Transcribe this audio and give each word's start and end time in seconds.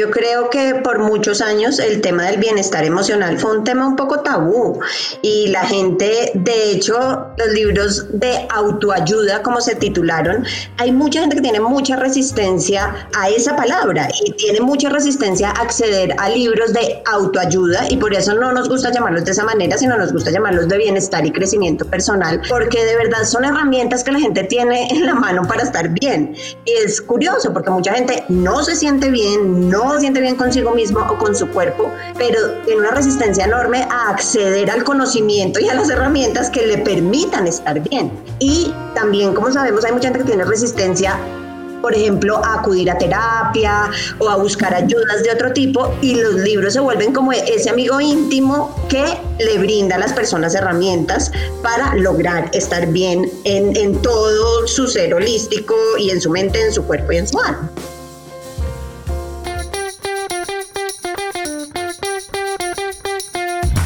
Yo 0.00 0.10
creo 0.10 0.48
que 0.48 0.76
por 0.76 0.98
muchos 0.98 1.42
años 1.42 1.78
el 1.78 2.00
tema 2.00 2.24
del 2.24 2.40
bienestar 2.40 2.84
emocional 2.84 3.38
fue 3.38 3.58
un 3.58 3.64
tema 3.64 3.86
un 3.86 3.96
poco 3.96 4.20
tabú 4.20 4.80
y 5.20 5.48
la 5.48 5.66
gente, 5.66 6.32
de 6.32 6.70
hecho, 6.70 7.26
los 7.36 7.48
libros 7.48 8.06
de 8.18 8.48
autoayuda, 8.48 9.42
como 9.42 9.60
se 9.60 9.74
titularon, 9.74 10.46
hay 10.78 10.90
mucha 10.90 11.20
gente 11.20 11.36
que 11.36 11.42
tiene 11.42 11.60
mucha 11.60 11.96
resistencia 11.96 13.08
a 13.14 13.28
esa 13.28 13.54
palabra 13.54 14.08
y 14.24 14.32
tiene 14.32 14.62
mucha 14.62 14.88
resistencia 14.88 15.50
a 15.50 15.60
acceder 15.60 16.14
a 16.16 16.30
libros 16.30 16.72
de 16.72 17.02
autoayuda 17.04 17.84
y 17.90 17.98
por 17.98 18.14
eso 18.14 18.32
no 18.32 18.52
nos 18.52 18.70
gusta 18.70 18.90
llamarlos 18.90 19.26
de 19.26 19.32
esa 19.32 19.44
manera, 19.44 19.76
sino 19.76 19.98
nos 19.98 20.14
gusta 20.14 20.30
llamarlos 20.30 20.66
de 20.68 20.78
bienestar 20.78 21.26
y 21.26 21.30
crecimiento 21.30 21.84
personal, 21.84 22.40
porque 22.48 22.82
de 22.86 22.96
verdad 22.96 23.24
son 23.24 23.44
herramientas 23.44 24.02
que 24.02 24.12
la 24.12 24.20
gente 24.20 24.44
tiene 24.44 24.88
en 24.88 25.04
la 25.04 25.14
mano 25.14 25.42
para 25.46 25.62
estar 25.62 25.90
bien. 25.90 26.34
Es 26.64 27.02
curioso 27.02 27.52
porque 27.52 27.68
mucha 27.68 27.92
gente 27.92 28.24
no 28.30 28.64
se 28.64 28.74
siente 28.76 29.10
bien, 29.10 29.68
no 29.68 29.89
se 29.94 30.00
siente 30.00 30.20
bien 30.20 30.36
consigo 30.36 30.72
mismo 30.72 31.00
o 31.08 31.18
con 31.18 31.34
su 31.34 31.48
cuerpo, 31.48 31.90
pero 32.16 32.52
tiene 32.64 32.80
una 32.80 32.90
resistencia 32.90 33.44
enorme 33.44 33.86
a 33.90 34.10
acceder 34.10 34.70
al 34.70 34.84
conocimiento 34.84 35.60
y 35.60 35.68
a 35.68 35.74
las 35.74 35.90
herramientas 35.90 36.50
que 36.50 36.66
le 36.66 36.78
permitan 36.78 37.46
estar 37.46 37.80
bien. 37.80 38.10
Y 38.38 38.72
también, 38.94 39.34
como 39.34 39.50
sabemos, 39.52 39.84
hay 39.84 39.92
mucha 39.92 40.08
gente 40.08 40.20
que 40.20 40.26
tiene 40.26 40.44
resistencia 40.44 41.18
por 41.80 41.94
ejemplo, 41.94 42.44
a 42.44 42.60
acudir 42.60 42.90
a 42.90 42.98
terapia 42.98 43.90
o 44.18 44.28
a 44.28 44.36
buscar 44.36 44.74
ayudas 44.74 45.22
de 45.22 45.30
otro 45.30 45.52
tipo 45.52 45.94
y 46.00 46.14
los 46.14 46.34
libros 46.34 46.74
se 46.74 46.80
vuelven 46.80 47.12
como 47.12 47.32
ese 47.32 47.70
amigo 47.70 48.00
íntimo 48.00 48.74
que 48.88 49.04
le 49.38 49.58
brinda 49.58 49.96
a 49.96 49.98
las 49.98 50.12
personas 50.12 50.54
herramientas 50.54 51.32
para 51.62 51.94
lograr 51.94 52.50
estar 52.52 52.86
bien 52.88 53.30
en, 53.44 53.76
en 53.76 54.00
todo 54.02 54.66
su 54.66 54.86
ser 54.86 55.14
holístico 55.14 55.74
y 55.98 56.10
en 56.10 56.20
su 56.20 56.30
mente, 56.30 56.60
en 56.60 56.72
su 56.72 56.84
cuerpo 56.84 57.12
y 57.12 57.16
en 57.18 57.28
su 57.28 57.40
alma. 57.40 57.70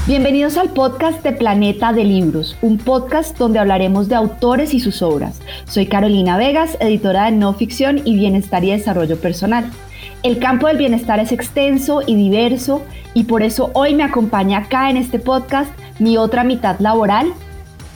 Bienvenidos 0.06 0.58
al 0.58 0.68
podcast 0.68 1.22
de 1.22 1.32
Planeta 1.32 1.94
de 1.94 2.04
Libros, 2.04 2.58
un 2.60 2.76
podcast 2.76 3.38
donde 3.38 3.58
hablaremos 3.58 4.06
de 4.06 4.14
autores 4.14 4.74
y 4.74 4.80
sus 4.80 5.00
obras. 5.00 5.40
Soy 5.64 5.86
Carolina 5.86 6.36
Vegas, 6.36 6.76
editora 6.78 7.24
de 7.24 7.32
no 7.32 7.54
ficción 7.54 8.02
y 8.04 8.14
bienestar 8.14 8.62
y 8.64 8.70
desarrollo 8.70 9.18
personal. 9.18 9.64
El 10.22 10.40
campo 10.40 10.66
del 10.66 10.76
bienestar 10.76 11.20
es 11.20 11.32
extenso 11.32 12.02
y 12.06 12.16
diverso 12.16 12.82
y 13.14 13.24
por 13.24 13.42
eso 13.42 13.70
hoy 13.72 13.94
me 13.94 14.02
acompaña 14.02 14.58
acá 14.58 14.90
en 14.90 14.98
este 14.98 15.18
podcast 15.18 15.72
mi 15.98 16.18
otra 16.18 16.44
mitad 16.44 16.78
laboral, 16.80 17.32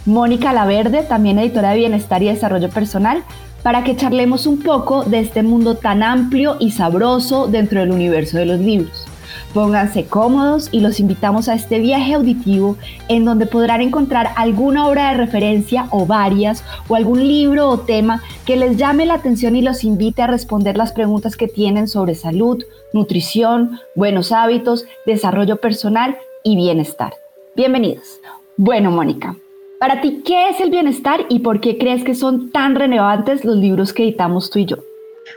Mónica 0.06 0.54
Laverde, 0.54 1.02
también 1.02 1.38
editora 1.38 1.72
de 1.72 1.80
bienestar 1.80 2.22
y 2.22 2.28
desarrollo 2.28 2.70
personal, 2.70 3.22
para 3.62 3.84
que 3.84 3.96
charlemos 3.96 4.46
un 4.46 4.62
poco 4.62 5.04
de 5.04 5.20
este 5.20 5.42
mundo 5.42 5.74
tan 5.74 6.02
amplio 6.02 6.56
y 6.58 6.70
sabroso 6.70 7.48
dentro 7.48 7.80
del 7.80 7.90
universo 7.90 8.38
de 8.38 8.46
los 8.46 8.60
libros. 8.60 9.07
Pónganse 9.54 10.04
cómodos 10.04 10.68
y 10.72 10.80
los 10.80 11.00
invitamos 11.00 11.48
a 11.48 11.54
este 11.54 11.78
viaje 11.78 12.14
auditivo 12.14 12.76
en 13.08 13.24
donde 13.24 13.46
podrán 13.46 13.80
encontrar 13.80 14.32
alguna 14.36 14.86
obra 14.86 15.10
de 15.10 15.16
referencia 15.16 15.86
o 15.90 16.04
varias 16.04 16.62
o 16.86 16.96
algún 16.96 17.26
libro 17.26 17.68
o 17.68 17.80
tema 17.80 18.22
que 18.44 18.56
les 18.56 18.76
llame 18.76 19.06
la 19.06 19.14
atención 19.14 19.56
y 19.56 19.62
los 19.62 19.84
invite 19.84 20.20
a 20.20 20.26
responder 20.26 20.76
las 20.76 20.92
preguntas 20.92 21.36
que 21.36 21.48
tienen 21.48 21.88
sobre 21.88 22.14
salud, 22.14 22.62
nutrición, 22.92 23.80
buenos 23.94 24.32
hábitos, 24.32 24.84
desarrollo 25.06 25.56
personal 25.56 26.18
y 26.44 26.56
bienestar. 26.56 27.14
Bienvenidos. 27.56 28.20
Bueno, 28.58 28.90
Mónica, 28.90 29.34
para 29.80 30.02
ti, 30.02 30.22
¿qué 30.26 30.50
es 30.50 30.60
el 30.60 30.70
bienestar 30.70 31.24
y 31.30 31.38
por 31.38 31.60
qué 31.60 31.78
crees 31.78 32.04
que 32.04 32.14
son 32.14 32.50
tan 32.50 32.74
relevantes 32.74 33.46
los 33.46 33.56
libros 33.56 33.94
que 33.94 34.02
editamos 34.02 34.50
tú 34.50 34.58
y 34.58 34.66
yo? 34.66 34.76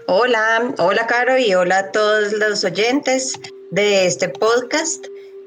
Hola, 0.07 0.73
hola 0.79 1.07
Caro 1.07 1.37
y 1.37 1.53
hola 1.53 1.79
a 1.79 1.91
todos 1.91 2.33
los 2.33 2.63
oyentes 2.63 3.39
de 3.71 4.05
este 4.05 4.29
podcast. 4.29 5.05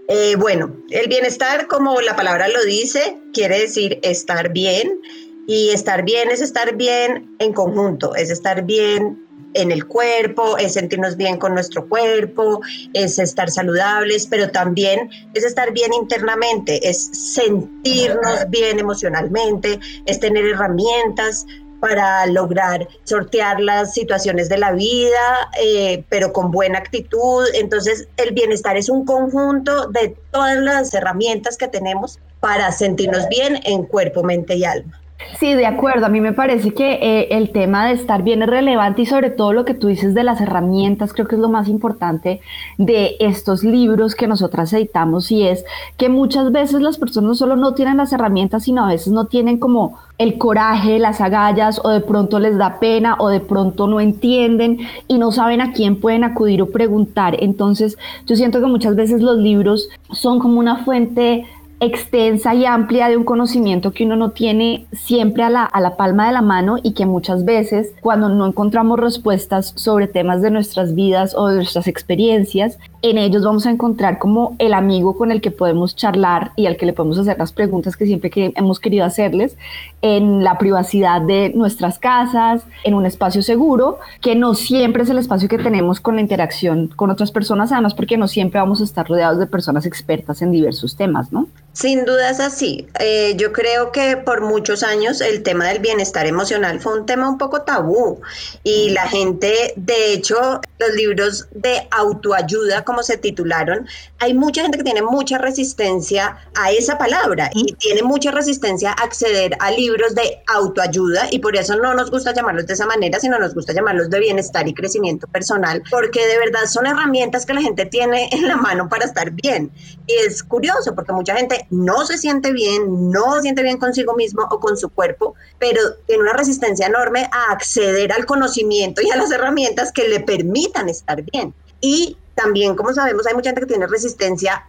Eh, 0.08 0.34
bueno, 0.36 0.77
el 0.91 1.08
bienestar, 1.08 1.67
como 1.69 2.00
la 2.00 2.17
palabra 2.17 2.48
lo 2.48 2.62
dice, 2.64 3.19
quiere 3.33 3.61
decir 3.61 4.00
estar 4.03 4.53
bien. 4.53 5.00
Y 5.46 5.70
estar 5.70 6.05
bien 6.05 6.30
es 6.30 6.40
estar 6.40 6.74
bien 6.74 7.36
en 7.39 7.52
conjunto, 7.52 8.14
es 8.14 8.30
estar 8.30 8.64
bien 8.64 9.24
en 9.52 9.70
el 9.70 9.86
cuerpo, 9.86 10.58
es 10.58 10.73
sentirnos 10.74 11.17
bien 11.17 11.39
con 11.39 11.55
nuestro 11.55 11.89
cuerpo, 11.89 12.61
es 12.92 13.18
estar 13.18 13.51
saludables, 13.51 14.27
pero 14.27 14.51
también 14.51 15.11
es 15.35 15.45
estar 15.45 15.73
bien 15.73 15.92
internamente, 15.92 16.89
es 16.89 17.11
sentirnos 17.12 18.48
bien 18.48 18.79
emocionalmente, 18.79 19.79
es 20.06 20.18
tener 20.18 20.46
herramientas 20.46 21.46
para 21.80 22.27
lograr 22.27 22.89
sortear 23.05 23.61
las 23.61 23.92
situaciones 23.95 24.48
de 24.48 24.58
la 24.58 24.73
vida, 24.73 25.51
eh, 25.62 26.05
pero 26.08 26.33
con 26.33 26.51
buena 26.51 26.79
actitud. 26.79 27.46
Entonces, 27.55 28.08
el 28.17 28.33
bienestar 28.33 28.77
es 28.77 28.89
un 28.89 29.05
conjunto 29.05 29.89
de 29.89 30.17
todas 30.30 30.57
las 30.58 30.95
herramientas 30.95 31.57
que 31.57 31.68
tenemos 31.68 32.18
para 32.40 32.73
sentirnos 32.73 33.29
bien 33.29 33.61
en 33.64 33.85
cuerpo, 33.85 34.23
mente 34.23 34.55
y 34.57 34.64
alma. 34.64 35.01
Sí, 35.39 35.55
de 35.55 35.67
acuerdo. 35.67 36.07
A 36.07 36.08
mí 36.08 36.20
me 36.20 36.33
parece 36.33 36.73
que 36.73 36.95
eh, 36.95 37.29
el 37.30 37.51
tema 37.51 37.86
de 37.86 37.95
estar 37.95 38.23
bien 38.23 38.42
es 38.42 38.48
relevante 38.48 39.02
y 39.02 39.07
sobre 39.07 39.30
todo 39.30 39.52
lo 39.52 39.64
que 39.64 39.74
tú 39.74 39.89
dices 39.89 40.14
de 40.14 40.24
las 40.24 40.40
herramientas, 40.40 41.12
creo 41.12 41.27
que 41.27 41.35
es 41.35 41.40
lo 41.40 41.48
más 41.48 41.68
importante 41.68 42.40
de 42.79 43.17
estos 43.20 43.64
libros 43.64 44.14
que 44.14 44.27
nosotras 44.27 44.73
editamos 44.73 45.30
y 45.30 45.46
es 45.46 45.64
que 45.96 46.08
muchas 46.08 46.52
veces 46.52 46.80
las 46.80 46.98
personas 46.98 47.29
no 47.29 47.35
solo 47.35 47.57
no 47.57 47.74
tienen 47.74 47.96
las 47.96 48.12
herramientas, 48.12 48.64
sino 48.64 48.85
a 48.85 48.89
veces 48.89 49.12
no 49.12 49.27
tienen 49.27 49.58
como 49.58 49.98
el 50.18 50.39
coraje, 50.39 50.98
las 50.98 51.20
agallas 51.20 51.80
o 51.83 51.91
de 51.91 52.01
pronto 52.01 52.39
les 52.39 52.56
da 52.56 52.79
pena 52.79 53.17
o 53.18 53.29
de 53.29 53.41
pronto 53.41 53.89
no 53.89 54.01
entienden 54.01 54.79
y 55.08 55.18
no 55.18 55.33
saben 55.33 55.61
a 55.61 55.73
quién 55.73 56.01
pueden 56.01 56.23
acudir 56.23 56.62
o 56.62 56.70
preguntar. 56.70 57.36
Entonces 57.41 57.98
yo 58.27 58.36
siento 58.36 58.61
que 58.61 58.67
muchas 58.67 58.95
veces 58.95 59.23
los 59.23 59.39
libros 59.39 59.89
son 60.12 60.39
como 60.39 60.61
una 60.61 60.85
fuente 60.85 61.45
extensa 61.80 62.55
y 62.55 62.64
amplia 62.64 63.08
de 63.08 63.17
un 63.17 63.24
conocimiento 63.24 63.92
que 63.92 64.05
uno 64.05 64.17
no 64.17 64.30
tiene 64.30 64.86
siempre 64.92 65.42
a 65.42 65.51
la, 65.51 65.64
a 65.64 65.80
la, 65.80 65.96
palma 65.96 66.27
de 66.27 66.33
la 66.33 66.42
mano 66.42 66.77
y 66.83 66.92
que 66.92 67.07
muchas 67.07 67.45
veces 67.45 67.92
cuando 68.01 68.29
no 68.29 68.46
encontramos 68.46 68.98
respuestas 68.98 69.73
sobre 69.77 70.07
temas 70.07 70.40
de 70.40 70.51
nuestras 70.51 70.95
vidas 70.95 71.35
o 71.36 71.48
de 71.48 71.57
nuestras 71.57 71.86
experiencias, 71.86 72.79
en 73.11 73.19
ellos 73.19 73.45
vamos 73.45 73.67
a 73.67 73.70
encontrar 73.70 74.19
como 74.19 74.57
el 74.59 74.73
amigo 74.73 75.15
con 75.15 75.31
el 75.31 75.42
que 75.42 75.51
podemos 75.51 75.95
charlar 75.95 76.53
y 76.57 76.65
al 76.65 76.79
que 76.79 76.87
le 76.87 76.95
podemos 76.95 77.19
hacer 77.19 77.37
las 77.39 77.53
preguntas 77.53 77.98
que 77.98 78.07
siempre 78.07 78.31
que 78.31 78.55
hemos 78.57 78.81
querido 78.81 79.05
hacerles 79.05 79.59
en 80.01 80.42
la 80.42 80.57
privacidad 80.57 81.20
de 81.20 81.51
nuestras 81.55 81.98
casas, 81.98 82.63
en 82.83 82.95
un 82.95 83.05
espacio 83.05 83.42
seguro, 83.42 83.98
que 84.23 84.35
no 84.35 84.55
siempre 84.55 85.03
es 85.03 85.11
el 85.11 85.19
espacio 85.19 85.51
que 85.51 85.59
tenemos 85.59 86.01
con 86.01 86.15
la 86.15 86.23
interacción 86.23 86.89
con 86.97 87.11
otras 87.11 87.31
personas, 87.31 87.73
además 87.73 87.92
porque 87.92 88.17
no 88.17 88.27
siempre 88.27 88.59
vamos 88.59 88.81
a 88.81 88.85
estar 88.85 89.07
rodeados 89.07 89.39
de 89.39 89.47
personas 89.47 89.85
expertas 89.85 90.41
en 90.41 90.51
diversos 90.51 90.97
temas, 90.97 91.31
¿no? 91.31 91.47
Sin 91.75 92.05
duda 92.05 92.31
es 92.31 92.41
así. 92.41 92.86
Eh, 93.01 93.35
yo 93.36 93.53
creo 93.53 93.92
que 93.92 94.17
por 94.17 94.41
muchos 94.41 94.83
años 94.83 95.21
el 95.21 95.42
tema 95.42 95.67
del 95.67 95.81
bienestar 95.81 96.25
emocional 96.25 96.81
fue 96.81 96.98
un 96.98 97.05
tema 97.05 97.29
un 97.29 97.36
poco 97.36 97.63
tabú 97.63 98.21
y 98.63 98.91
la 98.91 99.09
gente, 99.09 99.75
de 99.77 100.13
hecho, 100.13 100.61
los 100.79 100.95
libros 100.95 101.48
de 101.53 101.86
autoayuda, 101.91 102.85
como 102.85 102.93
se 103.02 103.16
titularon, 103.16 103.86
hay 104.18 104.34
mucha 104.34 104.62
gente 104.62 104.78
que 104.78 104.84
tiene 104.84 105.02
mucha 105.02 105.38
resistencia 105.38 106.36
a 106.55 106.70
esa 106.70 106.98
palabra 106.98 107.50
y 107.55 107.74
tiene 107.74 108.02
mucha 108.02 108.30
resistencia 108.30 108.90
a 108.90 109.05
acceder 109.05 109.56
a 109.60 109.70
libros 109.70 110.14
de 110.14 110.42
autoayuda 110.46 111.28
y 111.30 111.38
por 111.38 111.56
eso 111.56 111.77
no 111.77 111.94
nos 111.94 112.10
gusta 112.10 112.32
llamarlos 112.32 112.66
de 112.66 112.74
esa 112.74 112.86
manera, 112.86 113.18
sino 113.20 113.38
nos 113.38 113.55
gusta 113.55 113.72
llamarlos 113.72 114.10
de 114.10 114.20
bienestar 114.20 114.66
y 114.68 114.74
crecimiento 114.74 115.27
personal, 115.27 115.82
porque 115.90 116.27
de 116.27 116.38
verdad 116.38 116.66
son 116.66 116.86
herramientas 116.86 117.46
que 117.46 117.55
la 117.55 117.62
gente 117.62 117.86
tiene 117.86 118.28
en 118.32 118.48
la 118.48 118.56
mano 118.56 118.88
para 118.88 119.05
estar 119.05 119.30
bien. 119.30 119.70
Y 120.06 120.14
es 120.26 120.42
curioso 120.42 120.94
porque 120.94 121.12
mucha 121.12 121.36
gente 121.36 121.66
no 121.70 122.05
se 122.06 122.18
siente 122.18 122.52
bien, 122.52 123.11
no 123.11 123.34
se 123.36 123.42
siente 123.42 123.62
bien 123.62 123.78
consigo 123.78 124.14
mismo 124.14 124.46
o 124.50 124.61
con 124.61 124.76
su 124.76 124.88
cuerpo, 124.90 125.34
pero 125.58 125.80
tiene 126.06 126.22
una 126.22 126.32
resistencia 126.32 126.86
enorme 126.86 127.28
a 127.32 127.52
acceder 127.52 128.12
al 128.12 128.26
conocimiento 128.26 129.02
y 129.02 129.11
a 129.11 129.16
las 129.16 129.31
herramientas 129.31 129.93
que 129.93 130.08
le 130.08 130.20
permitan 130.20 130.88
estar 130.88 131.22
bien. 131.22 131.55
Y 131.81 132.16
también, 132.34 132.75
como 132.75 132.93
sabemos, 132.93 133.26
hay 133.26 133.35
mucha 133.35 133.50
gente 133.50 133.62
que 133.62 133.67
tiene 133.67 133.87
resistencia 133.87 134.64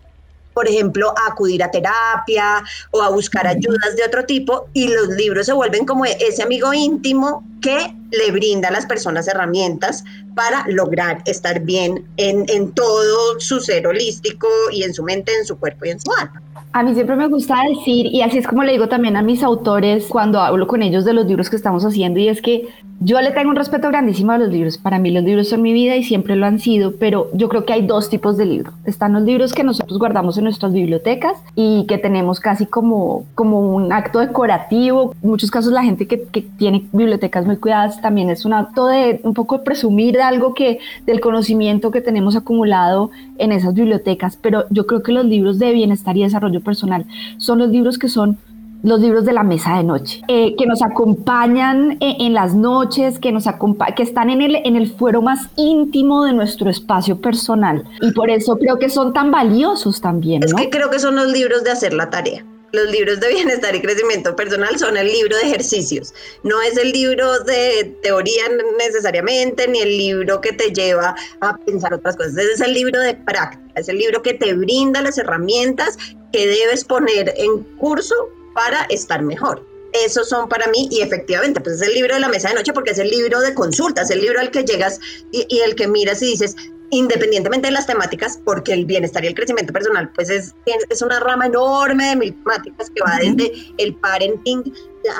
por 0.55 0.69
ejemplo, 0.69 1.13
a 1.17 1.33
acudir 1.33 1.61
a 1.61 1.69
terapia 1.69 2.63
o 2.91 3.01
a 3.01 3.09
buscar 3.09 3.45
ayudas 3.45 3.95
de 3.97 4.05
otro 4.05 4.25
tipo 4.25 4.69
y 4.73 4.87
los 4.87 5.09
libros 5.09 5.45
se 5.45 5.53
vuelven 5.53 5.85
como 5.85 6.05
ese 6.05 6.41
amigo 6.41 6.73
íntimo 6.73 7.43
que 7.61 7.93
le 8.11 8.31
brinda 8.31 8.69
a 8.69 8.71
las 8.71 8.85
personas 8.85 9.27
herramientas 9.27 10.03
para 10.35 10.65
lograr 10.67 11.21
estar 11.25 11.61
bien 11.61 12.05
en, 12.17 12.45
en 12.49 12.71
todo 12.71 13.39
su 13.39 13.59
ser 13.59 13.87
holístico 13.87 14.47
y 14.71 14.83
en 14.83 14.93
su 14.93 15.03
mente, 15.03 15.31
en 15.37 15.45
su 15.45 15.57
cuerpo 15.57 15.85
y 15.85 15.89
en 15.89 15.99
su 15.99 16.11
alma. 16.13 16.41
A 16.73 16.83
mí 16.83 16.93
siempre 16.93 17.15
me 17.15 17.27
gusta 17.27 17.55
decir, 17.69 18.07
y 18.07 18.21
así 18.21 18.37
es 18.37 18.47
como 18.47 18.63
le 18.63 18.73
digo 18.73 18.89
también 18.89 19.15
a 19.15 19.21
mis 19.21 19.43
autores 19.43 20.07
cuando 20.09 20.41
hablo 20.41 20.67
con 20.67 20.83
ellos 20.83 21.05
de 21.05 21.13
los 21.13 21.25
libros 21.25 21.49
que 21.49 21.55
estamos 21.55 21.85
haciendo, 21.85 22.19
y 22.19 22.27
es 22.27 22.41
que 22.41 22.67
yo 22.99 23.19
le 23.21 23.31
tengo 23.31 23.49
un 23.49 23.55
respeto 23.55 23.89
grandísimo 23.89 24.31
a 24.31 24.37
los 24.37 24.49
libros. 24.49 24.77
Para 24.77 24.99
mí 24.99 25.11
los 25.11 25.23
libros 25.23 25.49
son 25.49 25.61
mi 25.61 25.73
vida 25.73 25.95
y 25.95 26.03
siempre 26.03 26.35
lo 26.35 26.45
han 26.45 26.59
sido, 26.59 26.95
pero 26.97 27.29
yo 27.33 27.49
creo 27.49 27.65
que 27.65 27.73
hay 27.73 27.85
dos 27.85 28.09
tipos 28.09 28.37
de 28.37 28.45
libros. 28.45 28.73
Están 28.85 29.13
los 29.13 29.23
libros 29.23 29.53
que 29.53 29.63
nosotros 29.63 29.99
guardamos 29.99 30.37
en 30.37 30.45
nuestras 30.45 30.71
bibliotecas 30.71 31.33
y 31.55 31.85
que 31.87 31.97
tenemos 31.97 32.39
casi 32.39 32.65
como, 32.65 33.25
como 33.35 33.59
un 33.59 33.91
acto 33.91 34.19
decorativo. 34.19 35.13
En 35.21 35.29
muchos 35.29 35.51
casos 35.51 35.73
la 35.73 35.83
gente 35.83 36.07
que, 36.07 36.23
que 36.23 36.41
tiene 36.41 36.85
bibliotecas 36.93 37.45
muy 37.45 37.55
muy 37.55 37.61
también 38.01 38.29
es 38.29 38.45
un 38.45 38.53
acto 38.53 38.87
de 38.87 39.19
un 39.23 39.33
poco 39.33 39.63
presumir 39.63 40.15
de 40.15 40.23
algo 40.23 40.53
que, 40.53 40.79
del 41.05 41.19
conocimiento 41.19 41.91
que 41.91 42.01
tenemos 42.01 42.35
acumulado 42.35 43.11
en 43.37 43.51
esas 43.51 43.73
bibliotecas, 43.73 44.37
pero 44.41 44.65
yo 44.69 44.85
creo 44.85 45.03
que 45.03 45.11
los 45.11 45.25
libros 45.25 45.59
de 45.59 45.71
bienestar 45.71 46.17
y 46.17 46.23
desarrollo 46.23 46.61
personal 46.61 47.05
son 47.37 47.59
los 47.59 47.69
libros 47.69 47.97
que 47.97 48.09
son 48.09 48.37
los 48.85 48.99
libros 48.99 49.25
de 49.25 49.33
la 49.33 49.43
mesa 49.43 49.77
de 49.77 49.83
noche, 49.83 50.21
eh, 50.27 50.55
que 50.55 50.67
nos 50.67 50.83
acompañan 50.83 51.97
eh, 52.01 52.17
en 52.19 52.33
las 52.33 52.53
noches, 52.53 53.17
que, 53.17 53.31
nos 53.31 53.45
que 53.95 54.03
están 54.03 54.29
en 54.29 54.41
el, 54.41 54.57
en 54.57 54.75
el 54.75 54.87
fuero 54.87 55.23
más 55.23 55.49
íntimo 55.55 56.23
de 56.23 56.33
nuestro 56.33 56.69
espacio 56.69 57.19
personal. 57.19 57.83
Y 58.01 58.11
por 58.11 58.29
eso 58.29 58.57
creo 58.57 58.77
que 58.77 58.89
son 58.89 59.11
tan 59.11 59.31
valiosos 59.31 60.01
también. 60.01 60.43
Es 60.43 60.53
que 60.53 60.69
creo 60.69 60.91
que 60.91 60.99
son 60.99 61.15
los 61.15 61.31
libros 61.31 61.63
de 61.63 61.71
hacer 61.71 61.93
la 61.93 62.11
tarea. 62.11 62.45
Los 62.75 62.91
libros 62.91 63.21
de 63.21 63.29
bienestar 63.29 63.73
y 63.73 63.81
crecimiento 63.81 64.35
personal 64.35 64.77
son 64.77 64.97
el 64.97 65.07
libro 65.07 65.37
de 65.37 65.43
ejercicios. 65.43 66.13
No 66.43 66.61
es 66.61 66.75
el 66.75 66.91
libro 66.91 67.39
de 67.39 67.95
teoría 68.03 68.43
necesariamente, 68.77 69.65
ni 69.69 69.79
el 69.79 69.97
libro 69.97 70.41
que 70.41 70.51
te 70.51 70.73
lleva 70.73 71.15
a 71.39 71.57
pensar 71.57 71.93
otras 71.93 72.17
cosas. 72.17 72.37
es 72.37 72.59
el 72.59 72.73
libro 72.73 72.99
de 72.99 73.15
práctica, 73.15 73.79
es 73.79 73.87
el 73.87 73.97
libro 73.97 74.21
que 74.21 74.33
te 74.33 74.53
brinda 74.53 75.01
las 75.01 75.17
herramientas 75.17 75.97
que 76.33 76.47
debes 76.47 76.83
poner 76.83 77.33
en 77.37 77.63
curso 77.77 78.13
para 78.53 78.83
estar 78.89 79.21
mejor. 79.21 79.65
Esos 80.03 80.27
son 80.27 80.49
para 80.49 80.67
mí 80.67 80.89
y 80.91 81.01
efectivamente, 81.01 81.61
pues 81.61 81.77
es 81.77 81.87
el 81.87 81.93
libro 81.93 82.13
de 82.13 82.19
la 82.19 82.27
mesa 82.27 82.49
de 82.49 82.55
noche 82.55 82.73
porque 82.73 82.91
es 82.91 82.99
el 82.99 83.09
libro 83.09 83.39
de 83.39 83.53
consultas, 83.53 84.11
el 84.11 84.19
libro 84.19 84.41
al 84.41 84.51
que 84.51 84.65
llegas 84.65 84.99
y, 85.31 85.59
el 85.59 85.75
que 85.75 85.87
miras 85.87 86.21
y 86.21 86.31
dices, 86.31 86.57
independientemente 86.97 87.67
de 87.67 87.73
las 87.73 87.85
temáticas, 87.85 88.39
porque 88.43 88.73
el 88.73 88.85
bienestar 88.85 89.23
y 89.23 89.27
el 89.27 89.35
crecimiento 89.35 89.73
personal, 89.73 90.09
pues 90.13 90.29
es, 90.29 90.55
es 90.65 91.01
una 91.01 91.19
rama 91.19 91.47
enorme 91.47 92.09
de 92.09 92.15
mil 92.15 92.33
temáticas 92.35 92.89
que 92.89 93.01
va 93.01 93.17
desde 93.17 93.51
el 93.77 93.95
parenting 93.95 94.63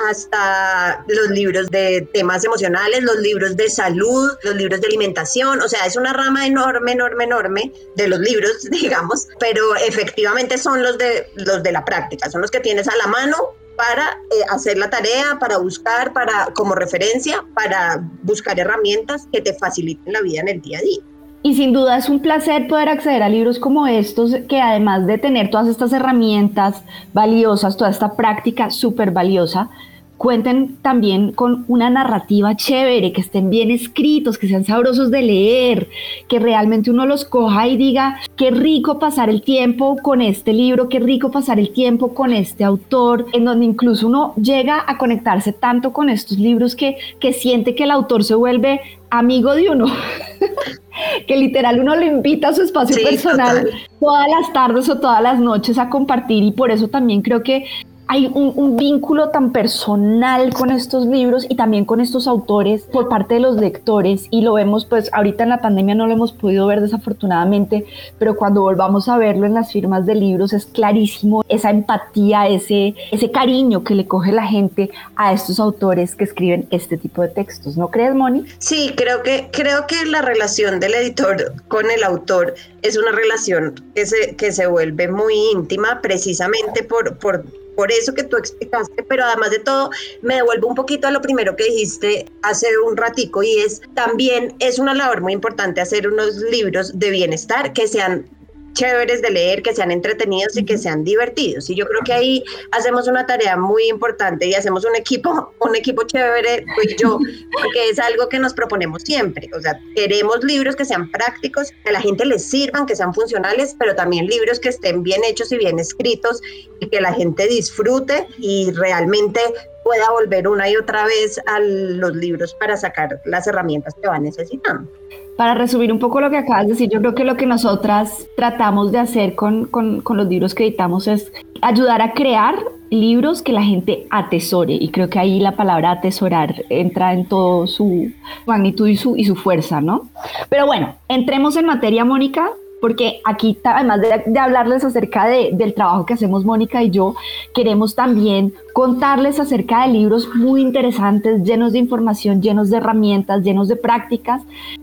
hasta 0.08 1.04
los 1.06 1.30
libros 1.30 1.70
de 1.70 2.08
temas 2.12 2.44
emocionales, 2.44 3.02
los 3.02 3.18
libros 3.18 3.56
de 3.56 3.68
salud, 3.68 4.30
los 4.42 4.56
libros 4.56 4.80
de 4.80 4.86
alimentación, 4.88 5.60
o 5.60 5.68
sea, 5.68 5.86
es 5.86 5.96
una 5.96 6.12
rama 6.12 6.46
enorme, 6.46 6.92
enorme, 6.92 7.24
enorme 7.24 7.72
de 7.94 8.08
los 8.08 8.18
libros, 8.20 8.52
digamos, 8.70 9.28
pero 9.38 9.76
efectivamente 9.76 10.58
son 10.58 10.82
los 10.82 10.98
de, 10.98 11.30
los 11.36 11.62
de 11.62 11.72
la 11.72 11.84
práctica, 11.84 12.30
son 12.30 12.40
los 12.40 12.50
que 12.50 12.60
tienes 12.60 12.88
a 12.88 12.96
la 12.96 13.06
mano 13.06 13.36
para 13.76 14.18
eh, 14.30 14.42
hacer 14.50 14.78
la 14.78 14.88
tarea, 14.88 15.38
para 15.38 15.58
buscar, 15.58 16.12
para 16.12 16.48
como 16.54 16.74
referencia, 16.74 17.44
para 17.54 18.02
buscar 18.22 18.58
herramientas 18.58 19.28
que 19.30 19.42
te 19.42 19.54
faciliten 19.54 20.14
la 20.14 20.22
vida 20.22 20.40
en 20.40 20.48
el 20.48 20.62
día 20.62 20.78
a 20.78 20.82
día. 20.82 21.02
Y 21.46 21.54
sin 21.54 21.72
duda 21.72 21.96
es 21.96 22.08
un 22.08 22.18
placer 22.18 22.66
poder 22.66 22.88
acceder 22.88 23.22
a 23.22 23.28
libros 23.28 23.60
como 23.60 23.86
estos, 23.86 24.34
que 24.48 24.60
además 24.60 25.06
de 25.06 25.16
tener 25.16 25.48
todas 25.48 25.68
estas 25.68 25.92
herramientas 25.92 26.82
valiosas, 27.12 27.76
toda 27.76 27.88
esta 27.88 28.16
práctica 28.16 28.72
súper 28.72 29.12
valiosa, 29.12 29.70
cuenten 30.16 30.76
también 30.82 31.32
con 31.32 31.64
una 31.68 31.90
narrativa 31.90 32.56
chévere, 32.56 33.12
que 33.12 33.20
estén 33.20 33.50
bien 33.50 33.70
escritos, 33.70 34.38
que 34.38 34.48
sean 34.48 34.64
sabrosos 34.64 35.10
de 35.10 35.22
leer, 35.22 35.88
que 36.28 36.38
realmente 36.38 36.90
uno 36.90 37.06
los 37.06 37.24
coja 37.24 37.68
y 37.68 37.76
diga, 37.76 38.18
qué 38.36 38.50
rico 38.50 38.98
pasar 38.98 39.28
el 39.28 39.42
tiempo 39.42 39.96
con 40.02 40.22
este 40.22 40.52
libro, 40.52 40.88
qué 40.88 41.00
rico 41.00 41.30
pasar 41.30 41.58
el 41.58 41.72
tiempo 41.72 42.14
con 42.14 42.32
este 42.32 42.64
autor, 42.64 43.26
en 43.32 43.44
donde 43.44 43.66
incluso 43.66 44.06
uno 44.06 44.34
llega 44.36 44.82
a 44.86 44.98
conectarse 44.98 45.52
tanto 45.52 45.92
con 45.92 46.08
estos 46.08 46.38
libros 46.38 46.74
que, 46.74 46.96
que 47.20 47.32
siente 47.32 47.74
que 47.74 47.84
el 47.84 47.90
autor 47.90 48.24
se 48.24 48.34
vuelve 48.34 48.80
amigo 49.10 49.54
de 49.54 49.70
uno. 49.70 49.86
que 51.26 51.36
literal 51.36 51.80
uno 51.80 51.94
lo 51.94 52.04
invita 52.04 52.48
a 52.48 52.54
su 52.54 52.62
espacio 52.62 52.96
personal 53.02 53.68
todas 54.00 54.26
las 54.28 54.52
tardes 54.52 54.88
o 54.88 54.98
todas 54.98 55.22
las 55.22 55.38
noches 55.38 55.78
a 55.78 55.90
compartir 55.90 56.42
y 56.42 56.52
por 56.52 56.70
eso 56.70 56.88
también 56.88 57.20
creo 57.20 57.42
que 57.42 57.66
hay 58.08 58.30
un, 58.32 58.76
vínculo 58.76 59.30
tan 59.30 59.52
personal 59.52 60.52
con 60.52 60.70
estos 60.70 61.06
libros 61.06 61.46
y 61.48 61.56
también 61.56 61.84
con 61.84 62.00
estos 62.00 62.26
autores 62.26 62.82
por 62.82 63.08
parte 63.08 63.34
de 63.34 63.40
los 63.40 63.56
lectores 63.56 64.26
y 64.30 64.42
lo 64.42 64.54
vemos 64.54 64.84
pues 64.84 65.08
ahorita 65.12 65.44
en 65.44 65.48
la 65.48 65.60
pandemia 65.60 65.94
no 65.94 66.06
lo 66.06 66.12
hemos 66.12 66.32
podido 66.32 66.66
ver 66.66 66.80
desafortunadamente, 66.80 67.86
pero 68.18 68.36
cuando 68.36 68.60
volvamos 68.60 69.08
a 69.08 69.16
verlo 69.16 69.46
en 69.46 69.54
las 69.54 69.72
firmas 69.72 70.04
de 70.04 70.14
libros 70.14 70.52
es 70.52 70.66
clarísimo 70.66 71.42
esa 71.48 71.70
empatía, 71.70 72.46
ese, 72.48 72.94
ese 73.10 73.30
cariño 73.30 73.82
que 73.82 73.94
le 73.94 74.06
coge 74.06 74.32
la 74.32 74.46
gente 74.46 74.90
a 75.16 75.32
estos 75.32 75.58
autores 75.58 76.14
que 76.14 76.24
escriben 76.24 76.66
este 76.70 76.96
tipo 76.98 77.22
de 77.22 77.28
textos, 77.28 77.76
¿no 77.76 77.88
crees, 77.88 78.14
Moni? 78.14 78.44
Sí, 78.58 78.92
creo 78.96 79.22
que, 79.22 79.48
creo 79.52 79.86
que 79.86 80.04
la 80.06 80.22
relación 80.22 80.80
del 80.80 80.94
editor 80.94 81.54
con 81.68 81.90
el 81.90 82.04
autor 82.04 82.54
es 82.82 82.96
una 82.96 83.12
relación 83.12 83.74
que 83.94 84.06
se, 84.06 84.36
que 84.36 84.52
se 84.52 84.66
vuelve 84.66 85.08
muy 85.08 85.34
íntima 85.52 86.00
precisamente 86.02 86.82
por, 86.82 87.18
por 87.18 87.44
por 87.76 87.92
eso 87.92 88.14
que 88.14 88.24
tú 88.24 88.36
explicaste, 88.36 89.02
pero 89.04 89.24
además 89.24 89.50
de 89.50 89.60
todo, 89.60 89.90
me 90.22 90.36
devuelvo 90.36 90.68
un 90.68 90.74
poquito 90.74 91.06
a 91.06 91.10
lo 91.10 91.20
primero 91.20 91.54
que 91.54 91.64
dijiste 91.64 92.26
hace 92.42 92.66
un 92.84 92.96
ratico 92.96 93.42
y 93.42 93.58
es 93.58 93.82
también 93.94 94.54
es 94.58 94.78
una 94.78 94.94
labor 94.94 95.20
muy 95.20 95.32
importante 95.32 95.80
hacer 95.80 96.08
unos 96.08 96.36
libros 96.36 96.98
de 96.98 97.10
bienestar 97.10 97.72
que 97.72 97.86
sean 97.86 98.28
chéveres 98.76 99.22
de 99.22 99.30
leer, 99.30 99.62
que 99.62 99.74
sean 99.74 99.90
entretenidos 99.90 100.56
y 100.56 100.64
que 100.64 100.78
sean 100.78 101.02
divertidos. 101.02 101.68
Y 101.70 101.74
yo 101.74 101.86
creo 101.86 102.00
que 102.04 102.12
ahí 102.12 102.44
hacemos 102.70 103.08
una 103.08 103.26
tarea 103.26 103.56
muy 103.56 103.88
importante 103.88 104.46
y 104.46 104.54
hacemos 104.54 104.84
un 104.84 104.94
equipo, 104.94 105.52
un 105.60 105.74
equipo 105.74 106.04
chévere, 106.04 106.64
tú 106.76 106.82
y 106.88 106.96
yo, 106.96 107.18
porque 107.52 107.88
es 107.90 107.98
algo 107.98 108.28
que 108.28 108.38
nos 108.38 108.54
proponemos 108.54 109.02
siempre. 109.02 109.48
O 109.56 109.60
sea, 109.60 109.80
queremos 109.94 110.44
libros 110.44 110.76
que 110.76 110.84
sean 110.84 111.10
prácticos, 111.10 111.72
que 111.82 111.88
a 111.90 111.92
la 111.92 112.00
gente 112.00 112.24
les 112.24 112.48
sirvan, 112.48 112.86
que 112.86 112.94
sean 112.94 113.14
funcionales, 113.14 113.74
pero 113.78 113.94
también 113.94 114.26
libros 114.26 114.60
que 114.60 114.68
estén 114.68 115.02
bien 115.02 115.22
hechos 115.24 115.50
y 115.52 115.56
bien 115.56 115.78
escritos 115.78 116.40
y 116.80 116.88
que 116.88 117.00
la 117.00 117.12
gente 117.12 117.48
disfrute 117.48 118.26
y 118.38 118.70
realmente 118.72 119.40
pueda 119.86 120.10
volver 120.10 120.48
una 120.48 120.68
y 120.68 120.74
otra 120.74 121.04
vez 121.04 121.40
a 121.46 121.60
los 121.60 122.16
libros 122.16 122.54
para 122.54 122.76
sacar 122.76 123.20
las 123.24 123.46
herramientas 123.46 123.94
que 124.02 124.08
va 124.08 124.18
necesitando. 124.18 124.90
Para 125.36 125.54
resumir 125.54 125.92
un 125.92 126.00
poco 126.00 126.20
lo 126.20 126.28
que 126.28 126.38
acabas 126.38 126.66
de 126.66 126.72
decir, 126.72 126.90
yo 126.90 126.98
creo 126.98 127.14
que 127.14 127.22
lo 127.22 127.36
que 127.36 127.46
nosotras 127.46 128.26
tratamos 128.36 128.90
de 128.90 128.98
hacer 128.98 129.36
con, 129.36 129.66
con, 129.66 130.00
con, 130.00 130.16
los 130.16 130.26
libros 130.26 130.56
que 130.56 130.64
editamos 130.64 131.06
es 131.06 131.30
ayudar 131.62 132.02
a 132.02 132.14
crear 132.14 132.56
libros 132.90 133.42
que 133.42 133.52
la 133.52 133.62
gente 133.62 134.08
atesore. 134.10 134.72
Y 134.72 134.90
creo 134.90 135.08
que 135.08 135.20
ahí 135.20 135.38
la 135.38 135.52
palabra 135.52 135.92
atesorar 135.92 136.64
entra 136.68 137.12
en 137.12 137.26
todo 137.26 137.68
su 137.68 138.10
magnitud 138.44 138.88
y 138.88 138.96
su, 138.96 139.16
y 139.16 139.24
su 139.24 139.36
fuerza, 139.36 139.80
¿no? 139.80 140.08
Pero 140.48 140.66
bueno, 140.66 140.96
entremos 141.08 141.56
en 141.56 141.66
materia, 141.66 142.04
Mónica 142.04 142.50
porque 142.86 143.20
aquí, 143.24 143.58
además 143.64 144.00
de, 144.00 144.38
hablarles 144.38 144.84
acerca 144.84 145.26
de, 145.26 145.50
del 145.52 145.74
trabajo 145.74 146.06
que 146.06 146.14
hacemos 146.14 146.44
Mónica 146.44 146.84
y 146.84 146.90
yo, 146.90 147.16
queremos 147.52 147.96
también 147.96 148.54
contarles 148.72 149.40
acerca 149.40 149.84
de 149.84 149.92
libros 149.92 150.28
muy 150.36 150.60
interesantes, 150.60 151.42
llenos 151.42 151.72
de 151.72 151.80
información, 151.80 152.40
llenos 152.40 152.70
de 152.70 152.76
herramientas, 152.76 153.42
llenos 153.42 153.66
de 153.66 153.74
prácticas 153.74 154.40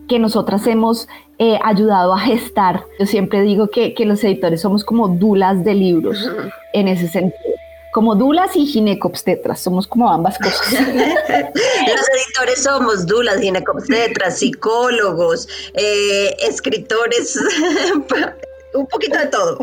que 0.09 0.19
nosotras 0.19 0.67
hemos 0.67 1.07
eh, 1.39 1.57
ayudado 1.63 2.13
a 2.13 2.19
gestar. 2.19 2.83
Yo 2.99 3.05
siempre 3.05 3.41
digo 3.41 3.69
que, 3.69 3.93
que 3.93 4.05
los 4.05 4.21
editores 4.25 4.59
somos 4.59 4.83
como 4.83 5.07
dulas 5.07 5.63
de 5.63 5.73
libros 5.73 6.29
en 6.73 6.89
ese 6.89 7.07
sentido 7.07 7.52
como 7.93 8.15
dulas 8.15 8.55
y 8.55 8.65
ginecobstetras, 8.65 9.61
somos 9.61 9.87
como 9.87 10.11
ambas 10.11 10.37
cosas. 10.39 10.71
Los 10.71 12.09
editores 12.09 12.63
somos 12.63 13.05
dulas, 13.05 13.39
ginecobstetras, 13.39 14.39
psicólogos, 14.39 15.47
eh, 15.75 16.35
escritores, 16.39 17.39
un 18.73 18.87
poquito 18.87 19.17
de 19.19 19.27
todo. 19.27 19.59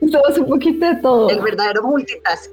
Somos 0.00 0.38
un 0.38 0.46
poquito 0.46 0.86
de 0.86 0.94
todo. 1.02 1.28
El 1.28 1.40
verdadero 1.40 1.82
multitask. 1.82 2.48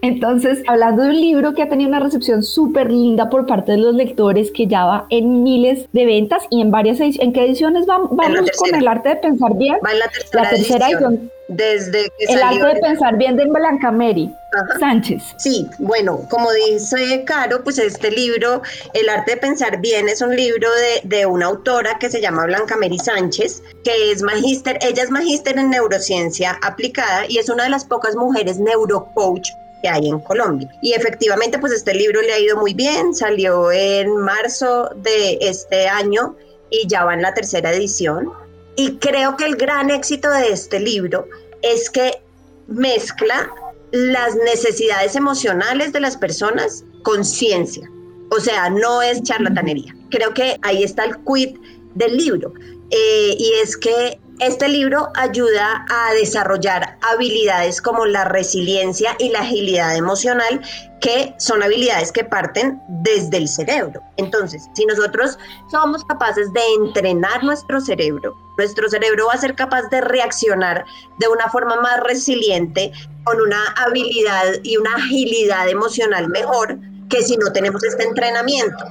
Entonces, 0.00 0.62
hablando 0.68 1.02
de 1.02 1.10
un 1.10 1.20
libro 1.20 1.54
que 1.54 1.62
ha 1.62 1.68
tenido 1.68 1.88
una 1.88 2.00
recepción 2.00 2.42
súper 2.42 2.90
linda 2.90 3.28
por 3.30 3.46
parte 3.46 3.72
de 3.72 3.78
los 3.78 3.94
lectores, 3.94 4.50
que 4.52 4.66
ya 4.66 4.84
va 4.84 5.06
en 5.10 5.42
miles 5.42 5.86
de 5.92 6.06
ventas 6.06 6.44
y 6.50 6.60
en 6.60 6.70
varias 6.70 7.00
ediciones. 7.00 7.28
¿En 7.28 7.32
qué 7.32 7.44
ediciones 7.44 7.86
vamos, 7.86 8.10
con 8.10 8.74
el 8.74 8.86
arte 8.86 9.08
de 9.10 9.16
pensar 9.16 9.56
bien? 9.56 9.76
Va 9.84 9.92
en 9.92 9.98
la 9.98 10.08
tercera, 10.08 10.88
edición. 10.88 11.30
Desde 11.48 12.10
que 12.18 12.32
el 12.32 12.42
arte 12.42 12.74
de 12.74 12.80
pensar 12.80 13.16
bien 13.16 13.36
de 13.36 13.46
Blanca 13.46 13.90
Mary 13.90 14.30
Sánchez. 14.78 15.22
Sí, 15.38 15.66
bueno, 15.78 16.20
como 16.28 16.52
dice 16.52 17.24
Caro, 17.24 17.64
pues 17.64 17.78
este 17.78 18.10
libro, 18.10 18.60
El 18.92 19.08
arte 19.08 19.32
de 19.32 19.36
pensar 19.38 19.80
bien, 19.80 20.08
es 20.08 20.20
un 20.20 20.36
libro 20.36 20.68
de, 21.02 21.08
de 21.08 21.24
una 21.24 21.46
autora 21.46 21.98
que 21.98 22.10
se 22.10 22.20
llama 22.20 22.44
Blanca 22.44 22.76
Mary 22.76 22.98
Sánchez, 22.98 23.62
que 23.82 24.12
es 24.12 24.22
magíster, 24.22 24.78
ella 24.82 25.02
es 25.02 25.10
magíster 25.10 25.58
en 25.58 25.70
neurociencia 25.70 26.58
aplicada 26.62 27.24
y 27.28 27.38
es 27.38 27.48
una 27.48 27.64
de 27.64 27.70
las 27.70 27.86
pocas 27.86 28.14
mujeres 28.14 28.58
neurocoach 28.58 29.48
que 29.82 29.88
hay 29.88 30.08
en 30.08 30.18
Colombia. 30.20 30.68
Y 30.82 30.92
efectivamente, 30.92 31.58
pues 31.58 31.72
este 31.72 31.94
libro 31.94 32.20
le 32.20 32.32
ha 32.32 32.38
ido 32.38 32.56
muy 32.56 32.74
bien, 32.74 33.14
salió 33.14 33.70
en 33.72 34.16
marzo 34.16 34.90
de 34.96 35.38
este 35.40 35.88
año 35.88 36.36
y 36.70 36.86
ya 36.88 37.04
va 37.04 37.14
en 37.14 37.22
la 37.22 37.34
tercera 37.34 37.72
edición. 37.72 38.32
Y 38.76 38.96
creo 38.98 39.36
que 39.36 39.44
el 39.44 39.56
gran 39.56 39.90
éxito 39.90 40.30
de 40.30 40.52
este 40.52 40.80
libro 40.80 41.26
es 41.62 41.90
que 41.90 42.22
mezcla 42.68 43.50
las 43.90 44.36
necesidades 44.36 45.16
emocionales 45.16 45.92
de 45.92 46.00
las 46.00 46.16
personas 46.16 46.84
con 47.02 47.24
ciencia. 47.24 47.90
O 48.30 48.40
sea, 48.40 48.70
no 48.70 49.02
es 49.02 49.22
charlatanería. 49.22 49.94
Creo 50.10 50.34
que 50.34 50.58
ahí 50.62 50.82
está 50.82 51.04
el 51.04 51.16
quid 51.24 51.56
del 51.94 52.16
libro. 52.16 52.52
Eh, 52.90 53.34
y 53.38 53.52
es 53.62 53.76
que 53.76 54.20
Este 54.40 54.68
libro 54.68 55.08
ayuda 55.16 55.84
a 55.90 56.14
desarrollar 56.14 56.96
habilidades 57.02 57.82
como 57.82 58.06
la 58.06 58.24
resiliencia 58.24 59.16
y 59.18 59.30
la 59.30 59.40
agilidad 59.40 59.96
emocional, 59.96 60.60
que 61.00 61.34
son 61.38 61.60
habilidades 61.60 62.12
que 62.12 62.22
parten 62.22 62.80
desde 62.88 63.36
el 63.36 63.48
cerebro. 63.48 64.00
Entonces, 64.16 64.68
si 64.74 64.86
nosotros 64.86 65.36
somos 65.72 66.04
capaces 66.04 66.52
de 66.52 66.60
entrenar 66.76 67.42
nuestro 67.42 67.80
cerebro, 67.80 68.36
nuestro 68.56 68.88
cerebro 68.88 69.26
va 69.26 69.32
a 69.32 69.38
ser 69.38 69.56
capaz 69.56 69.88
de 69.90 70.02
reaccionar 70.02 70.84
de 71.18 71.26
una 71.26 71.48
forma 71.48 71.80
más 71.80 71.98
resiliente, 72.04 72.92
con 73.24 73.40
una 73.40 73.60
habilidad 73.76 74.44
y 74.62 74.76
una 74.76 74.94
agilidad 74.94 75.68
emocional 75.68 76.28
mejor 76.28 76.78
que 77.10 77.24
si 77.24 77.36
no 77.36 77.52
tenemos 77.52 77.82
este 77.82 78.04
entrenamiento. 78.04 78.84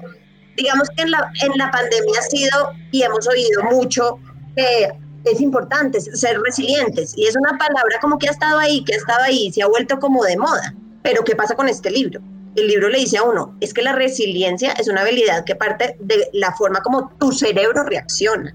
Digamos 0.58 0.90
que 0.90 1.04
en 1.04 1.12
la, 1.12 1.32
en 1.42 1.58
la 1.58 1.72
pandemia 1.72 2.20
ha 2.20 2.24
sido 2.24 2.72
y 2.92 3.04
hemos 3.04 3.26
oído 3.28 3.64
mucho 3.64 4.20
que 4.56 5.07
es 5.32 5.42
importante 5.42 6.00
ser 6.02 6.40
resilientes 6.42 7.14
y 7.16 7.28
es 7.28 7.36
una 7.36 7.58
palabra 7.58 8.00
como 8.02 8.18
que 8.18 8.28
ha 8.28 8.32
estado 8.32 8.60
ahí, 8.60 8.84
que 8.84 8.94
ha 8.94 8.98
estado 8.98 9.24
ahí, 9.24 9.52
se 9.52 9.62
ha 9.62 9.68
vuelto 9.68 10.00
como 10.00 10.24
de 10.24 10.38
moda. 10.38 10.74
Pero 11.04 11.24
¿qué 11.24 11.36
pasa 11.36 11.56
con 11.56 11.70
este 11.70 11.90
libro? 11.90 12.22
El 12.56 12.68
libro 12.68 12.90
le 12.90 13.00
dice 13.00 13.18
a 13.18 13.24
uno, 13.24 13.56
es 13.62 13.74
que 13.74 13.82
la 13.82 13.94
resiliencia 13.94 14.72
es 14.74 14.88
una 14.88 15.02
habilidad 15.02 15.46
que 15.46 15.56
parte 15.56 15.96
de 16.00 16.28
la 16.34 16.54
forma 16.54 16.82
como 16.82 17.10
tu 17.20 17.32
cerebro 17.32 17.84
reacciona. 17.84 18.54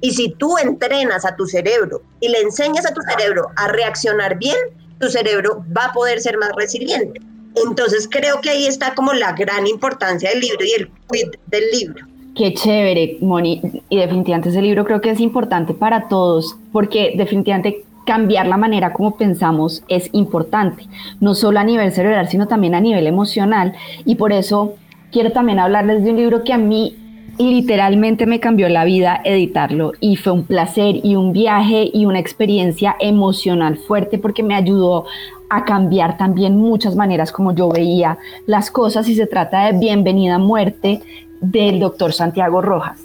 Y 0.00 0.12
si 0.12 0.30
tú 0.30 0.56
entrenas 0.56 1.24
a 1.24 1.36
tu 1.36 1.46
cerebro 1.46 2.02
y 2.20 2.28
le 2.28 2.40
enseñas 2.40 2.86
a 2.86 2.94
tu 2.94 3.02
cerebro 3.02 3.48
a 3.56 3.68
reaccionar 3.68 4.38
bien, 4.38 4.56
tu 4.98 5.08
cerebro 5.08 5.64
va 5.76 5.86
a 5.86 5.92
poder 5.92 6.20
ser 6.20 6.38
más 6.38 6.52
resiliente. 6.56 7.20
Entonces 7.54 8.08
creo 8.10 8.40
que 8.40 8.50
ahí 8.50 8.66
está 8.66 8.94
como 8.94 9.12
la 9.12 9.32
gran 9.32 9.66
importancia 9.66 10.30
del 10.30 10.40
libro 10.40 10.64
y 10.64 10.72
el 10.72 10.90
quid 11.10 11.28
del 11.46 11.70
libro. 11.72 12.06
Qué 12.34 12.54
chévere, 12.54 13.18
Moni. 13.20 13.60
Y 13.88 13.96
definitivamente 13.96 14.50
ese 14.50 14.62
libro 14.62 14.84
creo 14.84 15.00
que 15.00 15.10
es 15.10 15.20
importante 15.20 15.74
para 15.74 16.08
todos, 16.08 16.56
porque 16.72 17.12
definitivamente 17.16 17.84
cambiar 18.06 18.46
la 18.46 18.56
manera 18.56 18.92
como 18.92 19.16
pensamos 19.16 19.82
es 19.88 20.08
importante, 20.12 20.84
no 21.20 21.34
solo 21.34 21.60
a 21.60 21.64
nivel 21.64 21.92
cerebral, 21.92 22.28
sino 22.28 22.48
también 22.48 22.74
a 22.74 22.80
nivel 22.80 23.06
emocional. 23.06 23.74
Y 24.04 24.14
por 24.16 24.32
eso 24.32 24.74
quiero 25.12 25.32
también 25.32 25.58
hablarles 25.58 26.04
de 26.04 26.10
un 26.10 26.16
libro 26.16 26.44
que 26.44 26.52
a 26.52 26.58
mí 26.58 26.96
literalmente 27.38 28.26
me 28.26 28.40
cambió 28.40 28.68
la 28.68 28.84
vida 28.84 29.20
editarlo 29.24 29.92
y 30.00 30.16
fue 30.16 30.32
un 30.32 30.44
placer 30.44 30.96
y 31.02 31.16
un 31.16 31.32
viaje 31.32 31.88
y 31.92 32.04
una 32.04 32.18
experiencia 32.18 32.96
emocional 33.00 33.78
fuerte 33.78 34.18
porque 34.18 34.42
me 34.42 34.54
ayudó 34.54 35.06
a 35.48 35.64
cambiar 35.64 36.18
también 36.18 36.58
muchas 36.58 36.96
maneras 36.96 37.32
como 37.32 37.54
yo 37.54 37.70
veía 37.70 38.18
las 38.46 38.70
cosas 38.70 39.08
y 39.08 39.14
se 39.14 39.26
trata 39.26 39.66
de 39.66 39.78
Bienvenida 39.78 40.38
Muerte 40.38 41.00
del 41.40 41.80
doctor 41.80 42.12
Santiago 42.12 42.60
Rojas. 42.62 43.00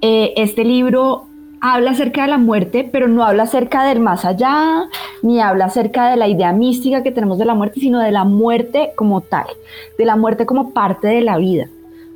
Eh, 0.00 0.34
este 0.36 0.64
libro 0.64 1.26
habla 1.60 1.92
acerca 1.92 2.22
de 2.22 2.28
la 2.28 2.38
muerte, 2.38 2.88
pero 2.90 3.08
no 3.08 3.24
habla 3.24 3.44
acerca 3.44 3.84
del 3.84 4.00
más 4.00 4.24
allá, 4.24 4.88
ni 5.22 5.40
habla 5.40 5.66
acerca 5.66 6.10
de 6.10 6.16
la 6.16 6.28
idea 6.28 6.52
mística 6.52 7.02
que 7.02 7.12
tenemos 7.12 7.38
de 7.38 7.44
la 7.44 7.54
muerte, 7.54 7.80
sino 7.80 7.98
de 8.00 8.12
la 8.12 8.24
muerte 8.24 8.92
como 8.94 9.20
tal, 9.20 9.46
de 9.98 10.04
la 10.04 10.16
muerte 10.16 10.46
como 10.46 10.72
parte 10.72 11.08
de 11.08 11.22
la 11.22 11.38
vida, 11.38 11.68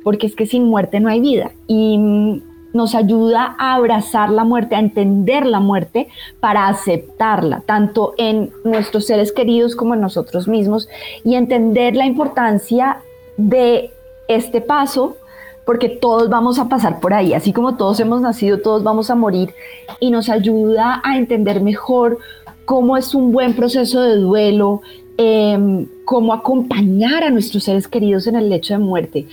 porque 0.03 0.27
es 0.27 0.35
que 0.35 0.45
sin 0.45 0.65
muerte 0.65 0.99
no 0.99 1.09
hay 1.09 1.19
vida. 1.19 1.51
Y 1.67 1.97
mm, 1.97 2.41
nos 2.73 2.95
ayuda 2.95 3.55
a 3.57 3.75
abrazar 3.75 4.29
la 4.29 4.43
muerte, 4.43 4.75
a 4.75 4.79
entender 4.79 5.45
la 5.45 5.59
muerte 5.59 6.07
para 6.39 6.67
aceptarla, 6.67 7.61
tanto 7.65 8.13
en 8.17 8.51
nuestros 8.63 9.07
seres 9.07 9.31
queridos 9.31 9.75
como 9.75 9.93
en 9.93 10.01
nosotros 10.01 10.47
mismos, 10.47 10.87
y 11.23 11.35
entender 11.35 11.95
la 11.95 12.05
importancia 12.05 12.99
de 13.37 13.91
este 14.27 14.61
paso 14.61 15.17
porque 15.65 15.89
todos 15.89 16.29
vamos 16.29 16.59
a 16.59 16.69
pasar 16.69 16.99
por 16.99 17.13
ahí, 17.13 17.33
así 17.33 17.53
como 17.53 17.75
todos 17.75 17.99
hemos 17.99 18.21
nacido, 18.21 18.59
todos 18.59 18.83
vamos 18.83 19.09
a 19.09 19.15
morir 19.15 19.53
y 19.99 20.09
nos 20.11 20.29
ayuda 20.29 21.01
a 21.03 21.17
entender 21.17 21.61
mejor 21.61 22.17
cómo 22.65 22.97
es 22.97 23.13
un 23.13 23.31
buen 23.31 23.53
proceso 23.53 24.01
de 24.01 24.15
duelo, 24.15 24.81
em, 25.17 25.87
cómo 26.05 26.33
acompañar 26.33 27.23
a 27.23 27.29
nuestros 27.29 27.63
seres 27.63 27.87
queridos 27.87 28.27
en 28.27 28.35
el 28.35 28.49
lecho 28.49 28.73
de 28.73 28.79
muerte. 28.79 29.27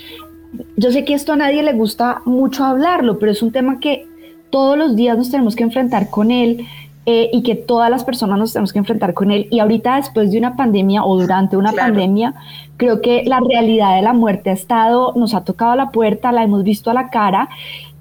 Yo 0.77 0.91
sé 0.91 1.05
que 1.05 1.15
esto 1.15 1.33
a 1.33 1.37
nadie 1.37 1.63
le 1.63 1.73
gusta 1.73 2.23
mucho 2.25 2.65
hablarlo, 2.65 3.19
pero 3.19 3.33
es 3.33 3.43
un 3.43 3.53
tema 3.53 3.81
que 3.81 4.07
todos 4.51 4.79
los 4.79 4.97
días 4.97 5.17
nos 5.17 5.31
tenemos 5.31 5.55
que 5.57 5.63
enfrentar 5.63 6.11
con 6.11 6.31
él 6.31 6.67
eh, 7.11 7.31
y 7.33 7.43
que 7.43 7.55
todas 7.55 7.88
las 7.88 8.05
personas 8.05 8.38
nos 8.38 8.53
tenemos 8.53 8.71
que 8.71 8.81
enfrentar 8.81 9.15
con 9.15 9.31
él. 9.31 9.49
Y 9.50 9.61
ahorita 9.61 9.97
después 9.97 10.31
de 10.31 10.37
una 10.37 10.57
pandemia 10.57 11.07
o 11.07 11.19
durante 11.19 11.57
una 11.57 11.73
pandemia, 11.73 12.35
creo 12.77 13.00
que 13.00 13.23
la 13.25 13.41
realidad 13.41 13.97
de 13.97 14.03
la 14.03 14.12
muerte 14.12 14.50
ha 14.50 14.53
estado, 14.53 15.15
nos 15.17 15.33
ha 15.33 15.43
tocado 15.43 15.75
la 15.75 15.91
puerta, 15.91 16.33
la 16.33 16.43
hemos 16.43 16.65
visto 16.65 16.91
a 16.91 16.93
la 16.93 17.09
cara 17.09 17.49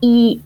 y 0.01 0.41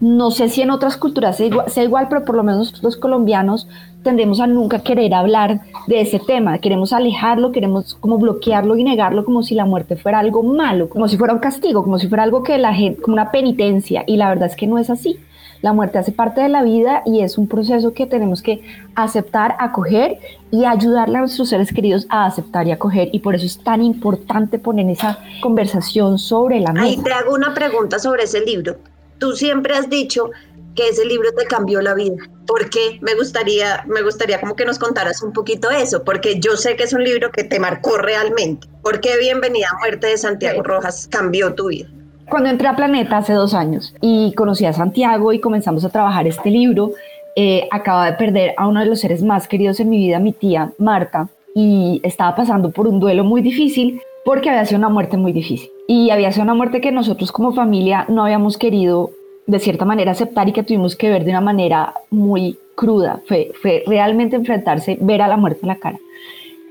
no 0.00 0.30
sé 0.30 0.48
si 0.48 0.62
en 0.62 0.70
otras 0.70 0.96
culturas 0.96 1.36
sea 1.36 1.48
igual, 1.48 1.68
sea 1.68 1.84
igual, 1.84 2.06
pero 2.08 2.24
por 2.24 2.34
lo 2.34 2.42
menos 2.42 2.60
nosotros 2.60 2.82
los 2.82 2.96
colombianos 2.96 3.68
tendemos 4.02 4.40
a 4.40 4.46
nunca 4.46 4.78
querer 4.78 5.12
hablar 5.12 5.60
de 5.86 6.00
ese 6.00 6.18
tema, 6.18 6.60
queremos 6.60 6.94
alejarlo, 6.94 7.52
queremos 7.52 7.94
como 7.96 8.16
bloquearlo 8.16 8.74
y 8.78 8.84
negarlo 8.84 9.22
como 9.26 9.42
si 9.42 9.54
la 9.54 9.66
muerte 9.66 9.96
fuera 9.96 10.20
algo 10.20 10.42
malo, 10.42 10.88
como 10.88 11.08
si 11.08 11.18
fuera 11.18 11.34
un 11.34 11.40
castigo, 11.40 11.82
como 11.82 11.98
si 11.98 12.08
fuera 12.08 12.22
algo 12.22 12.42
que 12.42 12.56
la 12.56 12.72
gente, 12.72 13.02
como 13.02 13.16
una 13.16 13.30
penitencia, 13.30 14.02
y 14.06 14.16
la 14.16 14.30
verdad 14.30 14.48
es 14.48 14.56
que 14.56 14.66
no 14.66 14.78
es 14.78 14.88
así. 14.88 15.18
La 15.60 15.72
muerte 15.72 15.98
hace 15.98 16.12
parte 16.12 16.40
de 16.40 16.48
la 16.48 16.62
vida 16.62 17.02
y 17.04 17.20
es 17.20 17.36
un 17.36 17.48
proceso 17.48 17.92
que 17.92 18.06
tenemos 18.06 18.42
que 18.42 18.62
aceptar, 18.94 19.56
acoger 19.58 20.18
y 20.50 20.64
ayudarle 20.64 21.16
a 21.16 21.20
nuestros 21.20 21.48
seres 21.48 21.72
queridos 21.72 22.06
a 22.10 22.26
aceptar 22.26 22.66
y 22.66 22.72
acoger. 22.72 23.08
Y 23.12 23.20
por 23.20 23.34
eso 23.34 23.46
es 23.46 23.58
tan 23.58 23.82
importante 23.82 24.58
poner 24.58 24.88
esa 24.88 25.18
conversación 25.40 26.18
sobre 26.18 26.60
la 26.60 26.72
mesa. 26.72 26.86
Ahí 26.86 26.96
te 26.96 27.12
hago 27.12 27.34
una 27.34 27.54
pregunta 27.54 27.98
sobre 27.98 28.24
ese 28.24 28.40
libro. 28.40 28.76
Tú 29.18 29.32
siempre 29.32 29.74
has 29.74 29.90
dicho 29.90 30.30
que 30.76 30.90
ese 30.90 31.04
libro 31.04 31.32
te 31.36 31.44
cambió 31.44 31.80
la 31.82 31.94
vida. 31.94 32.16
¿Por 32.46 32.70
qué? 32.70 32.98
Me 33.02 33.14
gustaría, 33.16 33.84
me 33.88 34.00
gustaría 34.02 34.40
como 34.40 34.54
que 34.54 34.64
nos 34.64 34.78
contaras 34.78 35.22
un 35.22 35.32
poquito 35.32 35.70
eso, 35.70 36.04
porque 36.04 36.38
yo 36.38 36.56
sé 36.56 36.76
que 36.76 36.84
es 36.84 36.92
un 36.92 37.02
libro 37.02 37.32
que 37.32 37.42
te 37.42 37.58
marcó 37.58 37.98
realmente. 37.98 38.68
¿Por 38.82 39.00
qué 39.00 39.18
Bienvenida 39.18 39.66
a 39.72 39.78
Muerte 39.78 40.06
de 40.06 40.16
Santiago 40.16 40.62
Rojas 40.62 41.08
cambió 41.10 41.52
tu 41.54 41.66
vida? 41.66 41.88
Cuando 42.28 42.50
entré 42.50 42.68
a 42.68 42.76
Planeta 42.76 43.16
hace 43.16 43.32
dos 43.32 43.54
años 43.54 43.94
y 44.02 44.34
conocí 44.34 44.66
a 44.66 44.74
Santiago 44.74 45.32
y 45.32 45.40
comenzamos 45.40 45.84
a 45.84 45.88
trabajar 45.88 46.26
este 46.26 46.50
libro, 46.50 46.92
eh, 47.36 47.66
acaba 47.70 48.04
de 48.04 48.12
perder 48.18 48.52
a 48.58 48.68
uno 48.68 48.80
de 48.80 48.86
los 48.86 49.00
seres 49.00 49.22
más 49.22 49.48
queridos 49.48 49.80
en 49.80 49.88
mi 49.88 49.96
vida, 49.96 50.18
mi 50.18 50.32
tía 50.32 50.72
Marta, 50.78 51.28
y 51.54 52.00
estaba 52.04 52.36
pasando 52.36 52.70
por 52.70 52.86
un 52.86 53.00
duelo 53.00 53.24
muy 53.24 53.40
difícil 53.40 54.02
porque 54.26 54.50
había 54.50 54.66
sido 54.66 54.78
una 54.78 54.90
muerte 54.90 55.16
muy 55.16 55.32
difícil. 55.32 55.70
Y 55.86 56.10
había 56.10 56.30
sido 56.30 56.44
una 56.44 56.54
muerte 56.54 56.82
que 56.82 56.92
nosotros 56.92 57.32
como 57.32 57.54
familia 57.54 58.04
no 58.08 58.24
habíamos 58.24 58.58
querido 58.58 59.10
de 59.46 59.58
cierta 59.58 59.86
manera 59.86 60.12
aceptar 60.12 60.50
y 60.50 60.52
que 60.52 60.62
tuvimos 60.62 60.96
que 60.96 61.08
ver 61.08 61.24
de 61.24 61.30
una 61.30 61.40
manera 61.40 61.94
muy 62.10 62.58
cruda. 62.74 63.22
Fue, 63.26 63.52
fue 63.62 63.84
realmente 63.86 64.36
enfrentarse, 64.36 64.98
ver 65.00 65.22
a 65.22 65.28
la 65.28 65.38
muerte 65.38 65.60
en 65.62 65.68
la 65.68 65.76
cara. 65.76 65.98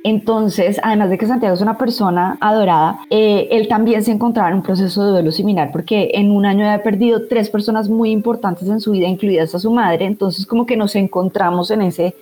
Entonces, 0.09 0.79
además 0.83 1.09
de 1.09 1.17
que 1.17 1.27
Santiago 1.27 1.53
es 1.53 1.59
una 1.59 1.77
persona 1.77 2.37
adorada, 2.39 2.99
eh, 3.09 3.49
él 3.51 3.67
también 3.67 4.01
se 4.05 4.11
encontraba 4.13 4.47
en 4.47 4.55
un 4.55 4.63
proceso 4.63 5.03
de 5.03 5.11
duelo 5.11 5.33
similar 5.33 5.69
porque 5.73 6.11
en 6.13 6.31
un 6.31 6.45
año 6.45 6.63
había 6.63 6.81
perdido 6.81 7.27
tres 7.27 7.49
personas 7.49 7.89
muy 7.89 8.11
importantes 8.11 8.69
en 8.69 8.79
su 8.79 8.91
vida, 8.91 9.05
incluidas 9.05 9.53
a 9.53 9.59
su 9.59 9.69
madre. 9.69 10.05
Entonces, 10.05 10.45
como 10.45 10.65
que 10.65 10.77
nos 10.77 10.95
encontramos 10.95 11.71
en 11.71 11.81
ese 11.81 12.15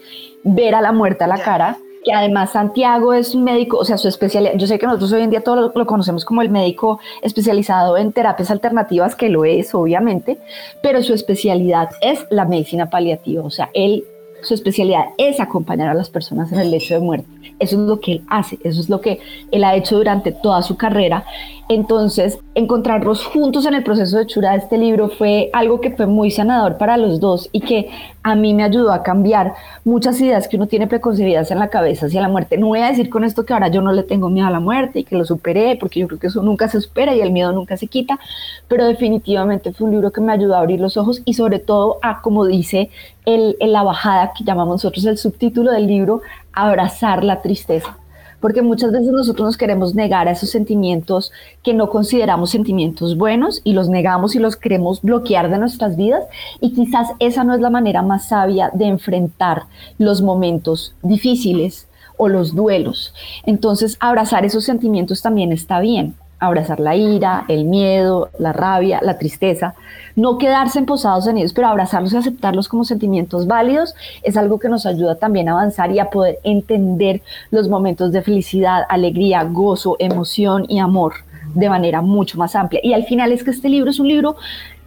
ver 0.44 0.74
a 0.74 0.82
la 0.82 0.94
muerte 0.94 1.26
a 1.26 1.28
la 1.28 1.38
cara 1.38 1.78
que 2.04 2.12
además 2.12 2.52
Santiago 2.52 3.14
es 3.14 3.36
un 3.36 3.44
médico, 3.44 3.78
o 3.78 3.86
sea, 3.86 3.98
su 3.98 4.08
especialidad, 4.08 4.54
yo 4.56 4.66
sé 4.66 4.80
que 4.80 4.86
nosotros 4.86 5.12
hoy 5.12 5.22
en 5.22 5.32
día 5.32 5.42
todos 5.42 5.72
lo, 5.76 5.86
conocemos 5.86 6.24
como 6.24 6.42
el 6.44 6.50
médico 6.50 7.00
especializado 7.22 7.98
en 7.98 8.14
terapias 8.14 8.52
alternativas, 8.52 9.16
que 9.16 9.30
lo 9.30 9.44
es, 9.44 9.74
obviamente, 9.74 10.38
pero 10.82 11.02
su 11.02 11.14
especialidad 11.14 11.90
es 12.02 12.26
la 12.30 12.46
medicina 12.46 12.90
paliativa, 12.92 13.44
o 13.44 13.50
sea, 13.50 13.70
él 13.74 14.06
su 14.46 14.54
especialidad 14.54 15.06
es 15.18 15.40
acompañar 15.40 15.90
a 15.90 15.94
las 15.94 16.10
personas 16.10 16.52
en 16.52 16.60
el 16.60 16.72
lecho 16.72 16.94
de 16.94 17.00
muerte. 17.00 17.28
Eso 17.60 17.82
es 17.82 17.88
lo 17.88 18.00
que 18.00 18.14
él 18.14 18.22
hace, 18.30 18.60
eso 18.64 18.82
es 18.82 18.90
lo 18.90 19.02
que 19.02 19.20
él 19.52 19.64
ha 19.64 19.76
hecho 19.76 19.98
durante 19.98 20.32
toda 20.32 20.62
su 20.62 20.76
carrera. 20.76 21.26
Entonces, 21.68 22.38
encontrarnos 22.54 23.26
juntos 23.26 23.66
en 23.66 23.74
el 23.74 23.84
proceso 23.84 24.18
de 24.18 24.28
chura 24.28 24.52
de 24.52 24.58
este 24.58 24.78
libro 24.78 25.10
fue 25.10 25.50
algo 25.52 25.82
que 25.82 25.90
fue 25.90 26.06
muy 26.06 26.30
sanador 26.30 26.78
para 26.78 26.96
los 26.96 27.20
dos 27.20 27.50
y 27.52 27.62
que 27.62 27.90
a 28.22 28.36
mí 28.36 28.54
me 28.54 28.64
ayudó 28.64 28.92
a 28.92 29.02
cambiar 29.02 29.54
muchas 29.84 30.20
ideas 30.22 30.48
que 30.48 30.58
uno 30.58 30.68
tiene 30.68 30.86
preconcebidas 30.88 31.50
en 31.50 31.60
la 31.60 31.70
cabeza 31.70 32.06
hacia 32.06 32.22
la 32.22 32.30
muerte. 32.30 32.58
No 32.58 32.68
voy 32.68 32.80
a 32.80 32.88
decir 32.88 33.10
con 33.10 33.24
esto 33.24 33.46
que 33.46 33.54
ahora 33.54 33.70
yo 33.70 33.82
no 33.82 33.94
le 33.94 34.04
tengo 34.04 34.30
miedo 34.30 34.48
a 34.48 34.52
la 34.52 34.60
muerte 34.60 35.00
y 35.00 35.04
que 35.04 35.16
lo 35.16 35.26
superé, 35.26 35.76
porque 35.80 36.00
yo 36.02 36.08
creo 36.08 36.20
que 36.20 36.28
eso 36.28 36.44
nunca 36.44 36.68
se 36.68 36.82
supera 36.82 37.16
y 37.16 37.22
el 37.22 37.32
miedo 37.32 37.52
nunca 37.52 37.78
se 37.78 37.88
quita, 37.88 38.20
pero 38.68 38.86
definitivamente 38.86 39.74
fue 39.74 39.86
un 39.86 39.94
libro 39.94 40.12
que 40.12 40.22
me 40.22 40.34
ayudó 40.34 40.56
a 40.56 40.60
abrir 40.60 40.80
los 40.80 40.98
ojos 40.98 41.24
y 41.26 41.34
sobre 41.34 41.60
todo 41.60 41.98
a, 42.04 42.22
como 42.22 42.46
dice 42.46 42.90
el, 43.26 43.56
la 43.60 43.84
bajada 43.84 44.34
que 44.36 44.44
llamamos 44.44 44.76
nosotros 44.76 45.06
el 45.06 45.18
subtítulo 45.18 45.72
del 45.72 45.88
libro, 45.88 46.22
abrazar 46.54 47.24
la 47.24 47.42
tristeza. 47.42 47.98
Porque 48.40 48.62
muchas 48.62 48.92
veces 48.92 49.08
nosotros 49.08 49.46
nos 49.46 49.58
queremos 49.58 49.96
negar 49.96 50.28
a 50.28 50.32
esos 50.32 50.50
sentimientos 50.52 51.32
que 51.64 51.74
no 51.74 51.90
consideramos 51.90 52.52
sentimientos 52.52 53.18
buenos 53.18 53.62
y 53.64 53.74
los 53.74 53.90
negamos 53.90 54.36
y 54.36 54.40
los 54.40 54.56
queremos 54.56 55.02
bloquear 55.02 55.50
de 55.50 55.58
nuestras 55.58 55.96
vidas. 55.96 56.24
Y 56.62 56.74
quizás 56.74 57.10
esa 57.20 57.44
no 57.44 57.56
es 57.56 57.62
la 57.62 57.72
manera 57.72 58.04
más 58.04 58.28
sabia 58.28 58.70
de 58.74 58.86
enfrentar 58.86 59.64
los 59.98 60.22
momentos 60.22 60.94
difíciles 61.02 61.88
o 62.18 62.28
los 62.28 62.54
duelos. 62.54 63.14
Entonces, 63.46 63.98
abrazar 64.00 64.46
esos 64.46 64.64
sentimientos 64.64 65.22
también 65.22 65.52
está 65.52 65.80
bien 65.80 66.16
abrazar 66.46 66.80
la 66.80 66.96
ira, 66.96 67.46
el 67.48 67.66
miedo, 67.66 68.30
la 68.40 68.54
rabia, 68.54 69.00
la 69.02 69.18
tristeza, 69.18 69.76
no 70.16 70.38
quedarse 70.38 70.80
emposados 70.80 71.28
en 71.28 71.38
ellos, 71.38 71.54
pero 71.54 71.68
abrazarlos 71.68 72.14
y 72.14 72.18
aceptarlos 72.18 72.68
como 72.68 72.86
sentimientos 72.86 73.48
válidos 73.48 73.94
es 74.24 74.38
algo 74.38 74.60
que 74.60 74.70
nos 74.70 74.86
ayuda 74.86 75.16
también 75.16 75.50
a 75.50 75.54
avanzar 75.54 75.92
y 75.92 76.00
a 76.00 76.10
poder 76.10 76.40
entender 76.44 77.22
los 77.52 77.70
momentos 77.70 78.12
de 78.12 78.22
felicidad, 78.22 78.84
alegría, 78.90 79.44
gozo, 79.44 79.96
emoción 80.00 80.66
y 80.70 80.80
amor 80.80 81.14
de 81.54 81.70
manera 81.70 82.02
mucho 82.02 82.38
más 82.38 82.56
amplia. 82.56 82.82
Y 82.84 82.94
al 82.94 83.06
final 83.06 83.32
es 83.32 83.44
que 83.44 83.52
este 83.52 83.70
libro 83.70 83.90
es 83.90 84.00
un 84.00 84.08
libro 84.08 84.36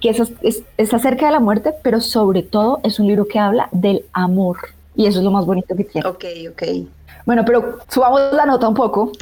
que 0.00 0.10
es, 0.10 0.32
es, 0.76 0.94
acerca 0.94 1.26
de 1.26 1.32
la 1.32 1.40
muerte, 1.40 1.74
pero 1.82 2.00
sobre 2.00 2.42
todo 2.42 2.80
es 2.82 3.00
un 3.00 3.06
libro 3.06 3.26
que 3.26 3.38
habla 3.38 3.68
del 3.72 4.04
amor. 4.12 4.58
Y 4.94 5.06
eso 5.06 5.18
es 5.18 5.24
lo 5.24 5.30
más 5.30 5.46
bonito 5.46 5.74
que 5.76 5.84
tiene. 5.84 6.08
Ok, 6.08 6.24
ok. 6.50 6.62
Bueno, 7.28 7.44
pero 7.44 7.80
subamos 7.88 8.32
la 8.32 8.46
nota 8.46 8.66
un 8.66 8.74
poco. 8.74 9.12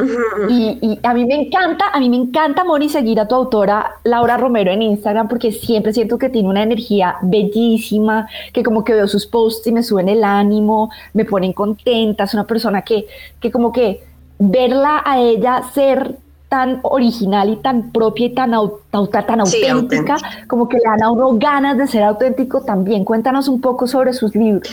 Y, 0.48 0.96
a 1.02 1.12
mí 1.12 1.24
me 1.24 1.34
encanta, 1.34 1.86
a 1.92 1.98
mí 1.98 2.08
me 2.08 2.14
encanta, 2.14 2.62
Moni, 2.62 2.88
seguir 2.88 3.18
a 3.18 3.26
tu 3.26 3.34
autora 3.34 3.96
Laura 4.04 4.36
Romero 4.36 4.70
en 4.70 4.80
Instagram 4.80 5.26
porque 5.26 5.50
siempre 5.50 5.92
siento 5.92 6.16
que 6.16 6.28
tiene 6.28 6.48
una 6.48 6.62
energía 6.62 7.16
bellísima, 7.22 8.28
que 8.52 8.62
como 8.62 8.84
que 8.84 8.92
veo 8.92 9.08
sus 9.08 9.26
posts 9.26 9.66
y 9.66 9.72
me 9.72 9.82
suben 9.82 10.08
el 10.08 10.22
ánimo, 10.22 10.88
me 11.14 11.24
ponen 11.24 11.52
contenta. 11.52 12.22
Es 12.22 12.34
una 12.34 12.46
persona 12.46 12.82
que, 12.82 13.08
que 13.40 13.50
como 13.50 13.72
que 13.72 14.04
verla 14.38 15.02
a 15.04 15.18
ella 15.18 15.64
ser 15.74 16.16
tan 16.48 16.78
original 16.84 17.50
y 17.50 17.56
tan 17.56 17.90
propia 17.90 18.26
y 18.26 18.34
tan, 18.34 18.52
tan 18.52 19.40
auténtica, 19.40 20.16
como 20.46 20.68
que 20.68 20.76
le 20.76 20.84
dan 20.84 21.02
a 21.02 21.10
uno 21.10 21.36
ganas 21.38 21.76
de 21.76 21.88
ser 21.88 22.04
auténtico 22.04 22.60
también. 22.60 23.04
Cuéntanos 23.04 23.48
un 23.48 23.60
poco 23.60 23.88
sobre 23.88 24.12
sus 24.12 24.32
libros. 24.36 24.70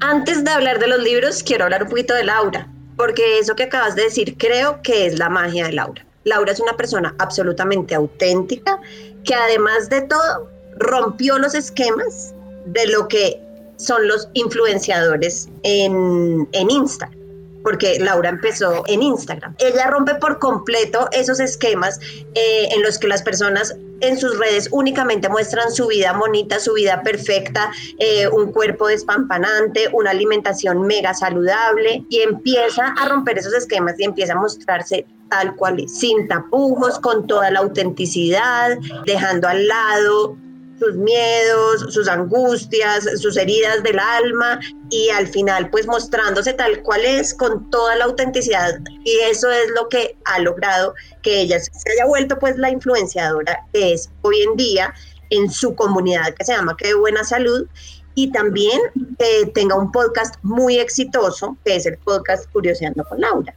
Antes 0.00 0.44
de 0.44 0.50
hablar 0.50 0.78
de 0.78 0.86
los 0.86 1.02
libros, 1.02 1.42
quiero 1.42 1.64
hablar 1.64 1.82
un 1.82 1.90
poquito 1.90 2.14
de 2.14 2.24
Laura, 2.24 2.66
porque 2.96 3.38
eso 3.38 3.54
que 3.54 3.64
acabas 3.64 3.94
de 3.94 4.04
decir 4.04 4.36
creo 4.38 4.80
que 4.82 5.06
es 5.06 5.18
la 5.18 5.28
magia 5.28 5.66
de 5.66 5.72
Laura. 5.72 6.04
Laura 6.24 6.52
es 6.52 6.60
una 6.60 6.76
persona 6.76 7.14
absolutamente 7.18 7.94
auténtica, 7.94 8.80
que 9.24 9.34
además 9.34 9.90
de 9.90 10.02
todo 10.02 10.50
rompió 10.78 11.38
los 11.38 11.54
esquemas 11.54 12.34
de 12.66 12.86
lo 12.86 13.08
que 13.08 13.40
son 13.76 14.08
los 14.08 14.28
influenciadores 14.34 15.48
en, 15.62 16.48
en 16.52 16.70
Instagram 16.70 17.19
porque 17.62 17.98
Laura 17.98 18.28
empezó 18.28 18.84
en 18.86 19.02
Instagram. 19.02 19.54
Ella 19.58 19.86
rompe 19.88 20.14
por 20.14 20.38
completo 20.38 21.08
esos 21.12 21.40
esquemas 21.40 21.98
eh, 22.34 22.68
en 22.72 22.82
los 22.82 22.98
que 22.98 23.08
las 23.08 23.22
personas 23.22 23.74
en 24.00 24.18
sus 24.18 24.38
redes 24.38 24.68
únicamente 24.72 25.28
muestran 25.28 25.70
su 25.70 25.86
vida 25.88 26.12
bonita, 26.12 26.58
su 26.58 26.72
vida 26.74 27.02
perfecta, 27.02 27.70
eh, 27.98 28.28
un 28.28 28.50
cuerpo 28.52 28.88
despampanante, 28.88 29.88
una 29.92 30.10
alimentación 30.10 30.82
mega 30.82 31.12
saludable 31.14 32.04
y 32.08 32.20
empieza 32.20 32.94
a 32.98 33.08
romper 33.08 33.38
esos 33.38 33.54
esquemas 33.54 33.94
y 33.98 34.04
empieza 34.04 34.32
a 34.32 34.36
mostrarse 34.36 35.06
tal 35.28 35.54
cual 35.54 35.88
sin 35.88 36.26
tapujos, 36.28 36.98
con 36.98 37.26
toda 37.26 37.50
la 37.50 37.60
autenticidad, 37.60 38.78
dejando 39.06 39.48
al 39.48 39.66
lado 39.66 40.36
sus 40.80 40.96
miedos, 40.96 41.92
sus 41.92 42.08
angustias, 42.08 43.06
sus 43.20 43.36
heridas 43.36 43.82
del 43.82 43.98
alma 43.98 44.58
y 44.88 45.10
al 45.10 45.28
final 45.28 45.68
pues 45.70 45.86
mostrándose 45.86 46.54
tal 46.54 46.82
cual 46.82 47.04
es 47.04 47.34
con 47.34 47.70
toda 47.70 47.96
la 47.96 48.06
autenticidad 48.06 48.80
y 49.04 49.18
eso 49.20 49.50
es 49.50 49.70
lo 49.76 49.88
que 49.88 50.16
ha 50.24 50.38
logrado 50.40 50.94
que 51.22 51.42
ella 51.42 51.60
se 51.60 51.92
haya 51.92 52.06
vuelto 52.06 52.38
pues 52.38 52.56
la 52.56 52.70
influenciadora 52.70 53.66
que 53.74 53.92
es 53.92 54.10
hoy 54.22 54.40
en 54.40 54.56
día 54.56 54.94
en 55.28 55.50
su 55.50 55.74
comunidad 55.74 56.32
que 56.34 56.46
se 56.46 56.54
llama 56.54 56.76
Que 56.78 56.94
Buena 56.94 57.24
Salud 57.24 57.68
y 58.14 58.32
también 58.32 58.80
que 59.18 59.46
tenga 59.54 59.76
un 59.76 59.92
podcast 59.92 60.36
muy 60.42 60.78
exitoso 60.78 61.58
que 61.64 61.76
es 61.76 61.84
el 61.84 61.98
podcast 61.98 62.50
Curioseando 62.52 63.04
con 63.04 63.20
Laura. 63.20 63.54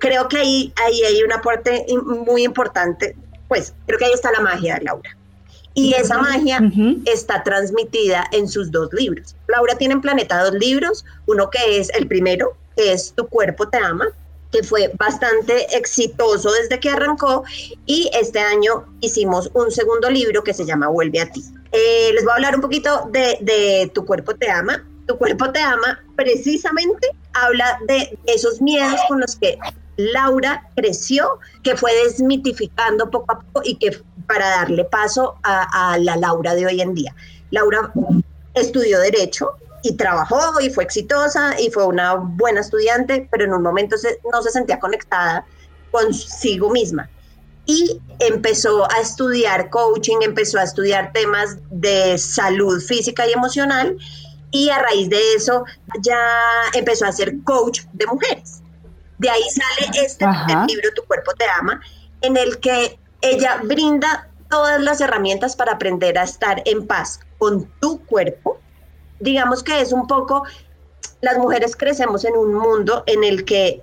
Creo 0.00 0.28
que 0.28 0.38
ahí, 0.38 0.72
ahí 0.84 1.02
hay 1.02 1.22
una 1.22 1.40
parte 1.40 1.86
muy 2.04 2.44
importante, 2.44 3.16
pues 3.48 3.72
creo 3.86 3.98
que 3.98 4.04
ahí 4.06 4.12
está 4.12 4.30
la 4.32 4.40
magia 4.40 4.74
de 4.74 4.84
Laura 4.84 5.16
y 5.74 5.94
esa 5.94 6.18
magia 6.18 6.60
está 7.04 7.42
transmitida 7.42 8.24
en 8.32 8.48
sus 8.48 8.70
dos 8.70 8.92
libros. 8.92 9.34
Laura 9.48 9.76
tiene 9.76 9.94
en 9.94 10.00
Planeta 10.00 10.42
dos 10.42 10.54
libros, 10.54 11.04
uno 11.26 11.50
que 11.50 11.78
es 11.78 11.90
el 11.90 12.06
primero, 12.06 12.56
que 12.76 12.92
es 12.92 13.12
Tu 13.14 13.26
cuerpo 13.26 13.68
te 13.68 13.78
ama, 13.78 14.06
que 14.52 14.62
fue 14.62 14.92
bastante 14.96 15.76
exitoso 15.76 16.52
desde 16.52 16.78
que 16.78 16.90
arrancó, 16.90 17.42
y 17.86 18.08
este 18.14 18.38
año 18.38 18.84
hicimos 19.00 19.50
un 19.54 19.70
segundo 19.70 20.08
libro 20.10 20.44
que 20.44 20.54
se 20.54 20.64
llama 20.64 20.88
Vuelve 20.88 21.20
a 21.20 21.30
ti. 21.30 21.44
Eh, 21.72 22.12
les 22.14 22.22
voy 22.22 22.32
a 22.32 22.34
hablar 22.36 22.54
un 22.54 22.60
poquito 22.60 23.08
de, 23.10 23.36
de 23.40 23.90
Tu 23.92 24.04
cuerpo 24.06 24.34
te 24.36 24.48
ama. 24.48 24.86
Tu 25.06 25.18
cuerpo 25.18 25.50
te 25.50 25.60
ama 25.60 26.00
precisamente 26.16 27.08
habla 27.34 27.78
de 27.86 28.16
esos 28.26 28.62
miedos 28.62 29.00
con 29.08 29.20
los 29.20 29.36
que 29.36 29.58
Laura 29.96 30.68
creció, 30.74 31.38
que 31.62 31.76
fue 31.76 31.92
desmitificando 32.04 33.10
poco 33.10 33.32
a 33.32 33.40
poco 33.40 33.62
y 33.64 33.76
que 33.76 34.00
para 34.26 34.48
darle 34.48 34.84
paso 34.84 35.36
a, 35.42 35.96
la 35.98 36.16
Laura 36.16 36.54
de 36.54 36.66
hoy 36.66 36.80
en 36.80 36.94
día. 36.94 37.14
Laura 37.50 37.92
estudió 38.54 39.00
derecho 39.00 39.52
y 39.82 39.96
trabajó 39.96 40.60
y 40.60 40.70
fue 40.70 40.84
exitosa 40.84 41.60
y 41.60 41.70
fue 41.70 41.84
una 41.84 42.14
buena 42.14 42.60
estudiante, 42.60 43.28
pero 43.30 43.44
en 43.44 43.52
un 43.52 43.62
momento 43.62 43.96
no 44.32 44.42
se 44.42 44.50
sentía 44.50 44.78
conectada 44.78 45.44
consigo 45.90 46.70
misma. 46.70 47.08
Y 47.66 48.00
empezó 48.18 48.90
a 48.90 49.00
estudiar 49.00 49.70
coaching, 49.70 50.18
empezó 50.22 50.58
a 50.58 50.64
estudiar 50.64 51.12
temas 51.12 51.56
de 51.70 52.18
salud 52.18 52.80
física 52.80 53.26
y 53.26 53.32
emocional 53.32 53.96
y 54.50 54.68
a 54.70 54.78
raíz 54.78 55.08
de 55.10 55.34
eso 55.34 55.64
ya 56.00 56.18
empezó 56.74 57.06
a 57.06 57.12
ser 57.12 57.42
coach 57.42 57.80
de 57.92 58.06
mujeres. 58.06 58.62
De 59.18 59.28
ahí 59.28 59.42
sale 59.50 60.04
este 60.04 60.26
libro, 60.68 60.90
Tu 60.94 61.02
cuerpo 61.04 61.32
te 61.34 61.44
ama, 61.58 61.80
en 62.20 62.36
el 62.36 62.58
que 62.60 62.98
ella 63.24 63.60
brinda 63.64 64.28
todas 64.50 64.80
las 64.80 65.00
herramientas 65.00 65.56
para 65.56 65.72
aprender 65.72 66.18
a 66.18 66.24
estar 66.24 66.62
en 66.64 66.86
paz 66.86 67.20
con 67.38 67.66
tu 67.80 68.04
cuerpo. 68.04 68.58
Digamos 69.20 69.62
que 69.62 69.80
es 69.80 69.92
un 69.92 70.06
poco, 70.06 70.44
las 71.20 71.38
mujeres 71.38 71.74
crecemos 71.74 72.24
en 72.24 72.36
un 72.36 72.54
mundo 72.54 73.02
en 73.06 73.24
el 73.24 73.44
que 73.44 73.82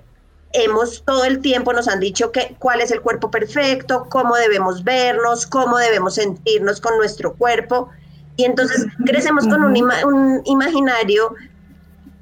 hemos 0.52 1.02
todo 1.04 1.24
el 1.24 1.40
tiempo 1.40 1.72
nos 1.72 1.88
han 1.88 1.98
dicho 1.98 2.30
que 2.30 2.56
cuál 2.58 2.80
es 2.82 2.90
el 2.90 3.00
cuerpo 3.00 3.30
perfecto, 3.30 4.06
cómo 4.10 4.36
debemos 4.36 4.84
vernos, 4.84 5.46
cómo 5.46 5.78
debemos 5.78 6.14
sentirnos 6.14 6.80
con 6.80 6.96
nuestro 6.96 7.34
cuerpo. 7.34 7.88
Y 8.36 8.44
entonces 8.44 8.86
crecemos 9.04 9.46
con 9.46 9.64
un, 9.64 9.76
un 10.04 10.42
imaginario 10.44 11.34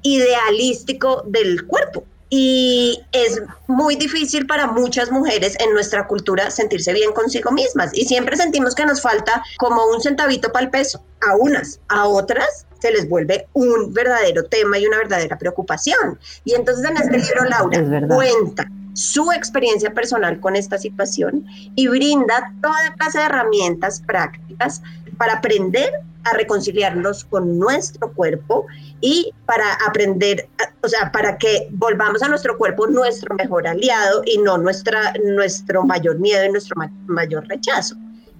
idealístico 0.01 1.23
del 1.27 1.67
cuerpo 1.67 2.03
y 2.33 3.03
es 3.11 3.41
muy 3.67 3.97
difícil 3.97 4.47
para 4.47 4.65
muchas 4.65 5.11
mujeres 5.11 5.57
en 5.59 5.73
nuestra 5.73 6.07
cultura 6.07 6.49
sentirse 6.49 6.93
bien 6.93 7.11
consigo 7.11 7.51
mismas. 7.51 7.91
Y 7.93 8.05
siempre 8.05 8.37
sentimos 8.37 8.73
que 8.73 8.85
nos 8.85 9.01
falta 9.01 9.43
como 9.57 9.85
un 9.87 10.01
centavito 10.01 10.49
para 10.49 10.63
el 10.63 10.71
peso, 10.71 11.03
a 11.27 11.35
unas, 11.35 11.81
a 11.89 12.07
otras 12.07 12.65
se 12.79 12.91
les 12.91 13.07
vuelve 13.07 13.47
un 13.53 13.93
verdadero 13.93 14.45
tema 14.45 14.79
y 14.79 14.87
una 14.87 14.97
verdadera 14.97 15.37
preocupación. 15.37 16.17
Y 16.45 16.55
entonces 16.55 16.89
en 16.89 16.97
este 16.97 17.17
libro 17.17 17.43
Laura 17.43 18.07
cuenta 18.07 18.65
su 18.93 19.31
experiencia 19.33 19.93
personal 19.93 20.39
con 20.39 20.55
esta 20.55 20.77
situación 20.77 21.45
y 21.75 21.87
brinda 21.89 22.53
toda 22.61 22.93
clase 22.97 23.19
de 23.19 23.25
herramientas 23.25 24.01
prácticas 24.05 24.81
para 25.21 25.33
aprender 25.33 25.93
a 26.23 26.33
reconciliarnos 26.33 27.25
con 27.25 27.59
nuestro 27.59 28.11
cuerpo 28.11 28.65
y 29.01 29.31
para 29.45 29.71
aprender, 29.87 30.49
o 30.81 30.87
sea, 30.87 31.11
para 31.11 31.37
que 31.37 31.67
volvamos 31.69 32.23
a 32.23 32.27
nuestro 32.27 32.57
cuerpo 32.57 32.87
nuestro 32.87 33.35
mejor 33.35 33.67
aliado 33.67 34.23
y 34.25 34.39
no 34.39 34.57
nuestra, 34.57 35.13
nuestro 35.23 35.83
mayor 35.83 36.17
miedo 36.17 36.43
y 36.43 36.49
nuestro 36.49 36.75
mayor 37.05 37.47
rechazo. 37.47 37.93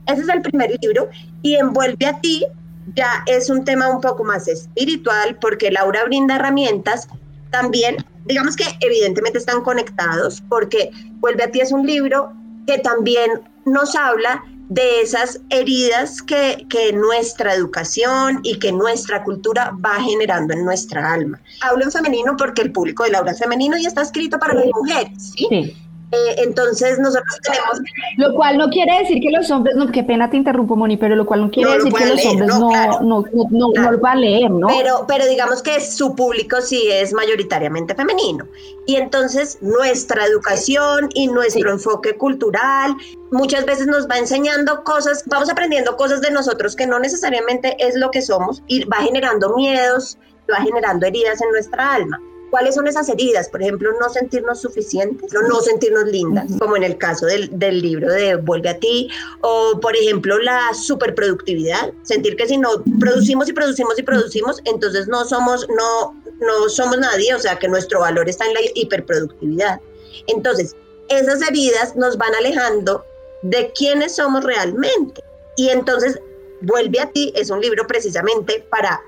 Ese 0.07 0.23
es 0.23 0.29
el 0.29 0.41
primer 0.41 0.71
libro 0.81 1.07
y 1.43 1.53
envuelve 1.53 2.03
a 2.07 2.19
ti 2.19 2.47
ya 2.95 3.23
es 3.27 3.51
un 3.51 3.63
tema 3.63 3.87
un 3.87 4.01
poco 4.01 4.23
más 4.23 4.47
espiritual 4.47 5.37
porque 5.39 5.69
Laura 5.69 6.03
brinda 6.05 6.37
herramientas 6.37 7.07
también, 7.51 7.97
digamos 8.25 8.55
que 8.55 8.65
evidentemente 8.79 9.37
están 9.37 9.61
conectados 9.61 10.41
porque 10.49 10.89
Vuelve 11.21 11.43
a 11.43 11.51
ti 11.51 11.61
es 11.61 11.71
un 11.71 11.85
libro 11.85 12.33
que 12.65 12.79
también 12.79 13.41
nos 13.65 13.95
habla 13.95 14.43
de 14.71 15.01
esas 15.01 15.41
heridas 15.49 16.21
que, 16.21 16.65
que, 16.69 16.93
nuestra 16.93 17.53
educación 17.53 18.39
y 18.41 18.57
que 18.57 18.71
nuestra 18.71 19.21
cultura 19.21 19.73
va 19.85 20.01
generando 20.01 20.53
en 20.53 20.63
nuestra 20.63 21.11
alma. 21.11 21.41
Hablo 21.59 21.83
en 21.83 21.91
femenino 21.91 22.37
porque 22.37 22.61
el 22.61 22.71
público 22.71 23.03
de 23.03 23.09
Laura 23.09 23.33
es 23.33 23.39
femenino 23.39 23.77
y 23.77 23.85
está 23.85 24.01
escrito 24.01 24.39
para 24.39 24.53
las 24.53 24.67
mujeres, 24.67 25.33
¿sí? 25.35 25.45
sí. 25.49 25.77
Eh, 26.11 26.35
entonces 26.39 26.99
nosotros 26.99 27.39
tenemos... 27.41 27.79
Lo 28.17 28.33
cual 28.35 28.57
no 28.57 28.69
quiere 28.69 28.99
decir 28.99 29.21
que 29.21 29.31
los 29.31 29.49
hombres, 29.49 29.75
no, 29.75 29.89
qué 29.91 30.03
pena 30.03 30.29
te 30.29 30.37
interrumpo, 30.37 30.75
Moni, 30.75 30.97
pero 30.97 31.15
lo 31.15 31.25
cual 31.25 31.41
no 31.41 31.51
quiere 31.51 31.71
decir 31.75 31.93
que 31.93 32.05
los 32.05 32.25
hombres 32.25 32.59
no, 32.59 32.69
no, 33.01 33.25
no, 33.49 33.91
lo 33.91 33.97
van 33.99 34.17
a 34.17 34.19
leer, 34.19 34.51
¿no? 34.51 34.67
Pero, 34.67 35.05
pero 35.07 35.25
digamos 35.25 35.61
que 35.61 35.79
su 35.79 36.13
público 36.15 36.59
sí 36.61 36.89
es 36.91 37.13
mayoritariamente 37.13 37.95
femenino. 37.95 38.45
Y 38.85 38.97
entonces 38.97 39.57
nuestra 39.61 40.25
educación 40.25 41.09
y 41.13 41.27
nuestro 41.27 41.71
enfoque 41.71 42.17
cultural 42.17 42.95
muchas 43.31 43.65
veces 43.65 43.87
nos 43.87 44.09
va 44.09 44.17
enseñando 44.17 44.83
cosas, 44.83 45.23
vamos 45.27 45.49
aprendiendo 45.49 45.95
cosas 45.95 46.21
de 46.21 46.31
nosotros 46.31 46.75
que 46.75 46.87
no 46.87 46.99
necesariamente 46.99 47.75
es 47.79 47.95
lo 47.95 48.11
que 48.11 48.21
somos 48.21 48.61
y 48.67 48.83
va 48.85 48.97
generando 48.97 49.55
miedos, 49.55 50.17
va 50.51 50.57
generando 50.57 51.05
heridas 51.05 51.41
en 51.41 51.51
nuestra 51.51 51.93
alma. 51.93 52.19
¿Cuáles 52.51 52.75
son 52.75 52.85
esas 52.85 53.07
heridas? 53.07 53.47
Por 53.47 53.61
ejemplo, 53.61 53.89
no 53.99 54.09
sentirnos 54.09 54.61
suficientes, 54.61 55.31
no, 55.33 55.41
no 55.43 55.61
sentirnos 55.61 56.03
lindas, 56.05 56.51
como 56.59 56.75
en 56.75 56.83
el 56.83 56.97
caso 56.97 57.25
del, 57.25 57.57
del, 57.57 57.81
libro 57.81 58.11
de 58.11 58.35
Vuelve 58.35 58.69
a 58.69 58.77
ti, 58.77 59.09
o 59.39 59.79
por 59.79 59.95
ejemplo 59.95 60.37
la 60.37 60.73
superproductividad, 60.73 61.93
sentir 62.03 62.35
que 62.35 62.47
si 62.47 62.57
no 62.57 62.83
producimos 62.99 63.47
y 63.47 63.53
producimos 63.53 63.97
y 63.97 64.03
producimos, 64.03 64.59
entonces 64.65 65.07
no 65.07 65.23
somos, 65.23 65.65
no, 65.69 66.21
no 66.41 66.67
somos 66.67 66.97
nadie, 66.97 67.33
o 67.33 67.39
sea 67.39 67.57
que 67.57 67.69
nuestro 67.69 68.01
valor 68.01 68.27
está 68.27 68.45
en 68.45 68.53
la 68.53 68.59
hiperproductividad. 68.75 69.79
Entonces, 70.27 70.75
esas 71.07 71.41
heridas 71.41 71.95
nos 71.95 72.17
van 72.17 72.35
alejando 72.35 73.05
de 73.43 73.71
quiénes 73.73 74.15
somos 74.15 74.43
realmente. 74.43 75.23
Y 75.55 75.69
entonces, 75.69 76.19
Vuelve 76.61 76.99
a 76.99 77.11
ti 77.11 77.33
es 77.35 77.49
un 77.49 77.59
libro 77.59 77.87
precisamente 77.87 78.63
para 78.69 79.01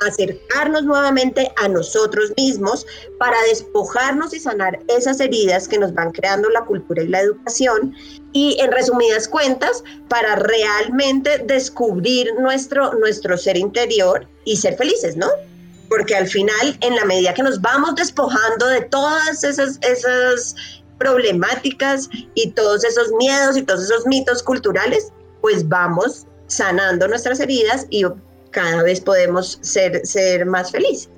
acercarnos 0.00 0.84
nuevamente 0.84 1.52
a 1.56 1.68
nosotros 1.68 2.32
mismos 2.36 2.86
para 3.18 3.40
despojarnos 3.42 4.34
y 4.34 4.40
sanar 4.40 4.78
esas 4.88 5.20
heridas 5.20 5.68
que 5.68 5.78
nos 5.78 5.94
van 5.94 6.12
creando 6.12 6.48
la 6.50 6.64
cultura 6.64 7.02
y 7.02 7.08
la 7.08 7.20
educación 7.20 7.94
y 8.32 8.56
en 8.60 8.72
resumidas 8.72 9.28
cuentas 9.28 9.82
para 10.08 10.36
realmente 10.36 11.38
descubrir 11.46 12.28
nuestro, 12.40 12.92
nuestro 12.94 13.36
ser 13.38 13.56
interior 13.56 14.26
y 14.44 14.56
ser 14.56 14.76
felices, 14.76 15.16
¿no? 15.16 15.28
Porque 15.88 16.14
al 16.16 16.26
final, 16.26 16.76
en 16.80 16.96
la 16.96 17.04
medida 17.04 17.34
que 17.34 17.42
nos 17.42 17.60
vamos 17.60 17.94
despojando 17.94 18.66
de 18.66 18.82
todas 18.82 19.44
esas, 19.44 19.78
esas 19.82 20.56
problemáticas 20.98 22.08
y 22.34 22.50
todos 22.50 22.84
esos 22.84 23.12
miedos 23.12 23.56
y 23.56 23.62
todos 23.62 23.84
esos 23.84 24.06
mitos 24.06 24.42
culturales, 24.42 25.12
pues 25.40 25.68
vamos 25.68 26.26
sanando 26.46 27.06
nuestras 27.08 27.40
heridas 27.40 27.86
y 27.90 28.04
cada 28.54 28.82
vez 28.82 29.00
podemos 29.00 29.58
ser, 29.60 30.06
ser 30.06 30.46
más 30.46 30.70
felices. 30.70 31.10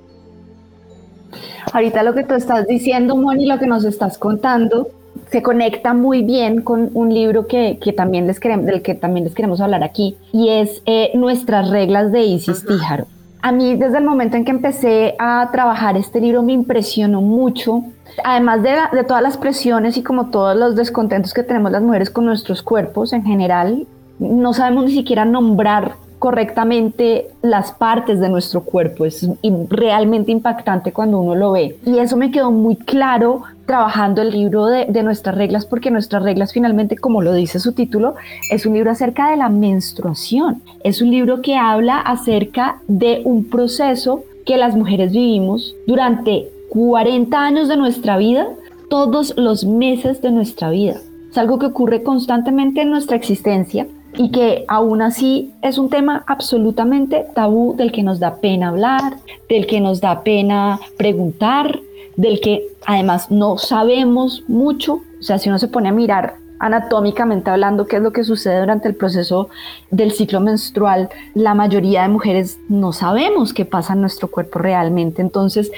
Ahorita 1.73 2.03
lo 2.03 2.15
que 2.15 2.25
tú 2.25 2.35
estás 2.35 2.67
diciendo, 2.67 3.15
Moni, 3.17 3.47
lo 3.47 3.59
que 3.59 3.67
nos 3.67 3.85
estás 3.85 4.17
contando, 4.19 4.89
se 5.31 5.43
conecta 5.43 5.93
muy 5.93 6.23
bien 6.23 6.63
con 6.63 6.91
un 6.95 7.13
libro 7.13 7.47
que, 7.47 7.79
que 7.81 7.93
también 7.93 8.27
les 8.27 8.41
queremos, 8.41 8.67
del 8.67 8.83
que 8.83 8.95
también 8.95 9.25
les 9.25 9.35
queremos 9.35 9.61
hablar 9.61 9.85
aquí, 9.85 10.17
y 10.33 10.49
es 10.49 10.83
eh, 10.87 11.11
Nuestras 11.15 11.69
reglas 11.71 12.13
de 12.13 12.23
Isis 12.23 12.65
Tíjaro. 12.65 13.07
A 13.43 13.53
mí 13.53 13.77
desde 13.77 13.99
el 13.99 14.05
momento 14.05 14.37
en 14.37 14.45
que 14.45 14.51
empecé 14.51 15.15
a 15.19 15.49
trabajar 15.53 15.97
este 15.97 16.21
libro 16.21 16.43
me 16.43 16.53
impresionó 16.53 17.21
mucho, 17.21 17.85
además 18.25 18.63
de, 18.63 18.71
de 18.93 19.05
todas 19.05 19.23
las 19.23 19.37
presiones 19.37 19.97
y 19.97 20.03
como 20.03 20.31
todos 20.31 20.57
los 20.57 20.75
descontentos 20.75 21.35
que 21.35 21.43
tenemos 21.43 21.71
las 21.71 21.83
mujeres 21.83 22.11
con 22.11 22.25
nuestros 22.25 22.63
cuerpos 22.63 23.13
en 23.13 23.25
general, 23.25 23.87
no 24.19 24.55
sabemos 24.55 24.87
ni 24.87 24.93
siquiera 24.93 25.25
nombrar 25.25 25.97
correctamente 26.27 27.29
las 27.41 27.71
partes 27.71 28.19
de 28.19 28.29
nuestro 28.29 28.65
cuerpo. 28.65 29.05
Es 29.05 29.25
realmente 29.71 30.33
impactante 30.33 30.91
cuando 30.91 31.21
uno 31.21 31.37
lo 31.37 31.53
ve. 31.53 31.77
Y 31.87 31.99
eso 31.99 32.17
me 32.17 32.33
quedó 32.33 32.51
muy 32.51 32.75
claro 32.75 33.43
trabajando 33.65 34.23
el 34.23 34.31
libro 34.31 34.67
de, 34.67 35.05
nuestras 35.05 35.37
reglas, 35.37 35.67
porque 35.67 35.93
nuestras 35.93 36.25
reglas 36.25 36.53
finalmente, 36.53 36.97
como 36.97 37.23
lo 37.23 37.33
dice 37.33 37.61
su 37.61 37.75
título, 37.75 38.17
es 38.51 38.67
un 38.67 38.75
libro 38.75 38.91
acerca 38.91 39.31
de 39.31 39.37
la 39.37 39.49
menstruación. 39.49 40.63
Es 40.83 41.01
un 41.01 41.13
libro 41.13 41.43
que 41.43 41.55
habla 41.55 42.01
acerca 42.01 42.81
de 42.89 43.23
un 43.25 43.45
proceso 43.45 44.25
que 44.45 44.57
las 44.57 44.75
mujeres 44.75 45.13
vivimos 45.13 45.77
durante 45.87 46.49
40 46.71 47.41
años 47.41 47.69
de 47.69 47.77
nuestra 47.77 48.17
vida, 48.17 48.49
todos 48.91 49.33
los 49.37 49.65
meses 49.65 50.21
de 50.23 50.33
nuestra 50.33 50.71
vida. 50.71 50.97
Es 51.31 51.39
algo 51.39 51.61
que 51.61 51.67
ocurre 51.67 52.03
constantemente 52.03 52.81
en 52.81 52.91
nuestra 52.91 53.15
existencia 53.15 53.87
y 54.17 54.31
que 54.31 54.65
aún 54.69 55.03
así 55.03 55.53
es 55.63 55.79
un 55.79 55.91
tema 55.91 56.25
absolutamente 56.27 57.27
tabú 57.35 57.77
del 57.77 57.93
que 57.93 58.03
nos 58.03 58.19
da 58.19 58.37
pena 58.37 58.69
hablar, 58.69 59.17
del 59.49 59.67
que 59.67 59.81
nos 59.81 60.01
da 60.01 60.23
pena 60.23 60.81
preguntar, 60.97 61.81
del 62.17 62.41
que 62.41 62.67
además 62.87 63.31
no 63.31 63.59
sabemos 63.59 64.45
mucho. 64.49 65.03
O 65.21 65.23
sea, 65.23 65.39
si 65.39 65.49
uno 65.49 65.59
se 65.59 65.69
pone 65.69 65.89
a 65.89 65.93
mirar 65.93 66.37
anatómicamente 66.59 67.51
hablando 67.51 67.87
qué 67.87 67.97
es 67.97 68.03
lo 68.03 68.13
que 68.13 68.25
sucede 68.25 68.61
durante 68.61 68.89
el 68.89 68.95
proceso 68.95 69.51
del 69.91 70.13
ciclo 70.13 70.41
menstrual, 70.41 71.11
la 71.35 71.55
mayoría 71.55 72.03
de 72.03 72.09
mujeres 72.09 72.59
no 72.69 72.93
sabemos 72.93 73.53
qué 73.53 73.65
pasa 73.65 73.93
en 73.93 74.01
nuestro 74.01 74.29
cuerpo 74.29 74.59
realmente. 74.59 75.21
Entonces, 75.21 75.71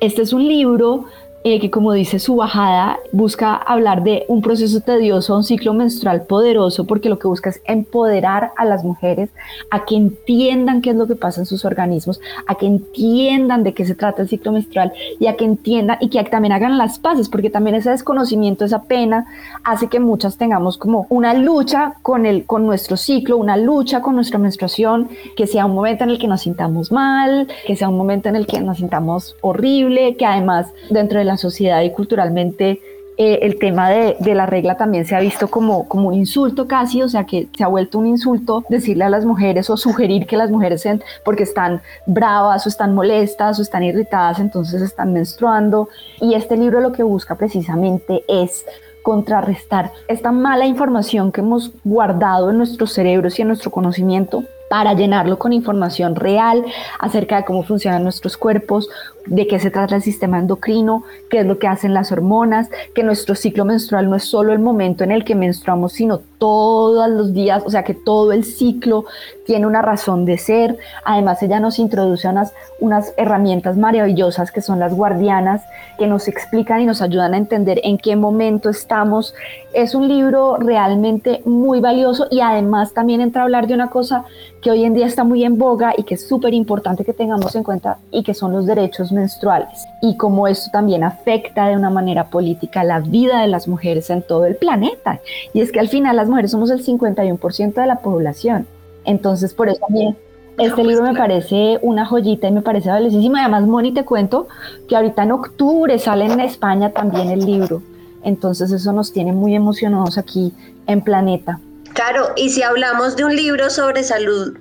este 0.00 0.22
es 0.22 0.32
un 0.32 0.46
libro 0.46 1.06
eh, 1.42 1.58
que 1.58 1.70
como 1.70 1.92
dice 1.92 2.18
su 2.18 2.36
bajada, 2.36 2.98
busca 3.12 3.54
hablar 3.54 4.02
de 4.02 4.24
un 4.28 4.42
proceso 4.42 4.80
tedioso, 4.80 5.34
un 5.34 5.44
ciclo 5.44 5.72
menstrual 5.72 6.22
poderoso, 6.22 6.86
porque 6.86 7.08
lo 7.08 7.18
que 7.18 7.28
busca 7.28 7.48
es 7.48 7.62
empoderar 7.64 8.52
a 8.58 8.66
las 8.66 8.84
mujeres 8.84 9.30
a 9.70 9.86
que 9.86 9.96
entiendan 9.96 10.82
qué 10.82 10.90
es 10.90 10.96
lo 10.96 11.06
que 11.06 11.16
pasa 11.16 11.40
en 11.40 11.46
sus 11.46 11.64
organismos, 11.64 12.20
a 12.46 12.56
que 12.56 12.66
entiendan 12.66 13.64
de 13.64 13.72
qué 13.72 13.86
se 13.86 13.94
trata 13.94 14.20
el 14.20 14.28
ciclo 14.28 14.52
menstrual 14.52 14.92
y 15.18 15.28
a 15.28 15.36
que 15.36 15.46
entiendan 15.46 15.96
y 16.00 16.10
que 16.10 16.22
también 16.24 16.52
hagan 16.52 16.76
las 16.76 16.98
paces, 16.98 17.30
porque 17.30 17.48
también 17.48 17.76
ese 17.76 17.90
desconocimiento, 17.90 18.66
esa 18.66 18.82
pena, 18.82 19.24
hace 19.64 19.88
que 19.88 19.98
muchas 19.98 20.36
tengamos 20.36 20.76
como 20.76 21.06
una 21.08 21.32
lucha 21.32 21.94
con, 22.02 22.26
el, 22.26 22.44
con 22.44 22.66
nuestro 22.66 22.98
ciclo, 22.98 23.38
una 23.38 23.56
lucha 23.56 24.02
con 24.02 24.14
nuestra 24.14 24.38
menstruación, 24.38 25.08
que 25.36 25.46
sea 25.46 25.64
un 25.64 25.74
momento 25.74 26.04
en 26.04 26.10
el 26.10 26.18
que 26.18 26.28
nos 26.28 26.42
sintamos 26.42 26.92
mal, 26.92 27.48
que 27.66 27.76
sea 27.76 27.88
un 27.88 27.96
momento 27.96 28.28
en 28.28 28.36
el 28.36 28.46
que 28.46 28.60
nos 28.60 28.76
sintamos 28.76 29.36
horrible, 29.40 30.16
que 30.16 30.26
además 30.26 30.66
dentro 30.90 31.18
de 31.18 31.29
la 31.30 31.36
sociedad 31.36 31.82
y 31.82 31.90
culturalmente 31.90 32.80
eh, 33.22 33.40
el 33.42 33.58
tema 33.58 33.90
de, 33.90 34.34
la 34.34 34.46
regla 34.46 34.78
también 34.78 35.04
se 35.04 35.14
ha 35.14 35.20
visto 35.20 35.48
como, 35.48 35.86
como 35.86 36.08
un 36.08 36.14
insulto 36.14 36.66
casi, 36.66 37.02
o 37.02 37.08
sea 37.10 37.24
que 37.24 37.48
se 37.54 37.62
ha 37.62 37.66
vuelto 37.66 37.98
un 37.98 38.06
insulto 38.06 38.64
decirle 38.70 39.04
a 39.04 39.10
las 39.10 39.26
mujeres 39.26 39.68
o 39.68 39.76
sugerir 39.76 40.26
que 40.26 40.38
las 40.38 40.50
mujeres, 40.50 40.88
porque 41.22 41.42
están 41.42 41.82
bravas 42.06 42.64
o 42.64 42.70
están 42.70 42.94
molestas 42.94 43.58
o 43.58 43.62
están 43.62 43.82
irritadas, 43.82 44.38
entonces 44.38 44.80
están 44.80 45.12
menstruando. 45.12 45.90
Y 46.18 46.32
este 46.32 46.56
libro 46.56 46.80
lo 46.80 46.92
que 46.92 47.02
busca 47.02 47.34
precisamente 47.34 48.24
es 48.26 48.64
contrarrestar 49.02 49.92
esta 50.08 50.32
mala 50.32 50.64
información 50.64 51.30
que 51.30 51.42
hemos 51.42 51.72
guardado 51.84 52.48
en 52.48 52.56
nuestros 52.56 52.92
cerebros 52.94 53.38
y 53.38 53.42
en 53.42 53.48
nuestro 53.48 53.70
conocimiento 53.70 54.44
para 54.70 54.94
llenarlo 54.94 55.36
con 55.36 55.52
información 55.52 56.14
real 56.14 56.64
acerca 57.00 57.36
de 57.36 57.44
cómo 57.44 57.64
funcionan 57.64 58.04
nuestros 58.04 58.36
cuerpos, 58.36 58.88
de 59.26 59.46
qué 59.46 59.58
se 59.58 59.70
trata 59.70 59.96
el 59.96 60.02
sistema 60.02 60.38
endocrino, 60.38 61.04
qué 61.28 61.40
es 61.40 61.46
lo 61.46 61.58
que 61.58 61.68
hacen 61.68 61.94
las 61.94 62.12
hormonas, 62.12 62.68
que 62.94 63.02
nuestro 63.02 63.34
ciclo 63.34 63.64
menstrual 63.64 64.08
no 64.08 64.16
es 64.16 64.24
solo 64.24 64.52
el 64.52 64.58
momento 64.58 65.04
en 65.04 65.12
el 65.12 65.24
que 65.24 65.34
menstruamos, 65.34 65.92
sino 65.92 66.20
todos 66.38 67.08
los 67.10 67.34
días, 67.34 67.62
o 67.66 67.70
sea 67.70 67.82
que 67.82 67.94
todo 67.94 68.32
el 68.32 68.44
ciclo 68.44 69.04
tiene 69.44 69.66
una 69.66 69.82
razón 69.82 70.24
de 70.24 70.38
ser. 70.38 70.78
Además, 71.04 71.42
ella 71.42 71.60
nos 71.60 71.78
introduce 71.78 72.28
unas, 72.28 72.54
unas 72.78 73.12
herramientas 73.16 73.76
maravillosas 73.76 74.50
que 74.52 74.62
son 74.62 74.78
las 74.78 74.94
guardianas, 74.94 75.62
que 75.98 76.06
nos 76.06 76.28
explican 76.28 76.80
y 76.80 76.86
nos 76.86 77.02
ayudan 77.02 77.34
a 77.34 77.36
entender 77.36 77.80
en 77.84 77.98
qué 77.98 78.16
momento 78.16 78.70
estamos. 78.70 79.34
Es 79.74 79.94
un 79.94 80.08
libro 80.08 80.56
realmente 80.56 81.42
muy 81.44 81.80
valioso 81.80 82.26
y 82.30 82.40
además 82.40 82.94
también 82.94 83.20
entra 83.20 83.42
a 83.42 83.44
hablar 83.44 83.66
de 83.66 83.74
una 83.74 83.90
cosa 83.90 84.24
que 84.62 84.70
hoy 84.70 84.84
en 84.84 84.94
día 84.94 85.06
está 85.06 85.24
muy 85.24 85.44
en 85.44 85.58
boga 85.58 85.94
y 85.96 86.04
que 86.04 86.14
es 86.14 86.28
súper 86.28 86.54
importante 86.54 87.04
que 87.04 87.12
tengamos 87.12 87.54
en 87.54 87.62
cuenta 87.62 87.98
y 88.10 88.22
que 88.22 88.34
son 88.34 88.52
los 88.52 88.66
derechos 88.66 89.09
menstruales 89.12 89.86
y 90.00 90.16
cómo 90.16 90.48
esto 90.48 90.70
también 90.70 91.04
afecta 91.04 91.68
de 91.68 91.76
una 91.76 91.90
manera 91.90 92.28
política 92.28 92.84
la 92.84 93.00
vida 93.00 93.40
de 93.40 93.48
las 93.48 93.68
mujeres 93.68 94.10
en 94.10 94.22
todo 94.22 94.46
el 94.46 94.56
planeta. 94.56 95.20
Y 95.52 95.60
es 95.60 95.72
que 95.72 95.80
al 95.80 95.88
final 95.88 96.16
las 96.16 96.28
mujeres 96.28 96.50
somos 96.50 96.70
el 96.70 96.84
51% 96.84 97.74
de 97.74 97.86
la 97.86 97.96
población. 97.96 98.66
Entonces, 99.04 99.54
por 99.54 99.68
eso 99.68 99.84
mí 99.88 100.14
este 100.58 100.84
libro 100.84 101.04
me 101.04 101.14
parece 101.14 101.78
una 101.80 102.04
joyita 102.04 102.48
y 102.48 102.52
me 102.52 102.62
parece 102.62 102.90
valiosísimo. 102.90 103.36
Además, 103.36 103.66
Moni, 103.66 103.92
te 103.92 104.04
cuento 104.04 104.46
que 104.88 104.96
ahorita 104.96 105.22
en 105.22 105.32
octubre 105.32 105.98
sale 105.98 106.26
en 106.26 106.40
España 106.40 106.90
también 106.90 107.30
el 107.30 107.44
libro. 107.46 107.82
Entonces, 108.22 108.70
eso 108.70 108.92
nos 108.92 109.12
tiene 109.12 109.32
muy 109.32 109.54
emocionados 109.54 110.18
aquí 110.18 110.52
en 110.86 111.00
Planeta. 111.00 111.60
Claro, 111.94 112.28
y 112.36 112.50
si 112.50 112.62
hablamos 112.62 113.16
de 113.16 113.24
un 113.24 113.34
libro 113.34 113.70
sobre 113.70 114.02
salud, 114.02 114.58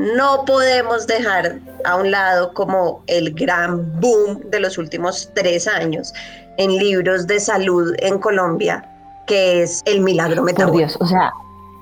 no 0.00 0.46
podemos 0.46 1.06
dejar 1.06 1.58
a 1.84 1.96
un 1.96 2.10
lado 2.10 2.54
como 2.54 3.02
el 3.06 3.34
gran 3.34 4.00
boom 4.00 4.40
de 4.50 4.58
los 4.58 4.78
últimos 4.78 5.30
tres 5.34 5.68
años 5.68 6.14
en 6.56 6.74
libros 6.74 7.26
de 7.26 7.38
salud 7.38 7.94
en 7.98 8.18
Colombia, 8.18 8.82
que 9.26 9.62
es 9.62 9.82
El 9.84 10.00
Milagro 10.00 10.42
Metabólico. 10.42 10.72
Por 10.72 10.78
Dios, 10.78 10.96
o 11.00 11.06
sea, 11.06 11.30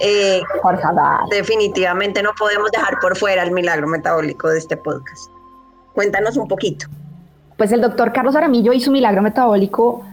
eh, 0.00 0.42
por 0.62 0.80
Definitivamente 1.30 2.20
no 2.20 2.30
podemos 2.36 2.72
dejar 2.72 2.98
por 2.98 3.16
fuera 3.16 3.44
el 3.44 3.52
milagro 3.52 3.86
metabólico 3.86 4.48
de 4.48 4.58
este 4.58 4.76
podcast. 4.76 5.30
Cuéntanos 5.94 6.36
un 6.36 6.48
poquito. 6.48 6.86
Pues 7.56 7.70
el 7.70 7.80
doctor 7.80 8.12
Carlos 8.12 8.34
Aramillo 8.34 8.72
y 8.72 8.80
su 8.80 8.90
milagro 8.90 9.22
metabólico 9.22 10.04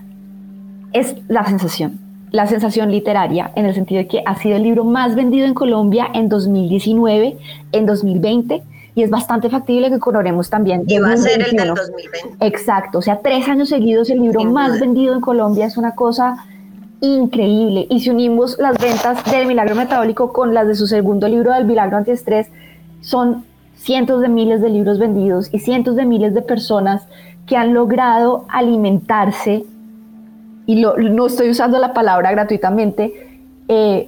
es 0.93 1.15
la 1.27 1.43
sensación 1.45 2.04
la 2.35 2.47
sensación 2.47 2.91
literaria, 2.91 3.51
en 3.55 3.65
el 3.65 3.73
sentido 3.73 3.99
de 3.99 4.07
que 4.07 4.21
ha 4.25 4.35
sido 4.37 4.57
el 4.57 4.63
libro 4.63 4.83
más 4.83 5.15
vendido 5.15 5.45
en 5.45 5.53
Colombia 5.53 6.07
en 6.13 6.27
2019, 6.27 7.37
en 7.71 7.85
2020, 7.85 8.61
y 8.93 9.03
es 9.03 9.09
bastante 9.09 9.49
factible 9.49 9.89
que 9.89 9.99
coronemos 9.99 10.49
también. 10.49 10.83
Y 10.85 10.99
va 10.99 11.13
a 11.13 11.17
ser 11.17 11.41
el 11.41 11.55
del 11.55 11.69
2020. 11.73 12.45
Exacto, 12.45 12.99
o 12.99 13.01
sea, 13.01 13.19
tres 13.19 13.47
años 13.47 13.69
seguidos 13.69 14.09
el 14.09 14.21
libro 14.21 14.43
más 14.43 14.79
vendido 14.79 15.13
en 15.13 15.21
Colombia 15.21 15.65
es 15.65 15.77
una 15.77 15.95
cosa 15.95 16.45
increíble. 16.99 17.87
Y 17.89 18.01
si 18.01 18.09
unimos 18.09 18.57
las 18.59 18.77
ventas 18.77 19.23
del 19.31 19.47
Milagro 19.47 19.75
Metabólico 19.75 20.33
con 20.33 20.53
las 20.53 20.67
de 20.67 20.75
su 20.75 20.87
segundo 20.87 21.27
libro 21.29 21.53
del 21.53 21.65
Milagro 21.65 21.97
Antiestrés, 21.97 22.47
son 22.99 23.45
cientos 23.77 24.21
de 24.21 24.27
miles 24.27 24.61
de 24.61 24.69
libros 24.69 24.99
vendidos 24.99 25.49
y 25.53 25.59
cientos 25.59 25.95
de 25.95 26.05
miles 26.05 26.33
de 26.33 26.41
personas 26.41 27.03
que 27.45 27.55
han 27.55 27.73
logrado 27.73 28.45
alimentarse, 28.49 29.65
y 30.65 30.75
no 30.82 31.28
estoy 31.28 31.49
usando 31.49 31.78
la 31.80 31.93
palabra 31.93 32.32
gratuitamente, 32.32 33.13
eh, 33.67 34.08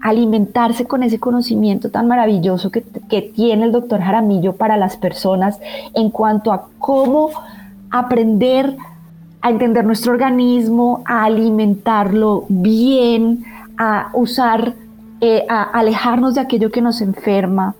alimentarse 0.00 0.86
con 0.86 1.02
ese 1.02 1.18
conocimiento 1.18 1.90
tan 1.90 2.08
maravilloso 2.08 2.70
que, 2.70 2.82
que 3.08 3.22
tiene 3.22 3.64
el 3.64 3.72
doctor 3.72 4.00
Jaramillo 4.00 4.54
para 4.54 4.76
las 4.76 4.96
personas 4.96 5.60
en 5.94 6.10
cuanto 6.10 6.52
a 6.52 6.68
cómo 6.78 7.30
aprender 7.90 8.76
a 9.42 9.50
entender 9.50 9.84
nuestro 9.84 10.12
organismo, 10.12 11.02
a 11.06 11.24
alimentarlo 11.24 12.44
bien, 12.48 13.44
a 13.78 14.10
usar, 14.12 14.74
eh, 15.20 15.46
a 15.48 15.62
alejarnos 15.62 16.34
de 16.34 16.42
aquello 16.42 16.70
que 16.70 16.82
nos 16.82 17.00
enferma, 17.00 17.74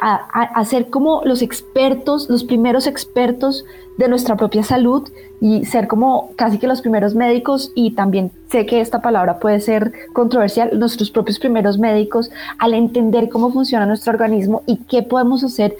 a, 0.00 0.64
ser 0.64 0.88
como 0.90 1.22
los 1.24 1.42
expertos, 1.42 2.28
los 2.28 2.44
primeros 2.44 2.86
expertos 2.86 3.64
de 3.98 4.08
nuestra 4.08 4.36
propia 4.36 4.62
salud 4.62 5.08
y 5.40 5.64
ser 5.64 5.88
como 5.88 6.30
casi 6.36 6.58
que 6.58 6.66
los 6.66 6.80
primeros 6.80 7.14
médicos. 7.14 7.72
Y 7.74 7.92
también 7.92 8.30
sé 8.50 8.66
que 8.66 8.80
esta 8.80 9.02
palabra 9.02 9.38
puede 9.38 9.60
ser 9.60 9.92
controversial, 10.12 10.78
nuestros 10.78 11.10
propios 11.10 11.38
primeros 11.38 11.78
médicos 11.78 12.30
al 12.58 12.74
entender 12.74 13.28
cómo 13.28 13.52
funciona 13.52 13.86
nuestro 13.86 14.12
organismo 14.12 14.62
y 14.66 14.78
qué 14.88 15.02
podemos 15.02 15.44
hacer, 15.44 15.76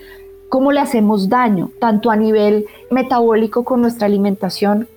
cómo 0.48 0.72
le 0.72 0.80
hacemos 0.80 1.28
daño, 1.28 1.70
tanto 1.80 2.10
a 2.10 2.16
nivel 2.16 2.66
metabólico 2.90 3.64
con 3.64 3.80
nuestra 3.82 4.06
alimentación, 4.06 4.88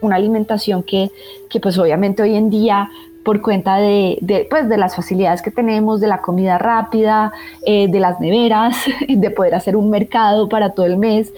una 0.00 0.16
alimentación 0.16 0.82
que, 0.82 1.10
que 1.48 1.60
pues 1.60 1.76
obviamente 1.78 2.22
hoy 2.22 2.34
en 2.34 2.48
día 2.48 2.88
por 3.24 3.42
cuenta 3.42 3.76
de, 3.76 4.46
pues, 4.48 4.68
de 4.68 4.76
las 4.78 4.96
facilidades 4.96 5.42
que 5.42 5.50
tenemos, 5.50 6.00
de 6.00 6.06
la 6.06 6.20
comida 6.22 6.58
rápida, 6.58 7.32
eh, 7.66 7.88
de 7.88 8.00
las 8.00 8.20
neveras, 8.20 8.76
de 9.08 9.30
poder 9.30 9.54
hacer 9.54 9.76
un 9.76 9.90
mercado 9.90 10.48
para 10.48 10.70
todo 10.70 10.86
el 10.86 10.96
mes, 10.96 11.32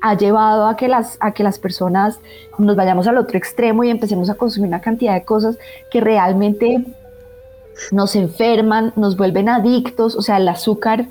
ha 0.00 0.14
llevado 0.14 0.66
a 0.66 0.76
que, 0.76 0.88
las, 0.88 1.16
a 1.20 1.32
que 1.32 1.42
las 1.42 1.58
personas 1.58 2.20
nos 2.56 2.76
vayamos 2.76 3.06
al 3.08 3.18
otro 3.18 3.36
extremo 3.36 3.84
y 3.84 3.90
empecemos 3.90 4.30
a 4.30 4.34
consumir 4.34 4.68
una 4.68 4.80
cantidad 4.80 5.14
de 5.14 5.24
cosas 5.24 5.58
que 5.90 6.00
realmente 6.00 6.84
nos 7.92 8.16
enferman, 8.16 8.92
nos 8.96 9.16
vuelven 9.16 9.48
adictos, 9.48 10.16
o 10.16 10.22
sea, 10.22 10.36
el 10.38 10.48
azúcar, 10.48 11.06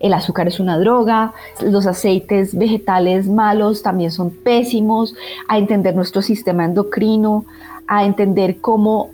el 0.00 0.12
azúcar 0.14 0.48
es 0.48 0.58
una 0.60 0.78
droga, 0.78 1.32
los 1.60 1.86
aceites 1.86 2.56
vegetales 2.56 3.28
malos 3.28 3.82
también 3.82 4.10
son 4.10 4.30
pésimos, 4.30 5.14
a 5.48 5.58
entender 5.58 5.94
nuestro 5.94 6.22
sistema 6.22 6.64
endocrino, 6.64 7.44
a 7.86 8.04
entender 8.04 8.60
cómo 8.60 9.10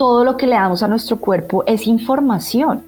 todo 0.00 0.24
lo 0.24 0.38
que 0.38 0.46
le 0.46 0.54
damos 0.54 0.82
a 0.82 0.88
nuestro 0.88 1.18
cuerpo 1.18 1.62
es 1.66 1.86
información. 1.86 2.82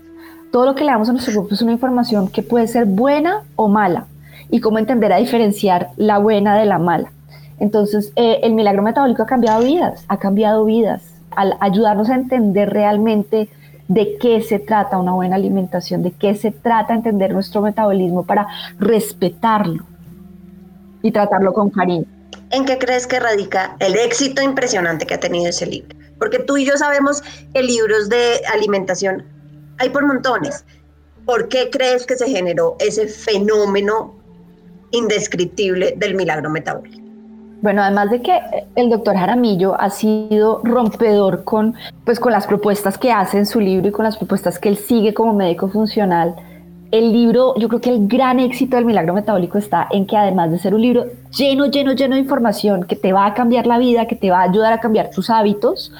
Todo 0.50 0.64
lo 0.64 0.74
que 0.74 0.82
le 0.82 0.92
damos 0.92 1.10
a 1.10 1.12
nuestro 1.12 1.34
cuerpo 1.34 1.54
es 1.54 1.60
una 1.60 1.72
información 1.72 2.26
que 2.26 2.42
puede 2.42 2.66
ser 2.66 2.86
buena 2.86 3.42
o 3.54 3.68
mala. 3.68 4.06
Y 4.48 4.60
cómo 4.60 4.78
entender 4.78 5.12
a 5.12 5.18
diferenciar 5.18 5.90
la 5.98 6.16
buena 6.16 6.56
de 6.56 6.64
la 6.64 6.78
mala. 6.78 7.12
Entonces, 7.60 8.12
eh, 8.16 8.40
el 8.42 8.54
milagro 8.54 8.82
metabólico 8.82 9.24
ha 9.24 9.26
cambiado 9.26 9.62
vidas, 9.62 10.06
ha 10.08 10.16
cambiado 10.16 10.64
vidas, 10.64 11.02
al 11.32 11.54
ayudarnos 11.60 12.08
a 12.08 12.14
entender 12.14 12.70
realmente 12.70 13.50
de 13.88 14.16
qué 14.18 14.40
se 14.40 14.58
trata 14.58 14.96
una 14.96 15.12
buena 15.12 15.36
alimentación, 15.36 16.02
de 16.02 16.12
qué 16.12 16.34
se 16.34 16.50
trata 16.50 16.94
entender 16.94 17.34
nuestro 17.34 17.60
metabolismo 17.60 18.24
para 18.24 18.46
respetarlo 18.78 19.84
y 21.02 21.12
tratarlo 21.12 21.52
con 21.52 21.68
cariño. 21.68 22.06
¿En 22.50 22.64
qué 22.64 22.78
crees 22.78 23.06
que 23.06 23.20
radica 23.20 23.76
el 23.80 23.96
éxito 23.96 24.40
impresionante 24.40 25.04
que 25.04 25.12
ha 25.12 25.20
tenido 25.20 25.50
ese 25.50 25.66
libro? 25.66 26.01
Porque 26.22 26.38
tú 26.38 26.56
y 26.56 26.64
yo 26.64 26.76
sabemos 26.76 27.20
que 27.52 27.64
libros 27.64 28.08
de 28.08 28.42
alimentación 28.54 29.24
hay 29.78 29.88
por 29.88 30.06
montones. 30.06 30.64
¿Por 31.26 31.48
qué 31.48 31.68
crees 31.68 32.06
que 32.06 32.14
se 32.14 32.30
generó 32.30 32.76
ese 32.78 33.08
fenómeno 33.08 34.14
indescriptible 34.92 35.94
del 35.96 36.14
milagro 36.14 36.48
metabólico? 36.48 37.02
Bueno, 37.60 37.82
además 37.82 38.12
de 38.12 38.22
que 38.22 38.38
el 38.76 38.88
doctor 38.88 39.16
Jaramillo 39.16 39.74
ha 39.80 39.90
sido 39.90 40.60
rompedor 40.62 41.42
con, 41.42 41.74
pues, 42.04 42.20
con 42.20 42.30
las 42.30 42.46
propuestas 42.46 42.98
que 42.98 43.10
hace 43.10 43.38
en 43.38 43.46
su 43.46 43.58
libro 43.58 43.88
y 43.88 43.90
con 43.90 44.04
las 44.04 44.16
propuestas 44.16 44.60
que 44.60 44.68
él 44.68 44.76
sigue 44.76 45.12
como 45.12 45.34
médico 45.34 45.66
funcional, 45.70 46.36
el 46.92 47.10
libro, 47.10 47.54
yo 47.58 47.68
creo 47.68 47.80
que 47.80 47.90
el 47.90 48.06
gran 48.06 48.38
éxito 48.38 48.76
del 48.76 48.84
milagro 48.84 49.14
metabólico 49.14 49.56
está 49.56 49.88
en 49.90 50.06
que 50.06 50.16
además 50.16 50.50
de 50.50 50.58
ser 50.58 50.74
un 50.74 50.82
libro 50.82 51.06
lleno, 51.36 51.66
lleno, 51.66 51.94
lleno 51.94 52.14
de 52.14 52.20
información 52.20 52.84
que 52.84 52.96
te 52.96 53.14
va 53.14 53.24
a 53.24 53.34
cambiar 53.34 53.66
la 53.66 53.78
vida, 53.78 54.06
que 54.06 54.14
te 54.14 54.30
va 54.30 54.40
a 54.40 54.42
ayudar 54.42 54.74
a 54.74 54.80
cambiar 54.80 55.10
tus 55.10 55.30
hábitos, 55.30 55.90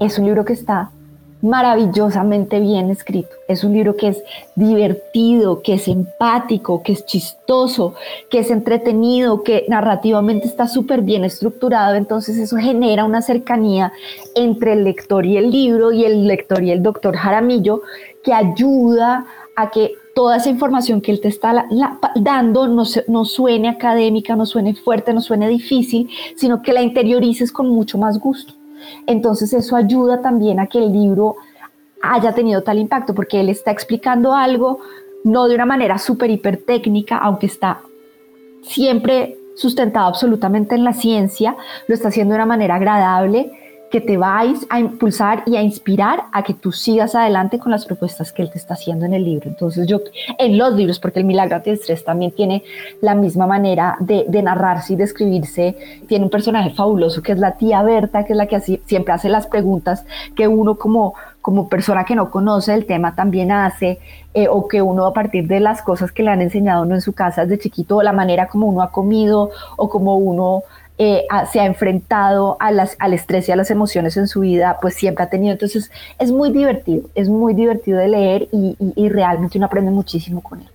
es 0.00 0.18
un 0.18 0.26
libro 0.26 0.44
que 0.44 0.52
está 0.52 0.90
maravillosamente 1.42 2.58
bien 2.58 2.90
escrito. 2.90 3.30
Es 3.46 3.62
un 3.62 3.72
libro 3.72 3.96
que 3.96 4.08
es 4.08 4.22
divertido, 4.56 5.62
que 5.62 5.74
es 5.74 5.86
empático, 5.86 6.82
que 6.82 6.92
es 6.92 7.06
chistoso, 7.06 7.94
que 8.28 8.40
es 8.40 8.50
entretenido, 8.50 9.44
que 9.44 9.64
narrativamente 9.68 10.48
está 10.48 10.66
súper 10.66 11.02
bien 11.02 11.24
estructurado. 11.24 11.94
Entonces 11.94 12.36
eso 12.36 12.56
genera 12.56 13.04
una 13.04 13.22
cercanía 13.22 13.92
entre 14.34 14.72
el 14.72 14.82
lector 14.82 15.24
y 15.24 15.36
el 15.36 15.52
libro 15.52 15.92
y 15.92 16.04
el 16.04 16.26
lector 16.26 16.64
y 16.64 16.72
el 16.72 16.82
doctor 16.82 17.16
Jaramillo 17.16 17.82
que 18.24 18.32
ayuda 18.32 19.26
a 19.56 19.70
que 19.70 20.01
toda 20.14 20.36
esa 20.36 20.50
información 20.50 21.00
que 21.00 21.10
él 21.12 21.20
te 21.20 21.28
está 21.28 21.66
dando 22.16 22.68
no, 22.68 22.84
no 23.08 23.24
suene 23.24 23.68
académica, 23.68 24.36
no 24.36 24.46
suene 24.46 24.74
fuerte, 24.74 25.14
no 25.14 25.20
suene 25.20 25.48
difícil, 25.48 26.10
sino 26.36 26.62
que 26.62 26.72
la 26.72 26.82
interiorices 26.82 27.50
con 27.52 27.68
mucho 27.68 27.98
más 27.98 28.18
gusto. 28.18 28.54
Entonces 29.06 29.52
eso 29.52 29.76
ayuda 29.76 30.20
también 30.20 30.60
a 30.60 30.66
que 30.66 30.78
el 30.78 30.92
libro 30.92 31.36
haya 32.02 32.34
tenido 32.34 32.62
tal 32.62 32.78
impacto, 32.78 33.14
porque 33.14 33.40
él 33.40 33.48
está 33.48 33.70
explicando 33.70 34.34
algo 34.34 34.80
no 35.24 35.46
de 35.46 35.54
una 35.54 35.66
manera 35.66 35.98
súper 35.98 36.30
hiper 36.30 36.56
técnica, 36.64 37.16
aunque 37.18 37.46
está 37.46 37.80
siempre 38.62 39.36
sustentado 39.54 40.06
absolutamente 40.06 40.74
en 40.74 40.84
la 40.84 40.92
ciencia, 40.92 41.56
lo 41.86 41.94
está 41.94 42.08
haciendo 42.08 42.32
de 42.32 42.38
una 42.38 42.46
manera 42.46 42.76
agradable, 42.76 43.52
que 43.92 44.00
te 44.00 44.16
va 44.16 44.40
a 44.70 44.80
impulsar 44.80 45.42
y 45.44 45.56
a 45.56 45.62
inspirar 45.62 46.24
a 46.32 46.42
que 46.42 46.54
tú 46.54 46.72
sigas 46.72 47.14
adelante 47.14 47.58
con 47.58 47.70
las 47.70 47.84
propuestas 47.84 48.32
que 48.32 48.40
él 48.40 48.50
te 48.50 48.56
está 48.56 48.72
haciendo 48.72 49.04
en 49.04 49.12
el 49.12 49.22
libro. 49.22 49.50
Entonces 49.50 49.86
yo, 49.86 50.00
en 50.38 50.56
los 50.56 50.74
libros, 50.74 50.98
porque 50.98 51.18
el 51.18 51.26
Milagro 51.26 51.60
Estrés 51.62 52.02
también 52.02 52.30
tiene 52.30 52.64
la 53.02 53.14
misma 53.14 53.46
manera 53.46 53.96
de, 54.00 54.24
narrarse 54.42 54.94
y 54.94 54.96
de 54.96 55.04
escribirse, 55.04 55.76
tiene 56.08 56.24
un 56.24 56.30
personaje 56.30 56.70
fabuloso 56.70 57.22
que 57.22 57.32
es 57.32 57.38
la 57.38 57.52
tía 57.58 57.82
Berta, 57.82 58.24
que 58.24 58.32
es 58.32 58.36
la 58.38 58.46
que 58.46 58.60
siempre 58.60 59.12
hace 59.12 59.28
las 59.28 59.46
preguntas 59.46 60.06
que 60.34 60.48
uno 60.48 60.78
como 60.78 61.14
como 61.42 61.68
persona 61.68 62.04
que 62.04 62.14
no 62.14 62.30
conoce 62.30 62.72
el 62.72 62.86
tema 62.86 63.16
también 63.16 63.50
hace, 63.50 63.98
eh, 64.32 64.46
o 64.48 64.68
que 64.68 64.80
uno 64.80 65.06
a 65.06 65.12
partir 65.12 65.48
de 65.48 65.58
las 65.58 65.82
cosas 65.82 66.12
que 66.12 66.22
le 66.22 66.30
han 66.30 66.40
enseñado 66.40 66.84
uno 66.84 66.94
en 66.94 67.00
su 67.00 67.14
casa 67.14 67.42
desde 67.42 67.64
chiquito, 67.64 68.00
la 68.00 68.12
manera 68.12 68.46
como 68.46 68.68
uno 68.68 68.80
ha 68.80 68.92
comido, 68.92 69.50
o 69.76 69.88
como 69.90 70.16
uno 70.16 70.62
eh, 71.04 71.26
se 71.50 71.58
ha 71.58 71.66
enfrentado 71.66 72.56
a 72.60 72.70
las, 72.70 72.96
al 73.00 73.12
estrés 73.12 73.48
y 73.48 73.52
a 73.52 73.56
las 73.56 73.72
emociones 73.72 74.16
en 74.16 74.28
su 74.28 74.40
vida, 74.40 74.78
pues 74.80 74.94
siempre 74.94 75.24
ha 75.24 75.28
tenido. 75.28 75.52
Entonces 75.52 75.90
es 76.20 76.30
muy 76.30 76.52
divertido, 76.52 77.08
es 77.16 77.28
muy 77.28 77.54
divertido 77.54 77.98
de 77.98 78.06
leer 78.06 78.48
y, 78.52 78.76
y 78.78 79.08
realmente 79.08 79.58
uno 79.58 79.66
aprende 79.66 79.90
muchísimo 79.90 80.42
con 80.42 80.60
él. 80.60 80.68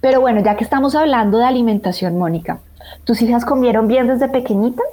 Pero 0.00 0.20
bueno, 0.20 0.40
ya 0.40 0.56
que 0.56 0.64
estamos 0.64 0.94
hablando 0.94 1.36
de 1.36 1.44
alimentación, 1.44 2.16
Mónica, 2.16 2.60
¿tus 3.04 3.20
hijas 3.20 3.44
comieron 3.44 3.86
bien 3.86 4.08
desde 4.08 4.28
pequeñitas? 4.28 4.86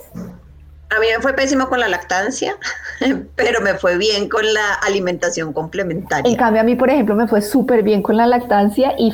A 0.90 1.00
mí 1.00 1.08
me 1.14 1.22
fue 1.22 1.34
pésimo 1.34 1.68
con 1.68 1.80
la 1.80 1.88
lactancia, 1.88 2.56
pero 3.36 3.62
me 3.62 3.74
fue 3.76 3.98
bien 3.98 4.28
con 4.28 4.54
la 4.54 4.74
alimentación 4.86 5.54
complementaria. 5.54 6.30
En 6.30 6.38
cambio, 6.38 6.62
a 6.62 6.64
mí, 6.66 6.76
por 6.76 6.90
ejemplo, 6.90 7.16
me 7.16 7.28
fue 7.28 7.42
súper 7.42 7.84
bien 7.84 8.02
con 8.02 8.18
la 8.18 8.26
lactancia 8.26 8.94
y 8.98 9.14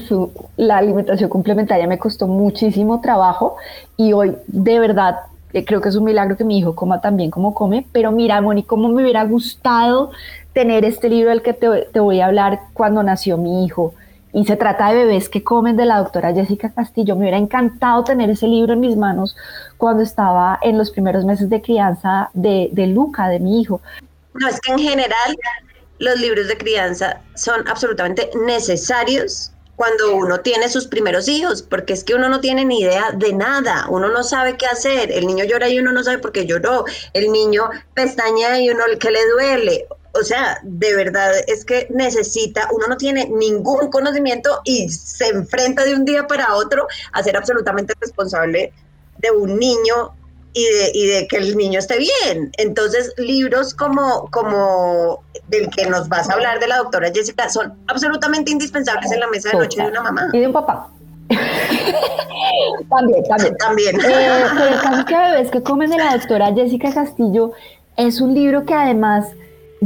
la 0.58 0.78
alimentación 0.78 1.30
complementaria 1.30 1.88
me 1.88 2.00
costó 2.00 2.28
muchísimo 2.28 3.02
trabajo 3.02 3.56
y 3.98 4.13
hoy 4.13 4.36
de 4.48 4.80
verdad 4.80 5.18
creo 5.66 5.82
que 5.82 5.89
es 5.89 5.96
un 5.96 6.04
milagro 6.04 6.36
que 6.36 6.44
mi 6.44 6.58
hijo 6.58 6.76
coma 6.76 7.02
tan 7.02 7.16
bien 7.16 7.30
como 7.30 7.54
come, 7.54 7.86
pero 7.92 8.12
mira, 8.12 8.42
Moni, 8.42 8.63
cómo 8.63 8.89
me 8.89 9.04
hubiera 9.04 9.24
gustado 9.24 10.12
tener 10.54 10.86
este 10.86 11.10
libro 11.10 11.30
del 11.30 11.42
que 11.42 11.54
te, 11.54 12.00
voy 12.00 12.20
a 12.22 12.26
hablar 12.28 12.62
cuando 12.74 13.04
nació 13.04 13.38
mi 13.38 13.66
hijo. 13.66 13.94
Y 14.32 14.46
se 14.46 14.56
trata 14.56 14.89
de 14.89 14.96
bebés 14.96 15.30
que 15.30 15.44
comen 15.44 15.76
de 15.76 15.86
la 15.86 16.00
doctora 16.00 16.34
Jessica 16.34 16.72
Castillo. 16.72 17.16
Me 17.16 17.22
hubiera 17.22 17.38
encantado 17.38 18.04
tener 18.04 18.32
ese 18.32 18.48
libro 18.48 18.74
en 18.74 18.80
mis 18.80 18.98
manos 18.98 19.36
cuando 19.78 20.02
estaba 20.02 20.58
en 20.63 20.78
los 20.80 20.89
primeros 20.89 21.24
meses 21.24 21.50
de 21.52 21.62
crianza 21.62 22.32
de 22.34 22.88
Luca, 22.88 23.28
de 23.30 23.39
mi 23.39 23.62
hijo. 23.62 23.80
No, 24.34 24.48
es 24.48 24.60
que 24.60 24.72
en 24.72 24.80
general 24.80 25.38
los 26.00 26.20
libros 26.20 26.48
de 26.48 26.58
crianza 26.58 27.22
son 27.36 27.68
absolutamente 27.68 28.30
necesarios 28.46 29.53
cuando 29.76 30.16
uno 30.16 30.42
tiene 30.42 30.70
sus 30.70 30.88
primeros 30.88 31.28
hijos, 31.28 31.64
porque 31.64 31.94
es 31.94 32.04
que 32.04 32.14
uno 32.14 32.30
no 32.30 32.40
tiene 32.40 32.64
ni 32.66 32.82
idea 32.82 33.12
de 33.12 33.34
nada, 33.34 33.88
uno 33.90 34.10
no 34.10 34.24
sabe 34.24 34.56
qué 34.56 34.66
hacer, 34.66 35.12
el 35.12 35.26
niño 35.26 35.46
llora 35.46 35.68
y 35.70 35.80
uno 35.80 35.92
no 35.92 36.04
sabe 36.04 36.20
por 36.20 36.32
qué 36.32 36.46
lloró, 36.46 36.86
el 37.14 37.32
niño 37.32 37.70
pestaña 37.94 38.60
y 38.60 38.70
uno 38.70 38.86
el 38.86 39.00
que 39.00 39.12
le 39.12 39.28
duele. 39.30 39.88
O 40.16 40.24
sea, 40.24 40.60
de 40.62 40.96
verdad 40.96 41.34
es 41.48 41.66
que 41.66 41.88
necesita, 41.90 42.70
uno 42.72 42.86
no 42.88 42.98
tiene 42.98 43.28
ningún 43.30 43.90
conocimiento 43.90 44.62
y 44.64 44.90
se 44.90 45.30
enfrenta 45.30 45.84
de 45.86 45.96
un 45.96 46.06
día 46.06 46.28
para 46.28 46.54
otro 46.54 46.88
a 47.12 47.24
ser 47.24 47.36
absolutamente 47.36 47.96
responsable 48.00 48.72
de 49.18 49.32
un 49.32 49.58
niño 49.58 50.16
y 50.54 50.66
de, 50.66 50.92
y 50.94 51.08
de, 51.08 51.28
que 51.28 51.38
el 51.38 51.58
niño 51.58 51.80
esté 51.80 51.98
bien. 51.98 52.52
Entonces, 52.58 53.13
libros 53.18 53.74
como, 53.74 54.30
como 54.32 55.24
del 55.48 55.70
que 55.70 55.86
nos 55.88 56.08
vas 56.10 56.30
a 56.30 56.34
hablar 56.34 56.60
de 56.60 56.68
la 56.68 56.78
doctora 56.78 57.12
Jessica 57.13 57.50
son 57.50 57.74
absolutamente 57.88 58.52
indispensables 58.52 59.12
en 59.12 59.20
la 59.20 59.28
mesa 59.28 59.50
de 59.50 59.58
noche 59.58 59.82
de 59.82 59.88
una 59.88 60.02
mamá. 60.02 60.30
Y 60.32 60.39
de 60.39 60.48
un 60.48 60.54
papá. 60.54 60.89
también, 62.89 63.24
también. 63.24 63.58
también. 63.58 63.96
Eh, 64.00 64.46
pero 64.58 64.76
el 64.76 64.82
caso 64.82 65.06
que 65.06 65.16
bebés 65.16 65.52
que 65.52 65.63
comen 65.63 65.89
de 65.89 65.98
la 65.98 66.16
doctora 66.18 66.54
Jessica 66.54 66.94
Castillo 66.94 67.54
es 67.98 68.22
un 68.22 68.34
libro 68.34 68.66
que 68.66 68.74
además 68.74 69.28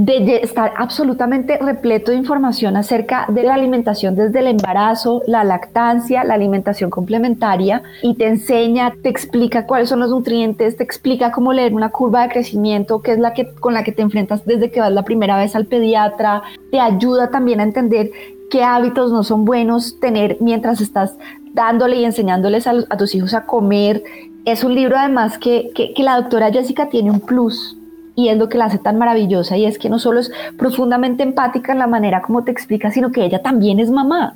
de 0.05 0.41
estar 0.43 0.73
absolutamente 0.77 1.57
repleto 1.57 2.11
de 2.11 2.17
información 2.17 2.77
acerca 2.77 3.25
de 3.29 3.41
la 3.41 3.55
alimentación 3.55 4.15
desde 4.15 4.39
el 4.39 4.47
embarazo, 4.47 5.23
la 5.25 5.43
lactancia, 5.43 6.23
la 6.23 6.35
alimentación 6.35 6.91
complementaria 6.91 7.81
y 8.03 8.13
te 8.13 8.27
enseña, 8.27 8.93
te 9.01 9.09
explica 9.09 9.65
cuáles 9.65 9.89
son 9.89 9.99
los 9.99 10.11
nutrientes, 10.11 10.77
te 10.77 10.83
explica 10.83 11.31
cómo 11.31 11.51
leer 11.51 11.73
una 11.73 11.89
curva 11.89 12.21
de 12.21 12.29
crecimiento, 12.29 13.01
que 13.01 13.13
es 13.13 13.17
la 13.17 13.33
que 13.33 13.47
con 13.55 13.73
la 13.73 13.83
que 13.83 13.91
te 13.91 14.03
enfrentas 14.03 14.45
desde 14.45 14.69
que 14.69 14.81
vas 14.81 14.91
la 14.91 15.01
primera 15.01 15.35
vez 15.35 15.55
al 15.55 15.65
pediatra, 15.65 16.43
te 16.69 16.79
ayuda 16.79 17.31
también 17.31 17.59
a 17.59 17.63
entender 17.63 18.11
qué 18.51 18.63
hábitos 18.63 19.11
no 19.11 19.23
son 19.23 19.45
buenos 19.45 19.99
tener 19.99 20.37
mientras 20.39 20.79
estás 20.79 21.15
dándole 21.53 21.95
y 21.95 22.05
enseñándoles 22.05 22.67
a, 22.67 22.97
tus 22.99 23.15
hijos 23.15 23.33
a 23.33 23.47
comer. 23.47 24.03
Es 24.45 24.63
un 24.63 24.75
libro 24.75 24.95
además 24.95 25.39
que, 25.39 25.71
que 25.73 26.03
la 26.03 26.17
doctora 26.17 26.51
Jessica 26.51 26.87
tiene 26.87 27.09
un 27.09 27.19
plus 27.19 27.77
y 28.17 28.29
es 28.29 28.37
lo 28.37 28.49
que 28.49 28.57
la 28.57 28.65
hace 28.65 28.79
tan 28.79 28.97
maravillosa 28.97 29.57
y 29.57 29.65
es 29.65 29.77
que 29.77 29.89
no 29.89 29.99
solo 29.99 30.19
es 30.19 30.31
profundamente 30.57 31.21
empática 31.21 31.71
en 31.71 31.77
la 31.77 31.85
manera 31.85 32.23
como 32.23 32.43
te 32.43 32.49
explica, 32.49 32.89
sino 32.89 33.11
que 33.11 33.23
ella 33.23 33.43
también 33.43 33.79
es 33.79 33.91
mamá. 33.91 34.35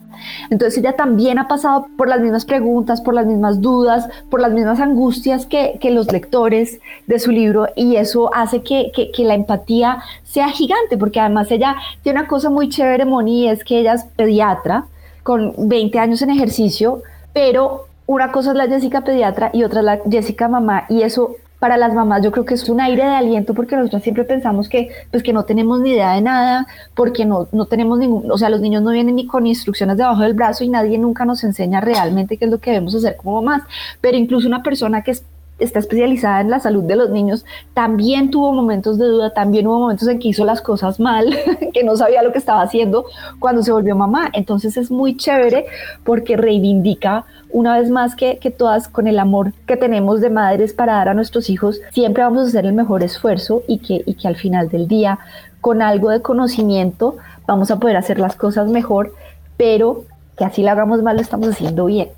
Entonces 0.52 0.78
ella 0.78 0.96
también 0.96 1.40
ha 1.40 1.48
pasado 1.48 1.88
por 1.98 2.08
las 2.08 2.22
mismas 2.22 2.46
preguntas, 2.46 3.02
por 3.02 3.16
las 3.16 3.26
mismas 3.26 3.60
dudas, 3.60 4.08
por 4.30 4.40
las 4.40 4.52
mismas 4.52 4.80
angustias 4.80 5.48
que, 5.48 5.80
los 5.92 6.12
lectores 6.12 6.80
de 7.08 7.20
su 7.20 7.32
libro 7.32 7.68
y 7.76 7.96
eso 7.96 8.30
hace 8.36 8.62
que, 8.62 8.92
que, 8.94 9.24
la 9.26 9.34
empatía 9.34 9.98
sea 10.24 10.50
gigante 10.50 10.96
porque 10.96 11.20
además 11.20 11.50
ella 11.50 11.76
tiene 12.04 12.20
una 12.20 12.28
cosa 12.28 12.52
muy 12.52 12.70
chévere, 12.70 13.04
Moni, 13.04 13.46
y 13.46 13.48
es 13.48 13.64
que 13.64 13.80
ella 13.80 13.94
es 13.94 14.04
pediatra 14.04 14.86
con 15.24 15.54
20 15.58 15.98
años 15.98 16.22
en 16.22 16.30
ejercicio, 16.30 17.02
pero 17.34 17.88
una 18.06 18.32
cosa 18.32 18.52
es 18.52 18.58
la 18.58 18.68
Jessica 18.68 19.02
pediatra 19.02 19.50
y 19.54 19.64
otra 19.64 19.80
es 19.80 19.86
la 19.86 20.00
Jessica 20.08 20.48
mamá 20.48 20.86
y 20.88 21.02
eso 21.02 21.36
para 21.62 21.78
las 21.78 21.94
mamás 21.94 22.24
yo 22.24 22.32
creo 22.32 22.44
que 22.44 22.56
es 22.56 22.68
un 22.70 22.82
aire 22.82 23.04
de 23.04 23.12
aliento 23.12 23.54
porque 23.54 23.76
nosotros 23.76 24.02
siempre 24.02 24.24
pensamos 24.24 24.68
que 24.68 24.90
pues 25.12 25.22
que 25.22 25.32
no 25.32 25.46
tenemos 25.46 25.80
ni 25.80 25.92
idea 25.92 26.14
de 26.14 26.22
nada, 26.22 26.66
porque 26.96 27.24
no, 27.24 27.50
no 27.52 27.68
tenemos 27.68 28.00
ningún, 28.00 28.32
o 28.32 28.38
sea, 28.40 28.50
los 28.50 28.62
niños 28.62 28.82
no 28.82 28.90
vienen 28.90 29.16
ni 29.16 29.28
con 29.28 29.46
instrucciones 29.46 29.96
debajo 29.96 30.24
del 30.24 30.34
brazo 30.34 30.64
y 30.64 30.70
nadie 30.70 30.98
nunca 30.98 31.24
nos 31.24 31.44
enseña 31.44 31.80
realmente 31.80 32.38
qué 32.38 32.46
es 32.46 32.52
lo 32.52 32.58
que 32.58 32.72
debemos 32.72 32.96
hacer 32.96 33.16
como 33.16 33.44
mamás, 33.44 33.62
pero 34.02 34.18
incluso 34.18 34.48
una 34.48 34.64
persona 34.64 35.04
que 35.04 35.12
es 35.12 35.24
está 35.64 35.80
especializada 35.80 36.42
en 36.42 36.50
la 36.50 36.60
salud 36.60 36.84
de 36.84 36.96
los 36.96 37.10
niños, 37.10 37.46
también 37.74 38.32
tuvo 38.32 38.52
momentos 38.54 38.98
de 38.98 39.06
duda, 39.06 39.34
también 39.34 39.68
hubo 39.68 39.80
momentos 39.80 40.08
en 40.08 40.20
que 40.20 40.30
hizo 40.30 40.46
las 40.46 40.62
cosas 40.62 41.00
mal, 41.00 41.36
que 41.74 41.84
no 41.84 41.96
sabía 41.96 42.24
lo 42.24 42.32
que 42.32 42.38
estaba 42.38 42.62
haciendo 42.62 43.06
cuando 43.40 43.64
se 43.64 43.72
volvió 43.72 43.96
mamá. 43.96 44.30
Entonces 44.34 44.78
es 44.78 44.92
muy 44.92 45.16
chévere 45.18 45.66
porque 46.04 46.38
reivindica 46.38 47.26
una 47.50 47.78
vez 47.78 47.90
más 47.90 48.16
que, 48.16 48.38
que 48.38 48.52
todas 48.52 48.88
con 48.88 49.08
el 49.08 49.20
amor 49.20 49.54
que 49.66 49.78
tenemos 49.78 50.22
de 50.22 50.30
madres 50.30 50.74
para 50.74 50.94
dar 50.94 51.10
a 51.10 51.14
nuestros 51.14 51.50
hijos, 51.50 51.82
siempre 51.92 52.24
vamos 52.24 52.44
a 52.44 52.48
hacer 52.48 52.66
el 52.66 52.74
mejor 52.74 53.04
esfuerzo 53.04 53.64
y 53.68 53.80
que, 53.80 54.04
y 54.06 54.14
que 54.16 54.28
al 54.28 54.36
final 54.36 54.70
del 54.70 54.88
día, 54.88 55.20
con 55.60 55.82
algo 55.82 56.10
de 56.10 56.22
conocimiento, 56.22 57.18
vamos 57.46 57.70
a 57.72 57.80
poder 57.80 57.98
hacer 57.98 58.20
las 58.20 58.36
cosas 58.36 58.70
mejor, 58.70 59.14
pero 59.58 60.06
que 60.38 60.46
así 60.46 60.64
lo 60.64 60.72
hagamos 60.72 61.04
mal 61.04 61.18
lo 61.18 61.22
estamos 61.22 61.50
haciendo 61.50 61.86
bien. 61.86 62.10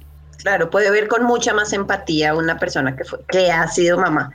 Claro, 0.44 0.70
puede 0.70 0.92
ver 0.92 1.08
con 1.08 1.24
mucha 1.24 1.54
más 1.54 1.72
empatía 1.72 2.36
una 2.36 2.60
persona 2.60 2.96
que, 2.96 3.06
fue, 3.06 3.20
que 3.30 3.50
ha 3.50 3.68
sido 3.70 3.98
mamá. 3.98 4.32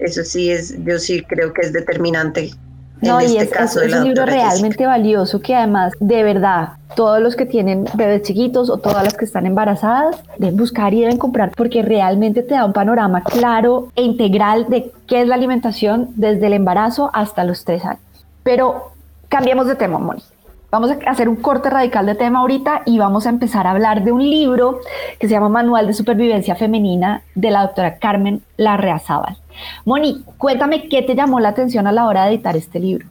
Eso 0.00 0.24
sí 0.24 0.50
es, 0.50 0.74
yo 0.84 0.98
sí 0.98 1.22
creo 1.22 1.52
que 1.52 1.62
es 1.62 1.72
determinante. 1.72 2.50
No, 3.00 3.20
y 3.20 3.36
este 3.36 3.62
es, 3.62 3.76
es, 3.76 3.94
un 3.94 4.04
libro 4.04 4.26
realmente 4.26 4.86
valioso 4.86 5.40
que 5.40 5.54
además, 5.54 5.92
de 6.00 6.22
verdad, 6.22 6.70
todos 6.96 7.20
los 7.20 7.36
que 7.36 7.46
tienen 7.46 7.84
bebés 7.94 8.22
chiquitos 8.22 8.68
o 8.68 8.78
todas 8.78 9.04
las 9.04 9.14
que 9.14 9.24
están 9.24 9.46
embarazadas 9.46 10.16
deben 10.38 10.56
buscar 10.56 10.92
y 10.94 11.02
deben 11.02 11.18
comprar 11.18 11.52
porque 11.56 11.82
realmente 11.82 12.42
te 12.42 12.54
da 12.54 12.64
un 12.64 12.72
panorama 12.72 13.22
claro 13.22 13.92
e 13.94 14.02
integral 14.02 14.66
de 14.68 14.90
qué 15.06 15.22
es 15.22 15.28
la 15.28 15.34
alimentación 15.34 16.10
desde 16.16 16.46
el 16.46 16.54
embarazo 16.54 17.10
hasta 17.12 17.44
los 17.44 17.64
tres 17.64 17.84
años. 17.84 18.00
Pero 18.42 18.92
cambiemos 19.28 19.66
de 19.66 19.76
tema, 19.76 19.98
Moni. 19.98 20.22
Vamos 20.74 20.90
a 20.90 20.98
hacer 21.08 21.28
un 21.28 21.36
corte 21.36 21.70
radical 21.70 22.04
de 22.04 22.16
tema 22.16 22.40
ahorita 22.40 22.82
y 22.84 22.98
vamos 22.98 23.26
a 23.26 23.28
empezar 23.28 23.64
a 23.64 23.70
hablar 23.70 24.02
de 24.02 24.10
un 24.10 24.28
libro 24.28 24.80
que 25.20 25.28
se 25.28 25.34
llama 25.34 25.48
Manual 25.48 25.86
de 25.86 25.92
Supervivencia 25.92 26.56
Femenina 26.56 27.22
de 27.36 27.52
la 27.52 27.62
doctora 27.62 28.00
Carmen 28.00 28.42
Larreazábal. 28.56 29.36
Moni, 29.84 30.24
cuéntame 30.36 30.88
qué 30.88 31.02
te 31.02 31.14
llamó 31.14 31.38
la 31.38 31.50
atención 31.50 31.86
a 31.86 31.92
la 31.92 32.06
hora 32.06 32.24
de 32.24 32.30
editar 32.30 32.56
este 32.56 32.80
libro 32.80 33.06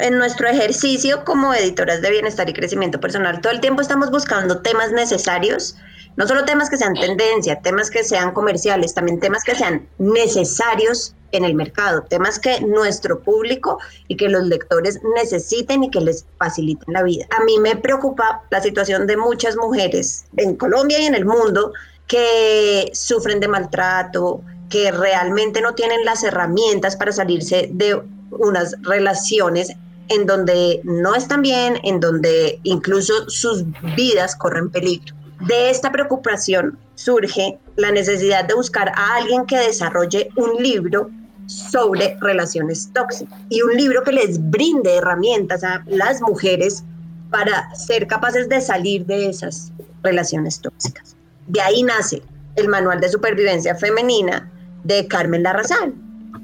en 0.00 0.18
nuestro 0.18 0.48
ejercicio 0.48 1.24
como 1.24 1.54
editoras 1.54 2.02
de 2.02 2.10
bienestar 2.10 2.50
y 2.50 2.52
crecimiento 2.52 2.98
personal, 2.98 3.40
todo 3.40 3.52
el 3.52 3.60
tiempo 3.60 3.82
estamos 3.82 4.10
buscando 4.10 4.60
temas 4.60 4.90
necesarios, 4.90 5.76
no 6.16 6.26
solo 6.26 6.44
temas 6.44 6.68
que 6.68 6.76
sean 6.76 6.94
tendencia, 6.94 7.60
temas 7.60 7.88
que 7.88 8.02
sean 8.02 8.32
comerciales, 8.32 8.94
también 8.94 9.20
temas 9.20 9.44
que 9.44 9.54
sean 9.54 9.86
necesarios 9.98 11.14
en 11.36 11.44
el 11.44 11.54
mercado, 11.54 12.02
temas 12.02 12.38
que 12.38 12.60
nuestro 12.60 13.20
público 13.20 13.78
y 14.08 14.16
que 14.16 14.28
los 14.28 14.44
lectores 14.44 15.00
necesiten 15.14 15.84
y 15.84 15.90
que 15.90 16.00
les 16.00 16.26
faciliten 16.38 16.92
la 16.92 17.02
vida. 17.02 17.26
A 17.38 17.44
mí 17.44 17.58
me 17.58 17.76
preocupa 17.76 18.42
la 18.50 18.60
situación 18.60 19.06
de 19.06 19.16
muchas 19.16 19.56
mujeres 19.56 20.24
en 20.36 20.56
Colombia 20.56 20.98
y 20.98 21.06
en 21.06 21.14
el 21.14 21.24
mundo 21.24 21.72
que 22.06 22.90
sufren 22.92 23.40
de 23.40 23.48
maltrato, 23.48 24.42
que 24.68 24.90
realmente 24.90 25.60
no 25.60 25.74
tienen 25.74 26.04
las 26.04 26.24
herramientas 26.24 26.96
para 26.96 27.12
salirse 27.12 27.68
de 27.72 28.00
unas 28.30 28.74
relaciones 28.82 29.72
en 30.08 30.26
donde 30.26 30.80
no 30.84 31.14
están 31.14 31.42
bien, 31.42 31.78
en 31.82 32.00
donde 32.00 32.60
incluso 32.62 33.28
sus 33.28 33.64
vidas 33.96 34.36
corren 34.36 34.70
peligro. 34.70 35.14
De 35.46 35.70
esta 35.70 35.92
preocupación 35.92 36.78
surge 36.94 37.58
la 37.76 37.90
necesidad 37.92 38.44
de 38.44 38.54
buscar 38.54 38.90
a 38.96 39.16
alguien 39.16 39.46
que 39.46 39.58
desarrolle 39.58 40.30
un 40.36 40.62
libro 40.62 41.10
sobre 41.46 42.16
relaciones 42.20 42.90
tóxicas 42.92 43.38
y 43.48 43.62
un 43.62 43.76
libro 43.76 44.02
que 44.02 44.12
les 44.12 44.38
brinde 44.50 44.96
herramientas 44.96 45.64
a 45.64 45.82
las 45.86 46.20
mujeres 46.20 46.84
para 47.30 47.74
ser 47.74 48.06
capaces 48.06 48.48
de 48.48 48.60
salir 48.60 49.06
de 49.06 49.28
esas 49.28 49.72
relaciones 50.02 50.60
tóxicas. 50.60 51.16
De 51.46 51.60
ahí 51.60 51.82
nace 51.82 52.22
el 52.56 52.68
Manual 52.68 53.00
de 53.00 53.08
Supervivencia 53.08 53.74
Femenina 53.74 54.50
de 54.84 55.06
Carmen 55.06 55.42
Larrazán. 55.42 55.94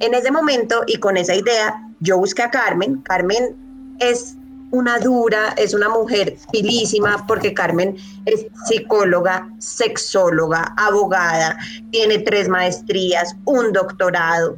En 0.00 0.14
ese 0.14 0.30
momento 0.30 0.82
y 0.86 0.98
con 0.98 1.16
esa 1.16 1.34
idea, 1.34 1.80
yo 2.00 2.18
busqué 2.18 2.42
a 2.42 2.50
Carmen. 2.50 3.02
Carmen 3.02 3.96
es 4.00 4.36
una 4.72 4.98
dura, 4.98 5.54
es 5.58 5.74
una 5.74 5.88
mujer 5.88 6.36
pilísima, 6.50 7.24
porque 7.26 7.54
Carmen 7.54 7.96
es 8.24 8.46
psicóloga, 8.66 9.48
sexóloga, 9.58 10.74
abogada, 10.76 11.56
tiene 11.90 12.18
tres 12.18 12.48
maestrías, 12.48 13.36
un 13.44 13.72
doctorado, 13.72 14.56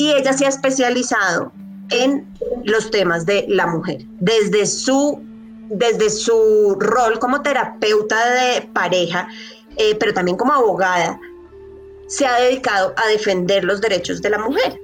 y 0.00 0.12
ella 0.12 0.32
se 0.32 0.46
ha 0.46 0.48
especializado 0.48 1.52
en 1.90 2.26
los 2.64 2.90
temas 2.90 3.26
de 3.26 3.44
la 3.48 3.66
mujer, 3.66 3.98
desde 4.18 4.64
su, 4.64 5.20
desde 5.68 6.08
su 6.08 6.74
rol 6.80 7.18
como 7.18 7.42
terapeuta 7.42 8.16
de 8.30 8.62
pareja, 8.72 9.28
eh, 9.76 9.94
pero 9.96 10.14
también 10.14 10.38
como 10.38 10.54
abogada, 10.54 11.20
se 12.06 12.24
ha 12.24 12.40
dedicado 12.40 12.94
a 12.96 13.08
defender 13.08 13.62
los 13.62 13.82
derechos 13.82 14.22
de 14.22 14.30
la 14.30 14.38
mujer. 14.38 14.80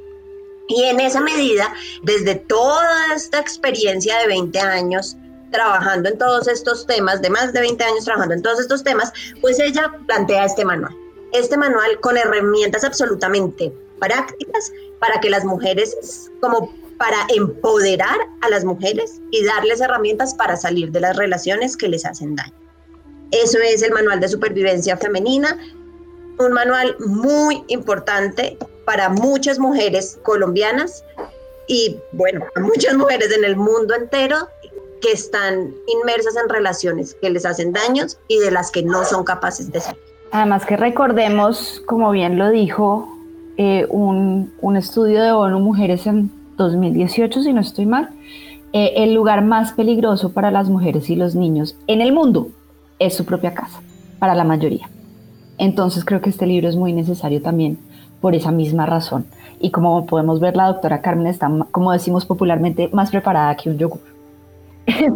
Y 0.69 0.83
en 0.83 1.01
esa 1.01 1.23
medida, 1.23 1.73
desde 2.03 2.35
toda 2.35 3.15
esta 3.15 3.39
experiencia 3.39 4.19
de 4.19 4.27
20 4.27 4.61
años, 4.61 5.17
trabajando 5.51 6.11
en 6.11 6.19
todos 6.19 6.47
estos 6.47 6.87
temas, 6.87 7.23
de 7.23 7.31
más 7.31 7.55
de 7.55 7.61
20 7.61 7.83
años 7.83 8.05
trabajando 8.05 8.35
en 8.35 8.43
todos 8.43 8.61
estos 8.61 8.85
temas, 8.85 9.15
pues 9.41 9.59
ella 9.61 9.91
plantea 10.07 10.45
este 10.45 10.67
manual. 10.67 10.95
Este 11.33 11.57
manual 11.57 11.99
con 12.01 12.19
herramientas 12.19 12.85
absolutamente 12.85 13.73
prácticas 13.99 14.73
para 15.01 15.21
que 15.21 15.31
las 15.31 15.45
mujeres, 15.45 16.31
como 16.41 16.73
para 16.99 17.27
empoderar 17.35 18.19
a 18.41 18.49
las 18.49 18.65
mujeres 18.65 19.21
y 19.31 19.45
darles 19.45 19.81
herramientas 19.81 20.35
para 20.35 20.57
salir 20.57 20.91
de 20.91 21.01
las 21.01 21.17
relaciones 21.17 21.77
que 21.77 21.89
les 21.89 22.05
hacen 22.05 22.37
daño. 22.37 22.55
Eso 23.33 23.59
es 23.59 23.83
el 23.83 23.93
manual 23.93 24.21
de 24.21 24.29
supervivencia 24.29 24.97
femenina, 24.97 25.59
un 26.39 26.53
manual 26.53 26.97
muy 27.01 27.65
importante 27.69 28.57
para 28.85 29.09
muchas 29.09 29.59
mujeres 29.59 30.19
colombianas 30.23 31.05
y 31.67 31.97
bueno, 32.13 32.47
muchas 32.61 32.95
mujeres 32.97 33.33
en 33.37 33.45
el 33.45 33.57
mundo 33.57 33.95
entero 33.95 34.49
que 35.01 35.13
están 35.13 35.75
inmersas 35.87 36.37
en 36.37 36.49
relaciones 36.49 37.15
que 37.21 37.31
les 37.31 37.45
hacen 37.45 37.73
daños 37.73 38.19
y 38.29 38.39
de 38.39 38.51
las 38.51 38.71
que 38.71 38.83
no 38.83 39.05
son 39.05 39.25
capaces 39.25 39.71
de 39.71 39.81
salir. 39.81 40.01
Además 40.31 40.65
que 40.65 40.77
recordemos, 40.77 41.83
como 41.87 42.11
bien 42.11 42.39
lo 42.39 42.51
dijo 42.51 43.16
eh, 43.57 43.87
un, 43.89 44.77
estudio 44.77 45.23
de 45.23 45.33
ONU 45.33 45.59
Mujeres 45.61 46.07
en 46.07 46.31
2018, 46.57 47.43
si 47.43 47.53
no 47.53 47.61
estoy 47.61 47.87
mal, 47.87 48.11
eh, 48.73 48.93
el 48.97 49.15
lugar 49.15 49.43
más 49.43 49.73
peligroso 49.73 50.33
para 50.33 50.51
las 50.51 50.69
mujeres 50.69 51.09
y 51.09 51.17
los 51.17 51.35
niños 51.35 51.77
en 51.87 52.03
el 52.03 52.13
mundo 52.13 52.49
es 52.99 53.15
su 53.15 53.25
propia 53.25 53.55
casa, 53.55 53.81
para 54.19 54.35
la 54.35 54.45
mayoría. 54.45 54.91
Entonces 55.59 56.05
creo 56.05 56.21
que 56.21 56.29
este 56.31 56.47
libro 56.47 56.69
es 56.69 56.77
muy 56.77 56.93
necesario 56.93 57.41
también 57.41 57.79
por 58.21 58.35
esa 58.35 58.51
misma 58.51 58.85
razón. 58.85 59.27
Y 59.59 59.71
como 59.71 60.05
podemos 60.05 60.39
ver, 60.39 60.55
la 60.57 60.67
doctora 60.67 61.01
Carmen 61.01 61.27
está, 61.27 61.51
como 61.71 61.93
decimos 61.93 62.27
popularmente, 62.27 62.91
más 62.93 63.11
preparada 63.11 63.57
que 63.57 63.71
un 63.71 63.79
yogur. 63.79 64.01
claro, 64.87 65.09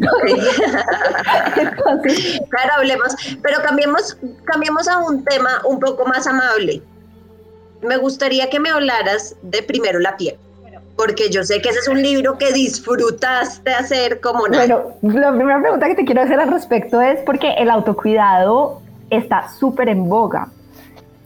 hablemos, 2.78 3.14
pero 3.42 3.58
cambiemos, 3.62 4.16
cambiemos 4.44 4.88
a 4.88 4.98
un 4.98 5.22
tema 5.24 5.50
un 5.68 5.78
poco 5.78 6.06
más 6.06 6.26
amable. 6.26 6.82
Me 7.82 7.96
gustaría 7.96 8.50
que 8.50 8.60
me 8.60 8.70
hablaras 8.70 9.36
de 9.42 9.62
primero 9.62 9.98
la 9.98 10.16
piel 10.16 10.36
porque 10.96 11.30
yo 11.30 11.42
sé 11.44 11.62
que 11.62 11.70
ese 11.70 11.78
es 11.78 11.88
un 11.88 12.02
libro 12.02 12.36
que 12.36 12.52
disfrutaste 12.52 13.72
hacer 13.72 14.20
como 14.20 14.46
nada. 14.48 14.66
Bueno, 15.00 15.18
la 15.18 15.32
primera 15.32 15.58
pregunta 15.58 15.88
que 15.88 15.94
te 15.94 16.04
quiero 16.04 16.20
hacer 16.20 16.38
al 16.38 16.50
respecto 16.50 17.00
es 17.00 17.20
porque 17.20 17.54
el 17.54 17.70
autocuidado 17.70 18.82
está 19.08 19.48
súper 19.48 19.88
en 19.88 20.10
boga 20.10 20.48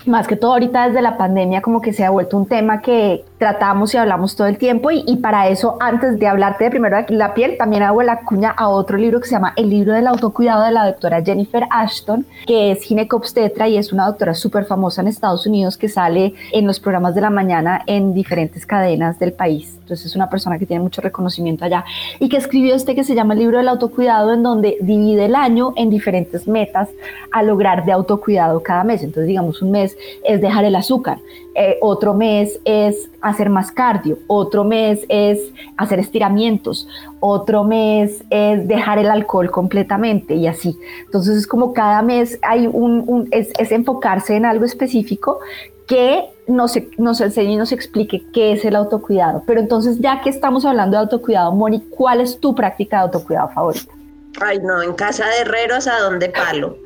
más 0.06 0.26
que 0.26 0.36
todo 0.36 0.52
ahorita 0.52 0.88
desde 0.88 1.02
la 1.02 1.16
pandemia 1.16 1.62
como 1.62 1.80
que 1.80 1.92
se 1.92 2.04
ha 2.04 2.10
vuelto 2.10 2.36
un 2.36 2.46
tema 2.46 2.80
que 2.80 3.24
tratamos 3.38 3.94
y 3.94 3.96
hablamos 3.96 4.36
todo 4.36 4.46
el 4.46 4.58
tiempo 4.58 4.90
y, 4.90 5.16
para 5.16 5.48
eso 5.48 5.76
antes 5.80 6.18
de 6.18 6.26
hablarte 6.26 6.64
de 6.64 6.70
primero 6.70 6.96
la 7.08 7.34
piel 7.34 7.56
también 7.56 7.82
hago 7.82 8.02
la 8.02 8.20
cuña 8.20 8.50
a 8.50 8.68
otro 8.68 8.96
libro 8.98 9.20
que 9.20 9.26
se 9.26 9.32
llama 9.32 9.52
El 9.56 9.70
libro 9.70 9.92
del 9.92 10.06
autocuidado 10.06 10.64
de 10.64 10.72
la 10.72 10.86
doctora 10.86 11.22
Jennifer 11.22 11.64
Ashton 11.70 12.26
que 12.46 12.72
es 12.72 12.82
ginecobstetra 12.82 13.68
y 13.68 13.76
es 13.76 13.92
una 13.92 14.06
doctora 14.06 14.34
súper 14.34 14.64
famosa 14.64 15.02
en 15.02 15.08
Estados 15.08 15.46
Unidos 15.46 15.76
que 15.76 15.88
sale 15.88 16.34
en 16.52 16.66
los 16.66 16.80
programas 16.80 17.14
de 17.14 17.20
la 17.20 17.30
mañana 17.30 17.82
en 17.86 18.14
diferentes 18.14 18.66
cadenas 18.66 19.18
del 19.18 19.32
país. 19.32 19.78
Entonces 19.80 20.06
es 20.06 20.16
una 20.16 20.30
persona 20.30 20.58
que 20.58 20.66
tiene 20.66 20.82
mucho 20.82 21.02
reconocimiento 21.02 21.64
allá 21.64 21.84
y 22.18 22.28
que 22.28 22.38
escribió 22.38 22.74
este 22.74 22.94
que 22.94 23.04
se 23.04 23.14
llama 23.14 23.34
el 23.34 23.40
libro 23.40 23.58
del 23.58 23.68
autocuidado 23.68 24.32
en 24.32 24.42
donde 24.42 24.78
divide 24.80 25.26
el 25.26 25.34
año 25.34 25.74
en 25.76 25.90
diferentes 25.90 26.48
metas 26.48 26.88
a 27.30 27.42
lograr 27.42 27.84
de 27.84 27.92
autocuidado 27.92 28.62
cada 28.62 28.84
mes. 28.84 29.02
Entonces 29.02 29.28
digamos 29.28 29.60
un 29.60 29.72
mes 29.72 29.93
es 30.24 30.40
dejar 30.40 30.64
el 30.64 30.76
azúcar, 30.76 31.18
eh, 31.54 31.78
otro 31.80 32.14
mes 32.14 32.60
es 32.64 33.08
hacer 33.20 33.48
más 33.48 33.70
cardio, 33.70 34.18
otro 34.26 34.64
mes 34.64 35.04
es 35.08 35.52
hacer 35.76 36.00
estiramientos, 36.00 36.88
otro 37.20 37.62
mes 37.62 38.24
es 38.30 38.66
dejar 38.66 38.98
el 38.98 39.10
alcohol 39.10 39.50
completamente 39.50 40.34
y 40.34 40.46
así. 40.46 40.76
Entonces 41.04 41.36
es 41.36 41.46
como 41.46 41.72
cada 41.72 42.02
mes 42.02 42.38
hay 42.42 42.66
un, 42.66 43.28
es, 43.30 43.52
enfocarse 43.70 44.36
en 44.36 44.46
algo 44.46 44.64
específico 44.64 45.38
que 45.86 46.24
nos, 46.48 46.76
nos 46.98 47.20
enseñe 47.20 47.52
y 47.52 47.56
nos 47.56 47.72
explique 47.72 48.22
qué 48.32 48.52
es 48.52 48.64
el 48.64 48.74
autocuidado. 48.74 49.42
Pero 49.46 49.60
entonces, 49.60 49.98
ya 50.00 50.22
que 50.22 50.30
estamos 50.30 50.64
hablando 50.64 50.96
de 50.96 51.02
autocuidado, 51.02 51.52
Moni, 51.52 51.82
¿cuál 51.90 52.20
es 52.20 52.40
tu 52.40 52.54
práctica 52.54 52.96
de 52.96 53.02
autocuidado 53.04 53.50
favorita? 53.50 53.92
Ay, 54.40 54.58
no, 54.60 54.82
en 54.82 54.94
casa 54.94 55.26
de 55.28 55.40
herreros 55.40 55.86
a 55.86 56.00
donde 56.00 56.28
palo. 56.28 56.76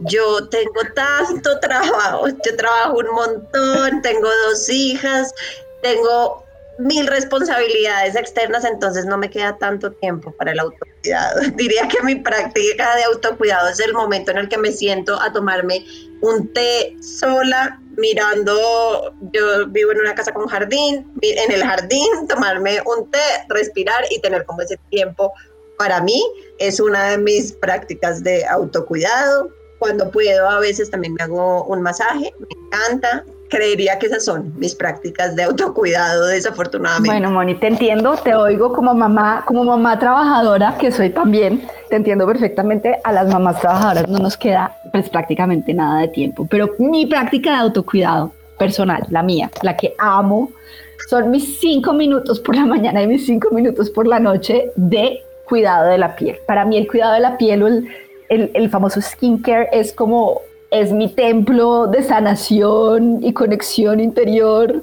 Yo 0.00 0.48
tengo 0.48 0.80
tanto 0.94 1.58
trabajo, 1.60 2.28
yo 2.28 2.56
trabajo 2.56 2.98
un 2.98 3.14
montón, 3.14 4.02
tengo 4.02 4.28
dos 4.48 4.68
hijas, 4.68 5.34
tengo 5.82 6.44
mil 6.78 7.06
responsabilidades 7.06 8.16
externas, 8.16 8.64
entonces 8.64 9.04
no 9.04 9.18
me 9.18 9.30
queda 9.30 9.56
tanto 9.58 9.92
tiempo 9.92 10.32
para 10.32 10.52
el 10.52 10.60
autocuidado. 10.60 11.40
Diría 11.54 11.86
que 11.88 12.02
mi 12.02 12.16
práctica 12.16 12.96
de 12.96 13.04
autocuidado 13.04 13.68
es 13.68 13.80
el 13.80 13.92
momento 13.92 14.30
en 14.30 14.38
el 14.38 14.48
que 14.48 14.58
me 14.58 14.72
siento 14.72 15.20
a 15.20 15.32
tomarme 15.32 15.84
un 16.22 16.52
té 16.52 16.96
sola, 17.00 17.78
mirando, 17.96 19.12
yo 19.32 19.66
vivo 19.68 19.92
en 19.92 20.00
una 20.00 20.14
casa 20.14 20.32
con 20.32 20.46
jardín, 20.46 21.06
en 21.20 21.52
el 21.52 21.62
jardín, 21.62 22.26
tomarme 22.28 22.80
un 22.86 23.10
té, 23.10 23.18
respirar 23.48 24.04
y 24.10 24.20
tener 24.20 24.44
como 24.46 24.62
ese 24.62 24.78
tiempo 24.88 25.32
para 25.82 26.00
mí 26.00 26.22
es 26.58 26.78
una 26.78 27.10
de 27.10 27.18
mis 27.18 27.52
prácticas 27.54 28.22
de 28.22 28.46
autocuidado. 28.46 29.50
Cuando 29.80 30.12
puedo, 30.12 30.48
a 30.48 30.60
veces 30.60 30.88
también 30.92 31.14
me 31.14 31.24
hago 31.24 31.64
un 31.64 31.82
masaje, 31.82 32.32
me 32.38 32.46
encanta. 32.66 33.24
Creería 33.50 33.98
que 33.98 34.06
esas 34.06 34.24
son 34.24 34.56
mis 34.60 34.76
prácticas 34.76 35.34
de 35.34 35.42
autocuidado, 35.42 36.26
desafortunadamente. 36.26 37.10
Bueno, 37.10 37.32
Moni, 37.32 37.56
te 37.56 37.66
entiendo, 37.66 38.14
te 38.16 38.32
oigo 38.32 38.72
como 38.72 38.94
mamá, 38.94 39.42
como 39.44 39.64
mamá 39.64 39.98
trabajadora, 39.98 40.76
que 40.78 40.92
soy 40.92 41.10
también, 41.10 41.66
te 41.90 41.96
entiendo 41.96 42.28
perfectamente. 42.28 43.00
A 43.02 43.12
las 43.12 43.26
mamás 43.26 43.60
trabajadoras 43.60 44.08
no 44.08 44.20
nos 44.20 44.36
queda 44.36 44.76
pues, 44.92 45.10
prácticamente 45.10 45.74
nada 45.74 46.02
de 46.02 46.08
tiempo, 46.08 46.46
pero 46.48 46.70
mi 46.78 47.06
práctica 47.06 47.50
de 47.50 47.56
autocuidado 47.56 48.32
personal, 48.56 49.04
la 49.10 49.24
mía, 49.24 49.50
la 49.62 49.76
que 49.76 49.96
amo, 49.98 50.52
son 51.08 51.32
mis 51.32 51.58
cinco 51.58 51.92
minutos 51.92 52.38
por 52.38 52.54
la 52.54 52.66
mañana 52.66 53.02
y 53.02 53.08
mis 53.08 53.26
cinco 53.26 53.48
minutos 53.50 53.90
por 53.90 54.06
la 54.06 54.20
noche 54.20 54.70
de 54.76 55.24
cuidado 55.52 55.86
de 55.86 55.98
la 55.98 56.16
piel. 56.16 56.38
Para 56.46 56.64
mí 56.64 56.78
el 56.78 56.88
cuidado 56.88 57.12
de 57.12 57.20
la 57.20 57.36
piel 57.36 57.62
o 57.62 57.66
el, 57.66 57.90
el, 58.30 58.70
famoso 58.70 59.02
skincare 59.02 59.68
es 59.70 59.92
como, 59.92 60.40
es 60.70 60.92
mi 60.92 61.08
templo 61.08 61.88
de 61.88 62.02
sanación 62.02 63.18
y 63.22 63.34
conexión 63.34 64.00
interior. 64.00 64.82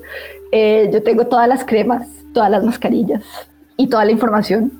Eh, 0.52 0.88
yo 0.94 1.02
tengo 1.02 1.26
todas 1.26 1.48
las 1.48 1.66
cremas, 1.66 2.08
todas 2.36 2.52
las 2.52 2.64
mascarillas 2.64 3.24
y 3.78 3.88
toda 3.88 4.06
la 4.06 4.12
información. 4.12 4.72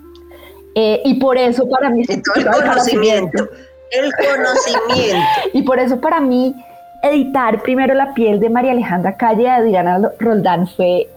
Eh, 0.76 1.02
y 1.06 1.16
por 1.16 1.40
eso 1.40 1.68
para 1.68 1.90
mí... 1.90 2.04
el 2.08 2.22
conocimiento. 2.46 3.50
El 3.90 4.12
conocimiento. 4.14 5.28
y 5.54 5.64
por 5.64 5.80
eso 5.80 6.00
para 6.00 6.20
mí 6.20 6.54
editar 7.02 7.64
primero 7.64 7.96
la 7.96 8.14
piel 8.14 8.40
de 8.40 8.52
María 8.52 8.74
Alejandra 8.74 9.18
Calle 9.18 9.42
de 9.42 9.50
Adriana 9.50 10.12
Roldán 10.20 10.68
fue 10.68 11.10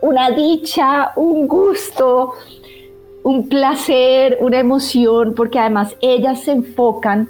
una 0.00 0.30
dicha, 0.30 1.12
un 1.16 1.46
gusto, 1.46 2.34
un 3.22 3.48
placer, 3.48 4.38
una 4.40 4.58
emoción, 4.58 5.34
porque 5.34 5.58
además 5.58 5.94
ellas 6.00 6.40
se 6.40 6.52
enfocan 6.52 7.28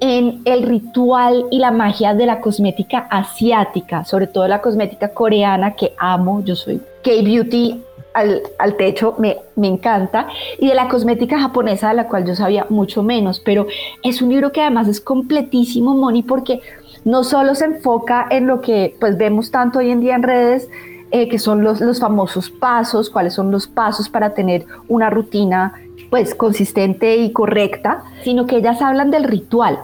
en 0.00 0.42
el 0.44 0.62
ritual 0.62 1.46
y 1.50 1.58
la 1.58 1.70
magia 1.70 2.14
de 2.14 2.26
la 2.26 2.40
cosmética 2.40 3.06
asiática, 3.10 4.04
sobre 4.04 4.26
todo 4.26 4.46
la 4.46 4.60
cosmética 4.60 5.08
coreana 5.08 5.74
que 5.74 5.92
amo, 5.98 6.42
yo 6.44 6.54
soy 6.54 6.80
K-Beauty 7.02 7.82
al, 8.12 8.42
al, 8.58 8.76
techo, 8.76 9.14
me, 9.18 9.38
me 9.56 9.68
encanta, 9.68 10.28
y 10.58 10.68
de 10.68 10.74
la 10.74 10.88
cosmética 10.88 11.38
japonesa, 11.38 11.88
de 11.88 11.94
la 11.94 12.08
cual 12.08 12.26
yo 12.26 12.34
sabía 12.34 12.66
mucho 12.68 13.02
menos, 13.02 13.40
pero 13.40 13.66
es 14.02 14.22
un 14.22 14.30
libro 14.30 14.52
que 14.52 14.62
además 14.62 14.88
es 14.88 15.00
completísimo, 15.00 15.94
Moni, 15.94 16.22
porque 16.22 16.60
no 17.04 17.24
solo 17.24 17.54
se 17.54 17.66
enfoca 17.66 18.26
en 18.30 18.46
lo 18.46 18.60
que 18.60 18.96
pues 18.98 19.16
vemos 19.16 19.50
tanto 19.50 19.78
hoy 19.78 19.90
en 19.90 20.00
día 20.00 20.16
en 20.16 20.22
redes, 20.22 20.68
eh, 21.10 21.28
que 21.28 21.38
son 21.38 21.62
los, 21.62 21.80
los 21.80 22.00
famosos 22.00 22.50
pasos, 22.50 23.10
cuáles 23.10 23.34
son 23.34 23.50
los 23.50 23.66
pasos 23.66 24.08
para 24.08 24.34
tener 24.34 24.66
una 24.88 25.10
rutina 25.10 25.74
pues 26.10 26.34
consistente 26.34 27.16
y 27.16 27.32
correcta, 27.32 28.02
sino 28.22 28.46
que 28.46 28.56
ellas 28.56 28.82
hablan 28.82 29.10
del 29.10 29.24
ritual. 29.24 29.78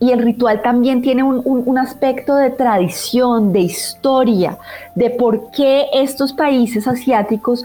Y 0.00 0.10
el 0.10 0.20
ritual 0.20 0.62
también 0.62 1.02
tiene 1.02 1.22
un, 1.22 1.40
un, 1.44 1.62
un, 1.64 1.78
aspecto 1.78 2.34
de 2.34 2.50
tradición, 2.50 3.52
de 3.52 3.60
historia, 3.60 4.58
de 4.96 5.10
por 5.10 5.50
qué 5.52 5.86
estos 5.92 6.32
países 6.32 6.88
asiáticos 6.88 7.64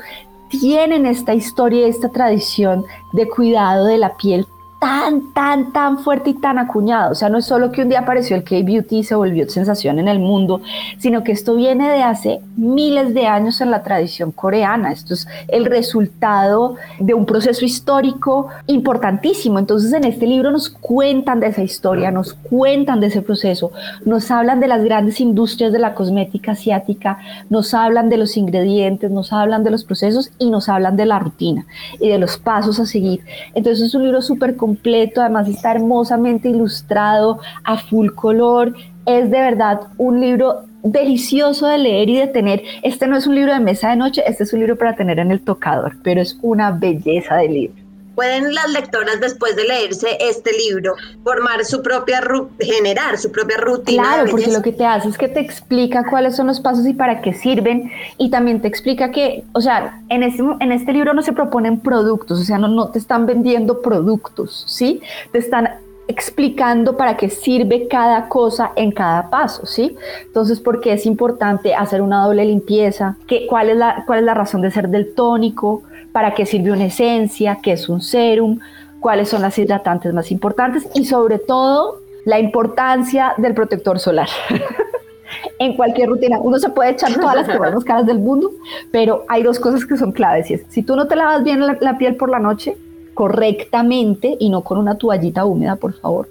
tienen 0.49 1.05
esta 1.05 1.33
historia, 1.33 1.87
esta 1.87 2.09
tradición 2.09 2.85
de 3.13 3.27
cuidado 3.27 3.85
de 3.85 3.97
la 3.97 4.15
piel 4.15 4.45
tan, 4.79 5.33
tan, 5.33 5.73
tan 5.73 5.99
fuerte 5.99 6.31
y 6.31 6.33
tan 6.35 6.59
acuñado. 6.59 7.11
O 7.11 7.15
sea, 7.15 7.29
no 7.29 7.37
es 7.37 7.45
solo 7.45 7.71
que 7.71 7.81
un 7.81 7.89
día 7.89 7.99
apareció 7.99 8.35
el 8.35 8.43
K-Beauty 8.43 8.99
y 8.99 9.03
se 9.03 9.15
volvió 9.15 9.49
sensación 9.49 9.99
en 9.99 10.07
el 10.07 10.19
mundo, 10.19 10.61
sino 10.99 11.23
que 11.23 11.31
esto 11.31 11.55
viene 11.55 11.89
de 11.89 12.03
hace 12.03 12.41
miles 12.55 13.13
de 13.13 13.27
años 13.27 13.61
en 13.61 13.71
la 13.71 13.83
tradición 13.83 14.31
coreana. 14.31 14.91
Esto 14.91 15.13
es 15.13 15.27
el 15.47 15.65
resultado 15.65 16.75
de 16.99 17.13
un 17.13 17.25
proceso 17.25 17.65
histórico 17.65 18.49
importantísimo. 18.67 19.57
Entonces, 19.57 19.93
en 19.93 20.03
este 20.03 20.27
libro 20.27 20.51
nos 20.51 20.69
cuentan 20.69 21.39
de 21.39 21.47
esa 21.47 21.63
historia, 21.63 22.11
nos 22.11 22.33
cuentan 22.33 22.99
de 22.99 23.07
ese 23.07 23.21
proceso, 23.21 23.71
nos 24.05 24.29
hablan 24.29 24.59
de 24.59 24.67
las 24.67 24.83
grandes 24.83 25.19
industrias 25.19 25.71
de 25.71 25.79
la 25.79 25.95
cosmética 25.95 26.51
asiática, 26.51 27.19
nos 27.49 27.73
hablan 27.73 28.09
de 28.09 28.17
los 28.17 28.37
ingredientes, 28.37 29.09
nos 29.09 29.33
hablan 29.33 29.63
de 29.63 29.71
los 29.71 29.83
procesos 29.83 30.31
y 30.37 30.49
nos 30.49 30.69
hablan 30.69 30.97
de 30.97 31.05
la 31.05 31.19
rutina 31.19 31.65
y 31.99 32.09
de 32.09 32.19
los 32.19 32.37
pasos 32.37 32.79
a 32.79 32.85
seguir. 32.85 33.21
Entonces, 33.55 33.87
es 33.87 33.95
un 33.95 34.03
libro 34.03 34.21
súper 34.21 34.55
completo, 34.67 35.21
además 35.21 35.47
está 35.47 35.71
hermosamente 35.71 36.49
ilustrado 36.49 37.39
a 37.63 37.77
full 37.77 38.09
color. 38.09 38.75
Es 39.05 39.31
de 39.31 39.39
verdad 39.39 39.79
un 39.97 40.19
libro 40.19 40.65
delicioso 40.83 41.67
de 41.67 41.77
leer 41.77 42.09
y 42.09 42.17
de 42.17 42.27
tener. 42.27 42.63
Este 42.83 43.07
no 43.07 43.15
es 43.15 43.27
un 43.27 43.35
libro 43.35 43.53
de 43.53 43.61
mesa 43.61 43.91
de 43.91 43.95
noche, 43.95 44.23
este 44.27 44.43
es 44.43 44.51
un 44.51 44.59
libro 44.59 44.77
para 44.77 44.93
tener 44.93 45.19
en 45.19 45.31
el 45.31 45.39
tocador, 45.39 45.95
pero 46.03 46.19
es 46.19 46.37
una 46.41 46.71
belleza 46.71 47.37
de 47.37 47.47
libro 47.47 47.86
pueden 48.17 48.55
las 48.55 48.71
lectoras 48.71 49.19
después 49.21 49.55
de 49.55 49.63
leerse 49.65 50.17
este 50.19 50.51
libro 50.51 50.95
formar 51.23 51.63
su 51.63 51.83
propia 51.83 52.19
generar 52.59 53.19
su 53.19 53.31
propia 53.31 53.57
rutina. 53.57 54.01
Claro, 54.01 54.31
porque 54.31 54.51
lo 54.51 54.63
que 54.63 54.71
te 54.71 54.85
hace 54.87 55.07
es 55.07 55.19
que 55.19 55.27
te 55.27 55.39
explica 55.39 56.03
cuáles 56.09 56.35
son 56.35 56.47
los 56.47 56.59
pasos 56.59 56.87
y 56.87 56.95
para 56.95 57.21
qué 57.21 57.35
sirven 57.35 57.91
y 58.17 58.31
también 58.31 58.59
te 58.59 58.67
explica 58.67 59.11
que, 59.11 59.43
o 59.53 59.61
sea, 59.61 60.01
en 60.09 60.23
este, 60.23 60.41
en 60.59 60.71
este 60.71 60.93
libro 60.93 61.13
no 61.13 61.21
se 61.21 61.31
proponen 61.31 61.79
productos, 61.79 62.41
o 62.41 62.43
sea, 62.43 62.57
no, 62.57 62.67
no 62.67 62.89
te 62.89 62.97
están 62.97 63.27
vendiendo 63.27 63.83
productos, 63.83 64.65
¿sí? 64.67 64.99
Te 65.31 65.37
están 65.37 65.69
explicando 66.07 66.97
para 66.97 67.17
qué 67.17 67.29
sirve 67.29 67.87
cada 67.87 68.29
cosa 68.29 68.71
en 68.75 68.91
cada 68.91 69.29
paso, 69.29 69.67
¿sí? 69.67 69.95
Entonces, 70.25 70.59
¿por 70.59 70.81
qué 70.81 70.93
es 70.93 71.05
importante 71.05 71.75
hacer 71.75 72.01
una 72.01 72.25
doble 72.25 72.45
limpieza? 72.45 73.15
¿Qué, 73.27 73.45
cuál, 73.45 73.69
es 73.69 73.77
la, 73.77 74.03
¿Cuál 74.07 74.19
es 74.19 74.25
la 74.25 74.33
razón 74.33 74.61
de 74.61 74.71
ser 74.71 74.89
del 74.89 75.13
tónico? 75.13 75.83
Para 76.17 76.33
qué 76.33 76.47
sirve 76.47 76.71
una 76.71 76.85
esencia, 76.85 77.59
qué 77.61 77.73
es 77.73 77.87
un 77.89 78.01
serum, 78.01 78.57
cuáles 78.99 79.29
son 79.29 79.43
las 79.43 79.55
hidratantes 79.59 80.11
más 80.15 80.31
importantes 80.31 80.87
y 80.95 81.05
sobre 81.05 81.37
todo 81.37 81.99
la 82.25 82.39
importancia 82.39 83.35
del 83.37 83.53
protector 83.53 83.99
solar. 83.99 84.27
en 85.59 85.75
cualquier 85.75 86.09
rutina. 86.09 86.39
Uno 86.41 86.57
se 86.57 86.69
puede 86.69 86.89
echar 86.89 87.13
todas 87.13 87.35
las 87.35 87.47
cremas 87.47 87.83
caras 87.83 88.07
del 88.07 88.17
mundo, 88.17 88.49
pero 88.89 89.25
hay 89.27 89.43
dos 89.43 89.59
cosas 89.59 89.85
que 89.85 89.95
son 89.95 90.11
claves. 90.11 90.49
Y 90.49 90.55
es, 90.55 90.63
si 90.69 90.81
tú 90.81 90.95
no 90.95 91.05
te 91.05 91.15
lavas 91.15 91.43
bien 91.43 91.59
la, 91.59 91.97
piel 91.99 92.15
por 92.15 92.31
la 92.31 92.39
noche, 92.39 92.75
correctamente 93.13 94.37
y 94.39 94.49
no 94.49 94.63
con 94.63 94.79
una 94.79 94.97
toallita 94.97 95.45
húmeda, 95.45 95.75
por 95.75 95.93
favor. 95.93 96.29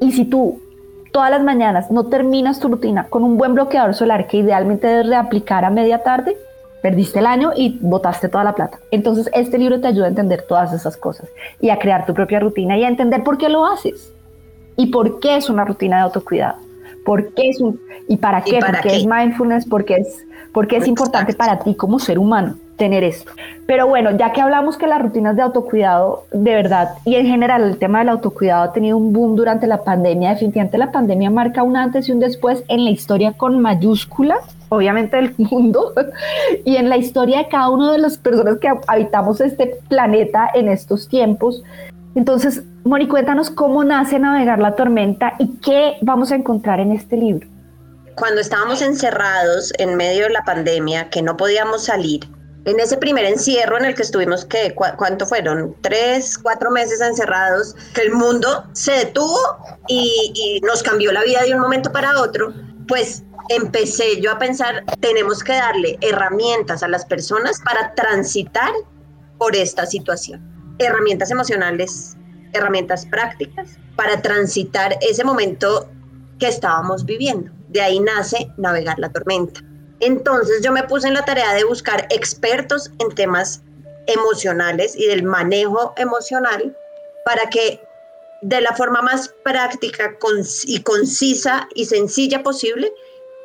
Y 0.00 0.12
si 0.12 0.24
tú 0.24 0.60
todas 1.10 1.32
las 1.32 1.42
mañanas 1.42 1.90
no 1.90 2.06
terminas 2.06 2.60
tu 2.60 2.68
rutina 2.68 3.08
con 3.08 3.24
un 3.24 3.36
buen 3.36 3.54
bloqueador 3.54 3.92
solar 3.92 4.28
que 4.28 4.36
idealmente 4.36 4.86
debes 4.86 5.08
reaplicar 5.08 5.64
a 5.64 5.70
media 5.70 6.04
tarde, 6.04 6.36
perdiste 6.82 7.18
el 7.18 7.26
año 7.26 7.52
y 7.54 7.78
botaste 7.80 8.28
toda 8.28 8.44
la 8.44 8.54
plata. 8.54 8.78
Entonces, 8.90 9.30
este 9.32 9.58
libro 9.58 9.80
te 9.80 9.88
ayuda 9.88 10.06
a 10.06 10.08
entender 10.08 10.42
todas 10.42 10.72
esas 10.72 10.96
cosas 10.96 11.28
y 11.60 11.70
a 11.70 11.78
crear 11.78 12.06
tu 12.06 12.14
propia 12.14 12.40
rutina 12.40 12.76
y 12.78 12.84
a 12.84 12.88
entender 12.88 13.22
por 13.22 13.38
qué 13.38 13.48
lo 13.48 13.66
haces 13.66 14.12
y 14.76 14.86
por 14.86 15.20
qué 15.20 15.36
es 15.36 15.50
una 15.50 15.64
rutina 15.64 15.96
de 15.96 16.02
autocuidado. 16.02 16.56
¿Por 17.04 17.32
qué 17.34 17.48
es 17.48 17.60
un, 17.60 17.80
y 18.08 18.16
para 18.16 18.42
qué? 18.42 18.60
porque 18.64 18.96
es 18.96 19.06
mindfulness, 19.06 19.66
porque 19.66 19.94
es, 19.96 20.24
porque 20.52 20.76
es 20.76 20.86
importante 20.86 21.32
para 21.34 21.58
ti 21.58 21.74
como 21.74 21.98
ser 21.98 22.18
humano 22.18 22.56
tener 22.76 23.04
esto. 23.04 23.32
Pero 23.66 23.86
bueno, 23.86 24.16
ya 24.16 24.32
que 24.32 24.40
hablamos 24.40 24.78
que 24.78 24.86
las 24.86 25.02
rutinas 25.02 25.36
de 25.36 25.42
autocuidado, 25.42 26.24
de 26.32 26.54
verdad, 26.54 26.94
y 27.04 27.14
en 27.16 27.26
general 27.26 27.62
el 27.62 27.76
tema 27.78 27.98
del 27.98 28.08
autocuidado 28.08 28.64
ha 28.64 28.72
tenido 28.72 28.96
un 28.96 29.12
boom 29.12 29.36
durante 29.36 29.66
la 29.66 29.84
pandemia, 29.84 30.30
definitivamente 30.30 30.78
la 30.78 30.90
pandemia 30.90 31.30
marca 31.30 31.62
un 31.62 31.76
antes 31.76 32.08
y 32.08 32.12
un 32.12 32.20
después 32.20 32.64
en 32.68 32.84
la 32.84 32.90
historia 32.90 33.34
con 33.34 33.60
mayúsculas, 33.60 34.40
obviamente 34.70 35.16
del 35.16 35.34
mundo, 35.38 35.92
y 36.64 36.76
en 36.76 36.88
la 36.88 36.96
historia 36.96 37.38
de 37.38 37.48
cada 37.48 37.68
una 37.68 37.92
de 37.92 37.98
las 37.98 38.16
personas 38.16 38.58
que 38.58 38.72
habitamos 38.86 39.40
este 39.40 39.78
planeta 39.88 40.48
en 40.54 40.68
estos 40.68 41.08
tiempos. 41.08 41.62
Entonces, 42.14 42.62
Moni, 42.84 43.06
cuéntanos 43.06 43.50
cómo 43.50 43.84
nace 43.84 44.18
Navegar 44.18 44.58
la 44.58 44.74
Tormenta 44.74 45.34
y 45.38 45.48
qué 45.58 45.96
vamos 46.00 46.32
a 46.32 46.36
encontrar 46.36 46.80
en 46.80 46.92
este 46.92 47.16
libro. 47.16 47.46
Cuando 48.16 48.40
estábamos 48.40 48.82
encerrados 48.82 49.72
en 49.78 49.96
medio 49.96 50.24
de 50.24 50.30
la 50.30 50.42
pandemia, 50.42 51.08
que 51.10 51.22
no 51.22 51.36
podíamos 51.36 51.84
salir, 51.84 52.26
en 52.64 52.78
ese 52.78 52.96
primer 52.96 53.24
encierro 53.24 53.78
en 53.78 53.86
el 53.86 53.94
que 53.94 54.02
estuvimos, 54.02 54.44
que 54.44 54.74
¿cuánto 54.74 55.26
fueron? 55.26 55.74
Tres, 55.80 56.36
cuatro 56.36 56.70
meses 56.70 57.00
encerrados, 57.00 57.74
que 57.94 58.02
el 58.02 58.12
mundo 58.12 58.64
se 58.72 58.92
detuvo 58.92 59.38
y 59.88 60.60
nos 60.62 60.82
cambió 60.82 61.10
la 61.12 61.22
vida 61.22 61.42
de 61.42 61.54
un 61.54 61.60
momento 61.60 61.90
para 61.90 62.20
otro, 62.20 62.52
pues 62.90 63.22
empecé 63.50 64.20
yo 64.20 64.32
a 64.32 64.38
pensar, 64.40 64.84
tenemos 64.98 65.44
que 65.44 65.52
darle 65.52 65.96
herramientas 66.00 66.82
a 66.82 66.88
las 66.88 67.06
personas 67.06 67.60
para 67.64 67.94
transitar 67.94 68.72
por 69.38 69.54
esta 69.54 69.86
situación. 69.86 70.42
Herramientas 70.80 71.30
emocionales, 71.30 72.16
herramientas 72.52 73.06
prácticas 73.06 73.78
para 73.94 74.20
transitar 74.20 74.98
ese 75.02 75.22
momento 75.22 75.88
que 76.40 76.48
estábamos 76.48 77.04
viviendo. 77.04 77.52
De 77.68 77.80
ahí 77.80 78.00
nace 78.00 78.50
Navegar 78.56 78.98
la 78.98 79.12
Tormenta. 79.12 79.60
Entonces 80.00 80.60
yo 80.64 80.72
me 80.72 80.82
puse 80.82 81.06
en 81.06 81.14
la 81.14 81.24
tarea 81.24 81.54
de 81.54 81.62
buscar 81.62 82.08
expertos 82.10 82.90
en 82.98 83.14
temas 83.14 83.62
emocionales 84.08 84.96
y 84.96 85.06
del 85.06 85.22
manejo 85.22 85.94
emocional 85.96 86.76
para 87.24 87.48
que 87.50 87.80
de 88.42 88.60
la 88.60 88.74
forma 88.74 89.02
más 89.02 89.34
práctica 89.44 90.16
y 90.64 90.82
concisa 90.82 91.68
y 91.74 91.84
sencilla 91.84 92.42
posible 92.42 92.92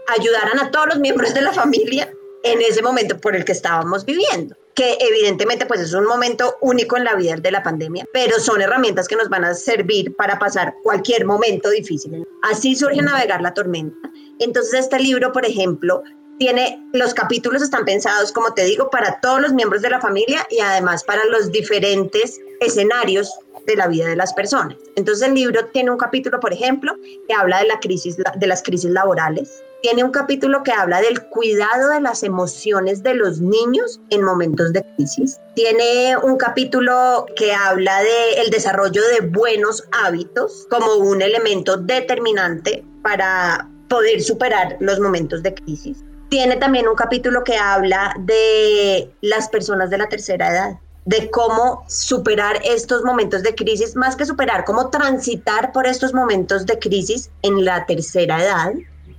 ayudaran 0.08 0.60
a 0.60 0.72
todos 0.72 0.88
los 0.88 1.00
miembros 1.00 1.34
de 1.34 1.42
la 1.42 1.52
familia 1.52 2.12
en 2.44 2.62
ese 2.62 2.82
momento 2.82 3.20
por 3.20 3.36
el 3.36 3.44
que 3.44 3.52
estábamos 3.52 4.06
viviendo 4.06 4.56
que 4.76 4.98
evidentemente 5.00 5.66
pues 5.66 5.80
es 5.80 5.94
un 5.94 6.06
momento 6.06 6.58
único 6.62 6.98
en 6.98 7.06
la 7.06 7.16
vida 7.16 7.38
de 7.38 7.52
la 7.52 7.64
pandemia, 7.64 8.06
pero 8.12 8.40
son 8.40 8.62
herramientas 8.62 9.08
que 9.08 9.16
nos 9.16 9.30
van 9.30 9.46
a 9.46 9.54
servir 9.54 10.16
para 10.16 10.38
pasar 10.38 10.76
cualquier 10.84 11.26
momento 11.26 11.70
difícil. 11.70 12.28
Así 12.44 12.76
surge 12.76 13.02
Navegar 13.02 13.42
la 13.42 13.54
Tormenta. 13.54 14.12
Entonces 14.40 14.82
este 14.82 15.00
libro, 15.00 15.32
por 15.32 15.46
ejemplo, 15.46 16.04
tiene, 16.38 16.86
los 16.92 17.14
capítulos 17.14 17.62
están 17.62 17.86
pensados, 17.86 18.34
como 18.34 18.54
te 18.54 18.66
digo, 18.66 18.90
para 18.90 19.22
todos 19.22 19.40
los 19.40 19.54
miembros 19.54 19.82
de 19.82 19.90
la 19.90 20.02
familia 20.02 20.46
y 20.50 20.60
además 20.60 21.06
para 21.06 21.24
los 21.26 21.50
diferentes 21.54 22.42
escenarios 22.60 23.32
de 23.66 23.76
la 23.76 23.88
vida 23.88 24.08
de 24.08 24.16
las 24.16 24.34
personas. 24.34 24.78
Entonces 24.96 25.28
el 25.28 25.34
libro 25.34 25.66
tiene 25.68 25.92
un 25.92 25.98
capítulo, 25.98 26.40
por 26.40 26.54
ejemplo, 26.54 26.96
que 27.28 27.34
habla 27.34 27.60
de, 27.60 27.68
la 27.68 27.80
crisis, 27.80 28.18
de 28.18 28.48
las 28.48 28.64
crisis 28.64 28.90
laborales, 28.90 29.64
tiene 29.86 30.04
un 30.04 30.10
capítulo 30.10 30.64
que 30.64 30.72
habla 30.72 31.00
del 31.00 31.22
cuidado 31.28 31.90
de 31.90 32.02
las 32.02 32.24
emociones 32.24 33.04
de 33.04 33.14
los 33.14 33.40
niños 33.40 34.02
en 34.10 34.24
momentos 34.24 34.74
de 34.74 34.84
crisis. 34.96 35.40
Tiene 35.54 36.18
un 36.18 36.38
capítulo 36.38 37.28
que 37.36 37.54
habla 37.54 38.02
del 38.02 38.50
desarrollo 38.50 39.04
de 39.10 39.28
buenos 39.28 39.84
hábitos 39.92 40.66
como 40.72 40.96
un 40.96 41.22
elemento 41.22 41.78
determinante 41.78 42.84
para 43.04 43.70
poder 43.88 44.24
superar 44.24 44.76
los 44.80 45.00
momentos 45.00 45.44
de 45.44 45.54
crisis. 45.54 46.04
Tiene 46.30 46.56
también 46.58 46.88
un 46.88 46.96
capítulo 46.96 47.44
que 47.44 47.56
habla 47.56 48.16
de 48.22 49.14
las 49.22 49.50
personas 49.50 49.92
de 49.92 50.00
la 50.00 50.10
tercera 50.10 50.50
edad, 50.50 50.80
de 51.06 51.30
cómo 51.30 51.86
superar 51.88 52.60
estos 52.64 53.04
momentos 53.04 53.44
de 53.44 53.56
crisis, 53.56 53.96
más 53.96 54.16
que 54.16 54.26
superar, 54.26 54.66
cómo 54.66 54.90
transitar 54.90 55.72
por 55.72 55.88
estos 55.88 56.14
momentos 56.14 56.66
de 56.66 56.80
crisis 56.80 57.30
en 57.44 57.64
la 57.64 57.86
tercera 57.86 58.44
edad. 58.44 58.74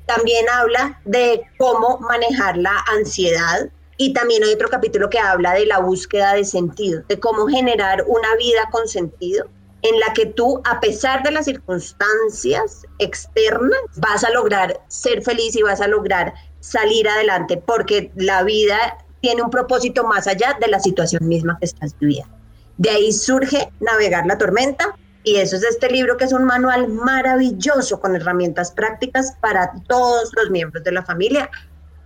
También 0.07 0.47
habla 0.49 1.01
de 1.05 1.43
cómo 1.59 1.99
manejar 1.99 2.57
la 2.57 2.85
ansiedad 2.93 3.69
y 3.97 4.13
también 4.13 4.43
hay 4.43 4.53
otro 4.53 4.69
capítulo 4.69 5.09
que 5.09 5.19
habla 5.19 5.55
de 5.55 5.67
la 5.67 5.79
búsqueda 5.79 6.35
de 6.35 6.45
sentido, 6.45 7.03
de 7.09 7.19
cómo 7.19 7.47
generar 7.47 8.05
una 8.07 8.35
vida 8.37 8.69
con 8.71 8.87
sentido 8.89 9.47
en 9.83 9.99
la 10.01 10.13
que 10.13 10.27
tú, 10.27 10.61
a 10.65 10.81
pesar 10.81 11.23
de 11.23 11.31
las 11.31 11.45
circunstancias 11.45 12.83
externas, 12.99 13.79
vas 13.97 14.25
a 14.25 14.31
lograr 14.31 14.81
ser 14.89 15.23
feliz 15.23 15.55
y 15.55 15.63
vas 15.63 15.81
a 15.81 15.87
lograr 15.87 16.35
salir 16.61 17.09
adelante, 17.09 17.57
porque 17.65 18.11
la 18.17 18.43
vida 18.43 18.99
tiene 19.27 19.43
un 19.43 19.51
propósito 19.51 20.05
más 20.05 20.29
allá 20.29 20.57
de 20.61 20.69
la 20.69 20.79
situación 20.79 21.27
misma 21.27 21.59
que 21.59 21.65
estás 21.65 21.99
viviendo. 21.99 22.33
De 22.77 22.91
ahí 22.91 23.13
surge 23.13 23.73
Navegar 23.81 24.25
la 24.25 24.39
Tormenta, 24.39 24.97
y 25.25 25.35
eso 25.35 25.57
es 25.57 25.65
este 25.65 25.91
libro 25.91 26.17
que 26.17 26.27
es 26.27 26.33
un 26.33 26.45
manual 26.45 26.87
maravilloso 26.87 27.99
con 27.99 28.15
herramientas 28.15 28.71
prácticas 28.71 29.33
para 29.41 29.73
todos 29.89 30.31
los 30.37 30.51
miembros 30.51 30.85
de 30.85 30.93
la 30.93 31.03
familia 31.03 31.51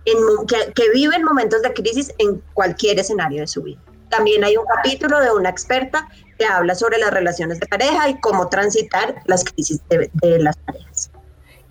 en, 0.05 0.17
que, 0.47 0.73
que 0.73 0.89
viven 0.89 1.23
momentos 1.23 1.61
de 1.61 1.71
crisis 1.73 2.11
en 2.17 2.41
cualquier 2.55 2.97
escenario 2.97 3.41
de 3.41 3.47
su 3.47 3.61
vida. 3.61 3.79
También 4.09 4.43
hay 4.43 4.57
un 4.57 4.65
capítulo 4.65 5.19
de 5.19 5.31
una 5.31 5.49
experta 5.49 6.09
que 6.39 6.45
habla 6.45 6.73
sobre 6.73 6.97
las 6.97 7.11
relaciones 7.11 7.59
de 7.59 7.67
pareja 7.67 8.09
y 8.09 8.19
cómo 8.19 8.49
transitar 8.49 9.21
las 9.25 9.43
crisis 9.43 9.79
de, 9.89 10.09
de 10.11 10.39
las 10.39 10.57
parejas. 10.57 11.11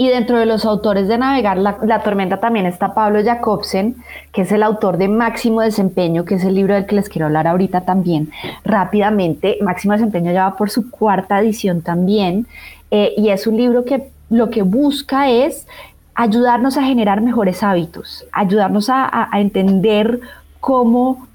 Y 0.01 0.09
dentro 0.09 0.39
de 0.39 0.47
los 0.47 0.65
autores 0.65 1.09
de 1.09 1.19
Navegar 1.19 1.59
la, 1.59 2.03
Tormenta 2.03 2.39
también 2.39 2.65
está 2.65 2.95
Pablo 2.95 3.23
Jacobsen, 3.23 3.97
que 4.33 4.41
es 4.41 4.51
el 4.51 4.63
autor 4.63 4.97
de 4.97 5.09
Máximo 5.09 5.61
Desempeño, 5.61 6.25
que 6.25 6.37
es 6.37 6.45
el 6.45 6.55
libro 6.55 6.73
del 6.73 6.87
que 6.87 6.95
les 6.95 7.11
quiero 7.11 7.27
hablar 7.27 7.47
ahorita 7.47 7.83
también 7.83 8.31
rápidamente. 8.65 9.59
Máximo 9.61 9.93
Desempeño 9.93 10.33
ya 10.33 10.49
va 10.49 10.57
por 10.57 10.71
su 10.71 10.91
cuarta 10.91 11.39
edición 11.39 11.83
también, 11.83 12.47
eh, 12.91 13.13
y 13.15 13.29
es 13.29 13.47
un 13.47 13.59
libro 13.59 13.85
que 13.85 14.09
lo 14.31 14.49
que 14.49 14.63
busca 14.63 15.29
es 15.29 15.69
ayudarnos 16.15 16.79
a 16.79 16.83
generar 16.83 17.21
mejores 17.21 17.63
hábitos, 17.63 18.25
ayudarnos 18.33 18.89
a 18.89 19.29
entender 19.35 20.21
cómo 20.61 21.27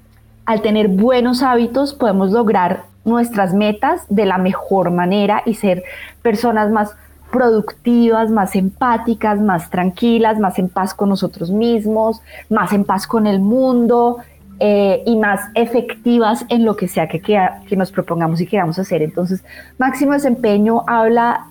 al 0.44 0.60
tener 0.60 0.88
buenos 0.88 1.44
hábitos 1.44 1.94
podemos 1.94 2.32
lograr 2.32 2.82
nuestras 3.04 3.54
metas 3.54 4.02
de 4.08 4.26
la 4.26 4.38
mejor 4.38 4.90
manera 4.90 5.42
y 5.46 5.54
ser 5.54 5.84
personas 6.20 6.72
más 6.72 6.96
productivas, 7.30 8.30
más 8.30 8.54
empáticas, 8.56 9.40
más 9.40 9.70
tranquilas, 9.70 10.38
más 10.38 10.58
en 10.58 10.68
paz 10.68 10.94
con 10.94 11.08
nosotros 11.08 11.50
mismos, 11.50 12.20
más 12.48 12.72
en 12.72 12.84
paz 12.84 13.06
con 13.06 13.26
el 13.26 13.40
mundo 13.40 14.18
eh, 14.58 15.02
y 15.04 15.16
más 15.16 15.40
efectivas 15.54 16.44
en 16.48 16.64
lo 16.64 16.76
que 16.76 16.88
sea 16.88 17.08
que, 17.08 17.20
que 17.20 17.76
nos 17.76 17.92
propongamos 17.92 18.40
y 18.40 18.46
queramos 18.46 18.78
hacer. 18.78 19.02
Entonces, 19.02 19.44
Máximo 19.78 20.12
Desempeño 20.12 20.82
habla 20.86 21.46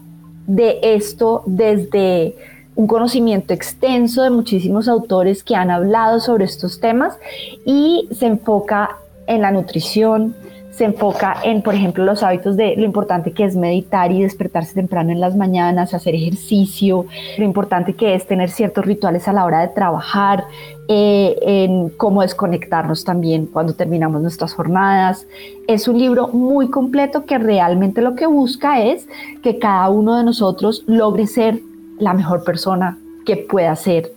de 0.47 0.79
esto 0.81 1.43
desde 1.45 2.35
un 2.75 2.87
conocimiento 2.87 3.53
extenso 3.53 4.23
de 4.23 4.29
muchísimos 4.29 4.87
autores 4.87 5.43
que 5.43 5.55
han 5.55 5.71
hablado 5.71 6.19
sobre 6.19 6.45
estos 6.45 6.79
temas 6.79 7.17
y 7.65 8.07
se 8.11 8.27
enfoca 8.27 8.97
en 9.27 9.41
la 9.41 9.51
nutrición, 9.51 10.35
se 10.75 10.83
enfoca 10.83 11.37
en, 11.43 11.61
por 11.61 11.73
ejemplo, 11.73 12.03
los 12.03 12.21
hábitos 12.21 12.57
de 12.57 12.75
lo 12.75 12.83
importante 12.83 13.31
que 13.31 13.45
es 13.45 13.55
meditar 13.55 14.11
y 14.11 14.21
despertarse 14.21 14.73
temprano 14.73 15.11
en 15.11 15.21
las 15.21 15.35
mañanas, 15.35 15.93
hacer 15.93 16.15
ejercicio, 16.15 17.05
lo 17.37 17.45
importante 17.45 17.93
que 17.93 18.13
es 18.13 18.27
tener 18.27 18.49
ciertos 18.49 18.85
rituales 18.85 19.27
a 19.29 19.33
la 19.33 19.45
hora 19.45 19.61
de 19.61 19.69
trabajar, 19.69 20.43
eh, 20.89 21.37
en 21.41 21.89
cómo 21.89 22.21
desconectarnos 22.21 23.05
también 23.05 23.45
cuando 23.45 23.73
terminamos 23.73 24.21
nuestras 24.21 24.53
jornadas. 24.53 25.25
Es 25.67 25.87
un 25.87 25.97
libro 25.97 26.27
muy 26.27 26.69
completo 26.69 27.25
que 27.25 27.37
realmente 27.37 28.01
lo 28.01 28.15
que 28.15 28.25
busca 28.25 28.81
es 28.81 29.07
que 29.41 29.57
cada 29.57 29.89
uno 29.89 30.17
de 30.17 30.25
nosotros 30.25 30.83
logre 30.87 31.25
ser 31.27 31.59
la 31.99 32.13
mejor 32.13 32.43
persona 32.43 32.97
que 33.25 33.37
pueda 33.37 33.73
ser 33.77 34.11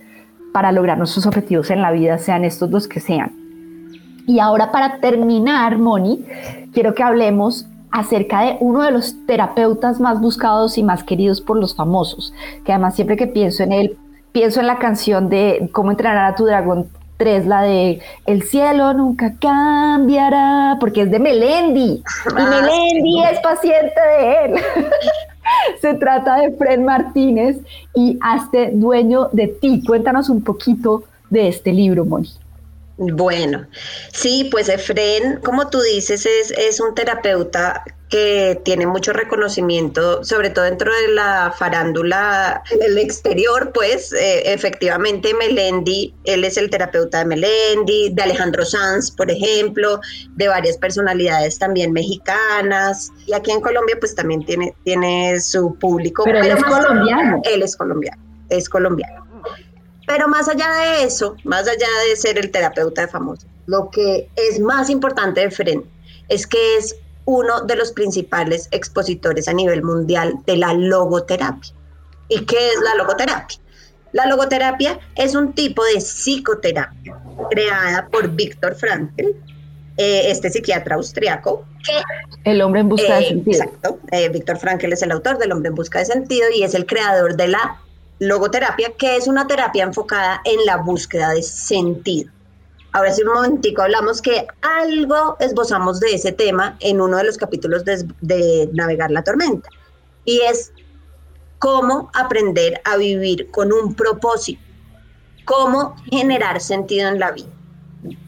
para 0.52 0.72
lograr 0.72 0.98
nuestros 0.98 1.24
objetivos 1.24 1.70
en 1.70 1.82
la 1.82 1.92
vida, 1.92 2.18
sean 2.18 2.44
estos 2.44 2.68
los 2.68 2.88
que 2.88 2.98
sean. 2.98 3.37
Y 4.28 4.40
ahora 4.40 4.70
para 4.70 4.98
terminar, 4.98 5.78
Moni, 5.78 6.22
quiero 6.74 6.94
que 6.94 7.02
hablemos 7.02 7.64
acerca 7.90 8.42
de 8.42 8.58
uno 8.60 8.82
de 8.82 8.90
los 8.90 9.14
terapeutas 9.26 10.00
más 10.00 10.20
buscados 10.20 10.76
y 10.76 10.82
más 10.82 11.02
queridos 11.02 11.40
por 11.40 11.56
los 11.56 11.74
famosos, 11.74 12.34
que 12.62 12.72
además 12.72 12.94
siempre 12.94 13.16
que 13.16 13.26
pienso 13.26 13.62
en 13.62 13.72
él, 13.72 13.96
pienso 14.32 14.60
en 14.60 14.66
la 14.66 14.76
canción 14.76 15.30
de 15.30 15.70
Cómo 15.72 15.92
entrenar 15.92 16.30
a 16.30 16.34
tu 16.34 16.44
dragón 16.44 16.90
tres, 17.16 17.46
la 17.46 17.62
de 17.62 18.02
El 18.26 18.42
cielo 18.42 18.92
nunca 18.92 19.32
cambiará, 19.40 20.76
porque 20.78 21.00
es 21.02 21.10
de 21.10 21.20
Melendi. 21.20 21.94
Y 21.94 22.02
ah, 22.36 22.50
Melendi 22.50 23.22
es 23.32 23.40
paciente 23.40 23.98
de 23.98 24.44
él. 24.44 24.60
Se 25.80 25.94
trata 25.94 26.36
de 26.36 26.52
Fred 26.52 26.80
Martínez 26.80 27.56
y 27.94 28.18
Hazte 28.20 28.72
dueño 28.74 29.30
de 29.32 29.46
ti. 29.48 29.82
Cuéntanos 29.86 30.28
un 30.28 30.44
poquito 30.44 31.04
de 31.30 31.48
este 31.48 31.72
libro, 31.72 32.04
Moni. 32.04 32.28
Bueno, 32.98 33.64
sí, 34.12 34.48
pues 34.50 34.68
Efren, 34.68 35.40
como 35.44 35.70
tú 35.70 35.80
dices, 35.80 36.26
es, 36.26 36.50
es 36.50 36.80
un 36.80 36.96
terapeuta 36.96 37.84
que 38.08 38.60
tiene 38.64 38.86
mucho 38.86 39.12
reconocimiento, 39.12 40.24
sobre 40.24 40.50
todo 40.50 40.64
dentro 40.64 40.92
de 40.92 41.12
la 41.12 41.54
farándula 41.56 42.62
del 42.70 42.98
exterior, 42.98 43.70
pues 43.72 44.12
eh, 44.12 44.52
efectivamente 44.52 45.32
Melendi, 45.34 46.12
él 46.24 46.42
es 46.42 46.56
el 46.56 46.70
terapeuta 46.70 47.18
de 47.18 47.26
Melendi, 47.26 48.10
de 48.10 48.22
Alejandro 48.22 48.64
Sanz, 48.64 49.12
por 49.12 49.30
ejemplo, 49.30 50.00
de 50.36 50.48
varias 50.48 50.76
personalidades 50.78 51.58
también 51.58 51.92
mexicanas, 51.92 53.12
y 53.26 53.32
aquí 53.32 53.52
en 53.52 53.60
Colombia 53.60 53.96
pues 54.00 54.14
también 54.14 54.44
tiene, 54.44 54.74
tiene 54.84 55.38
su 55.40 55.74
público. 55.76 56.24
Pero, 56.24 56.40
él 56.40 56.50
es 56.50 56.64
colombiano. 56.64 57.42
Él 57.44 57.62
es 57.62 57.76
colombiano, 57.76 58.22
es 58.48 58.68
colombiano. 58.68 59.27
Pero 60.08 60.26
más 60.26 60.48
allá 60.48 60.72
de 60.72 61.04
eso, 61.04 61.36
más 61.44 61.68
allá 61.68 61.86
de 62.08 62.16
ser 62.16 62.38
el 62.38 62.50
terapeuta 62.50 63.02
de 63.02 63.08
famoso, 63.08 63.46
lo 63.66 63.90
que 63.90 64.30
es 64.36 64.58
más 64.58 64.88
importante 64.88 65.42
de 65.42 65.50
Fren 65.50 65.84
es 66.28 66.46
que 66.46 66.78
es 66.78 66.96
uno 67.26 67.60
de 67.60 67.76
los 67.76 67.92
principales 67.92 68.68
expositores 68.70 69.48
a 69.48 69.52
nivel 69.52 69.82
mundial 69.82 70.32
de 70.46 70.56
la 70.56 70.72
logoterapia. 70.72 71.74
¿Y 72.30 72.46
qué 72.46 72.70
es 72.70 72.80
la 72.82 72.94
logoterapia? 72.94 73.58
La 74.12 74.24
logoterapia 74.24 74.98
es 75.14 75.34
un 75.34 75.52
tipo 75.52 75.84
de 75.84 76.00
psicoterapia 76.00 77.20
creada 77.50 78.08
por 78.10 78.30
Víctor 78.30 78.76
Frankl, 78.76 79.26
eh, 79.98 80.30
este 80.30 80.48
psiquiatra 80.48 80.96
austriaco. 80.96 81.66
el 82.44 82.62
hombre 82.62 82.80
en 82.80 82.88
busca 82.88 83.16
de 83.16 83.24
eh, 83.24 83.28
sentido. 83.28 83.62
Exacto. 83.62 83.98
Eh, 84.10 84.30
Víctor 84.30 84.56
Frankl 84.56 84.90
es 84.90 85.02
el 85.02 85.12
autor 85.12 85.36
del 85.36 85.52
hombre 85.52 85.68
en 85.68 85.74
busca 85.74 85.98
de 85.98 86.06
sentido 86.06 86.48
y 86.54 86.62
es 86.62 86.74
el 86.74 86.86
creador 86.86 87.36
de 87.36 87.48
la 87.48 87.78
logoterapia, 88.18 88.92
que 88.96 89.16
es 89.16 89.28
una 89.28 89.46
terapia 89.46 89.84
enfocada 89.84 90.40
en 90.44 90.64
la 90.66 90.76
búsqueda 90.78 91.30
de 91.30 91.42
sentido. 91.42 92.30
Ahora 92.92 93.12
sí, 93.12 93.22
un 93.22 93.32
momentico, 93.32 93.82
hablamos 93.82 94.22
que 94.22 94.46
algo 94.62 95.36
esbozamos 95.40 96.00
de 96.00 96.14
ese 96.14 96.32
tema 96.32 96.76
en 96.80 97.00
uno 97.00 97.18
de 97.18 97.24
los 97.24 97.36
capítulos 97.36 97.84
de, 97.84 98.70
Navegar 98.72 99.10
la 99.10 99.22
Tormenta, 99.22 99.68
y 100.24 100.40
es 100.40 100.72
cómo 101.58 102.10
aprender 102.14 102.80
a 102.84 102.96
vivir 102.96 103.50
con 103.50 103.72
un 103.72 103.94
propósito, 103.94 104.60
cómo 105.44 105.96
generar 106.10 106.60
sentido 106.60 107.08
en 107.08 107.18
la 107.18 107.32
vida. 107.32 107.48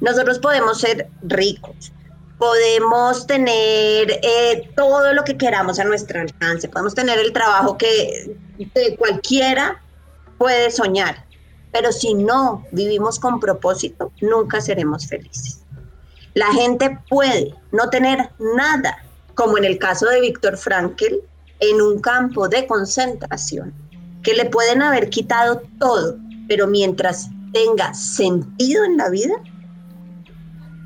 Nosotros 0.01 0.39
podemos 0.39 0.81
ser 0.81 1.09
ricos, 1.23 1.93
podemos 2.41 3.27
tener 3.27 4.11
eh, 4.23 4.71
todo 4.75 5.13
lo 5.13 5.25
que 5.25 5.37
queramos 5.37 5.79
a 5.79 5.85
nuestro 5.85 6.23
alcance, 6.23 6.71
podemos 6.71 6.95
tener 6.95 7.19
el 7.19 7.35
trabajo 7.35 7.77
que 7.77 8.35
cualquiera 8.99 9.83
puede 10.39 10.71
soñar, 10.71 11.27
pero 11.71 11.93
si 11.93 12.15
no 12.15 12.65
vivimos 12.73 13.19
con 13.19 13.41
propósito, 13.41 14.11
nunca 14.23 14.63
seremos 14.63 15.07
felices. 15.07 15.61
La 16.33 16.47
gente 16.55 16.99
puede 17.11 17.55
no 17.73 17.91
tener 17.91 18.31
nada, 18.39 19.05
como 19.35 19.59
en 19.59 19.67
el 19.67 19.79
caso 19.79 20.07
de 20.07 20.23
Víctor 20.23 20.57
Frankl, 20.57 21.17
en 21.61 21.83
un 21.83 22.01
campo 22.01 22.49
de 22.49 22.67
concentración, 22.67 23.75
que 24.23 24.33
le 24.33 24.47
pueden 24.47 24.81
haber 24.81 25.11
quitado 25.11 25.61
todo, 25.79 26.17
pero 26.49 26.67
mientras 26.67 27.29
tenga 27.53 27.93
sentido 27.93 28.83
en 28.85 28.97
la 28.97 29.11
vida, 29.11 29.35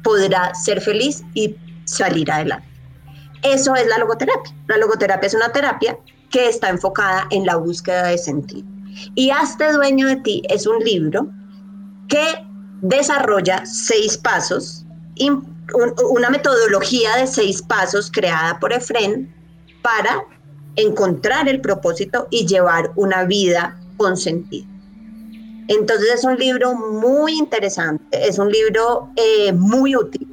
podrá 0.05 0.55
ser 0.55 0.80
feliz 0.80 1.24
y 1.34 1.57
salir 1.84 2.30
adelante. 2.30 2.68
Eso 3.42 3.74
es 3.74 3.86
la 3.88 3.98
logoterapia. 3.98 4.55
La 4.68 4.76
logoterapia 4.76 5.26
es 5.26 5.34
una 5.34 5.50
terapia 5.50 5.98
que 6.30 6.48
está 6.48 6.68
enfocada 6.68 7.26
en 7.30 7.44
la 7.44 7.57
búsqueda 7.57 8.09
de 8.09 8.18
sentido. 8.18 8.66
Y 9.14 9.30
Hazte 9.30 9.72
dueño 9.72 10.07
de 10.07 10.16
ti 10.16 10.42
es 10.48 10.66
un 10.66 10.78
libro 10.78 11.28
que 12.09 12.24
desarrolla 12.80 13.64
seis 13.66 14.16
pasos, 14.16 14.84
una 16.11 16.30
metodología 16.30 17.16
de 17.16 17.26
seis 17.26 17.62
pasos 17.62 18.11
creada 18.11 18.59
por 18.61 18.72
Efren 18.72 19.34
para 19.82 20.24
encontrar 20.76 21.48
el 21.48 21.61
propósito 21.61 22.28
y 22.30 22.46
llevar 22.46 22.92
una 22.96 23.24
vida 23.24 23.78
con 23.96 24.16
sentido. 24.16 24.74
Entonces 25.69 26.11
es 26.15 26.25
un 26.25 26.37
libro 26.37 26.75
muy 26.75 27.33
interesante, 27.33 28.29
es 28.29 28.39
un 28.39 28.51
libro 28.51 29.11
eh, 29.17 29.53
muy 29.53 29.97
útil. 29.97 30.29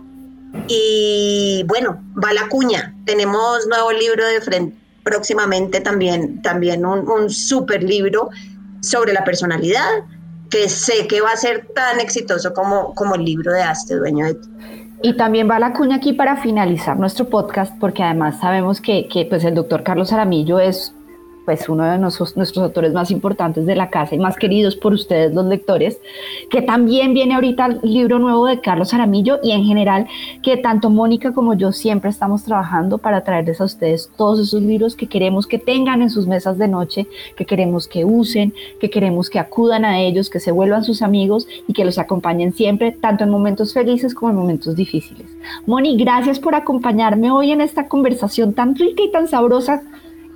Y 0.67 1.63
bueno, 1.67 2.01
va 2.21 2.33
la 2.33 2.49
cuña. 2.49 2.95
Tenemos 3.05 3.67
nuevo 3.67 3.91
libro 3.91 4.25
de 4.25 4.37
Efren 4.37 4.75
próximamente 5.03 5.79
también, 5.79 6.41
también 6.41 6.85
un, 6.85 7.09
un 7.09 7.29
super 7.29 7.81
libro 7.81 8.29
sobre 8.81 9.13
la 9.13 9.23
personalidad, 9.23 10.03
que 10.49 10.67
sé 10.69 11.07
que 11.07 11.21
va 11.21 11.31
a 11.31 11.37
ser 11.37 11.67
tan 11.73 11.99
exitoso 11.99 12.53
como, 12.53 12.93
como 12.93 13.15
el 13.15 13.23
libro 13.23 13.53
de 13.53 13.61
Hazte 13.61 13.95
Dueño 13.95 14.25
de 14.25 14.33
ti. 14.35 14.49
Y 15.03 15.17
también 15.17 15.49
va 15.49 15.57
la 15.57 15.73
cuña 15.73 15.95
aquí 15.95 16.13
para 16.13 16.37
finalizar 16.37 16.99
nuestro 16.99 17.27
podcast, 17.27 17.73
porque 17.79 18.03
además 18.03 18.39
sabemos 18.39 18.81
que, 18.81 19.07
que 19.07 19.25
pues 19.25 19.43
el 19.45 19.55
doctor 19.55 19.81
Carlos 19.83 20.13
Aramillo 20.13 20.59
es 20.59 20.93
pues 21.45 21.67
uno 21.69 21.83
de 21.83 21.97
nuestros, 21.97 22.57
autores 22.57 22.93
más 22.93 23.11
importantes 23.11 23.65
de 23.65 23.75
la 23.75 23.89
casa 23.89 24.15
y 24.15 24.19
más 24.19 24.37
queridos 24.37 24.75
por 24.75 24.93
ustedes 24.93 25.33
los 25.33 25.45
lectores, 25.45 25.99
que 26.49 26.61
también 26.61 27.13
viene 27.13 27.35
ahorita 27.35 27.65
el 27.65 27.79
libro 27.83 28.19
nuevo 28.19 28.45
de 28.45 28.59
Carlos 28.59 28.93
Aramillo 28.93 29.39
y 29.43 29.51
en 29.51 29.63
general 29.63 30.07
que 30.43 30.57
tanto 30.57 30.89
Mónica 30.89 31.33
como 31.33 31.53
yo 31.53 31.71
siempre 31.71 32.09
estamos 32.09 32.43
trabajando 32.43 32.97
para 32.97 33.21
traerles 33.21 33.61
a 33.61 33.65
ustedes 33.65 34.11
todos 34.17 34.39
esos 34.39 34.61
libros 34.61 34.95
que 34.95 35.07
queremos 35.07 35.47
que 35.47 35.57
tengan 35.57 36.01
en 36.01 36.09
sus 36.09 36.27
mesas 36.27 36.57
de 36.57 36.67
noche, 36.67 37.07
que 37.35 37.45
queremos 37.45 37.87
que 37.87 38.05
usen, 38.05 38.53
que 38.79 38.89
queremos 38.89 39.29
que 39.29 39.39
acudan 39.39 39.85
a 39.85 39.99
ellos, 39.99 40.29
que 40.29 40.39
se 40.39 40.51
vuelvan 40.51 40.83
sus 40.83 41.01
amigos 41.01 41.47
y 41.67 41.73
que 41.73 41.85
los 41.85 41.97
acompañen 41.97 42.53
siempre, 42.53 42.91
tanto 42.91 43.23
en 43.23 43.29
momentos 43.29 43.73
felices 43.73 44.13
como 44.13 44.31
en 44.31 44.37
momentos 44.37 44.75
difíciles. 44.75 45.27
Moni, 45.65 45.97
gracias 45.97 46.39
por 46.39 46.55
acompañarme 46.55 47.31
hoy 47.31 47.51
en 47.51 47.61
esta 47.61 47.87
conversación 47.87 48.53
tan 48.53 48.75
rica 48.75 49.03
y 49.03 49.11
tan 49.11 49.27
sabrosa 49.27 49.81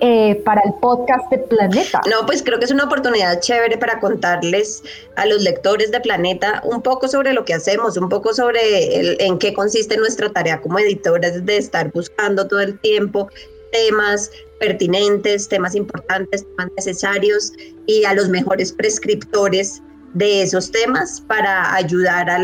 eh, 0.00 0.42
para 0.44 0.62
el 0.62 0.74
podcast 0.80 1.30
de 1.30 1.38
Planeta. 1.38 2.00
No, 2.10 2.26
pues 2.26 2.42
creo 2.42 2.58
que 2.58 2.66
es 2.66 2.70
una 2.70 2.84
oportunidad 2.84 3.40
chévere 3.40 3.78
para 3.78 3.98
contarles 4.00 4.82
a 5.16 5.26
los 5.26 5.42
lectores 5.42 5.90
de 5.90 6.00
Planeta 6.00 6.62
un 6.64 6.82
poco 6.82 7.08
sobre 7.08 7.32
lo 7.32 7.44
que 7.44 7.54
hacemos, 7.54 7.96
un 7.96 8.08
poco 8.08 8.34
sobre 8.34 9.24
en 9.24 9.38
qué 9.38 9.54
consiste 9.54 9.96
nuestra 9.96 10.30
tarea 10.32 10.60
como 10.60 10.78
editores 10.78 11.44
de 11.44 11.56
estar 11.56 11.90
buscando 11.92 12.46
todo 12.46 12.60
el 12.60 12.78
tiempo 12.80 13.28
temas 13.72 14.30
pertinentes, 14.58 15.48
temas 15.48 15.74
importantes, 15.74 16.46
temas 16.46 16.72
necesarios 16.76 17.52
y 17.86 18.04
a 18.04 18.14
los 18.14 18.28
mejores 18.28 18.72
prescriptores 18.72 19.82
de 20.16 20.40
esos 20.40 20.70
temas 20.70 21.20
para 21.20 21.74
ayudar 21.74 22.30
a 22.30 22.38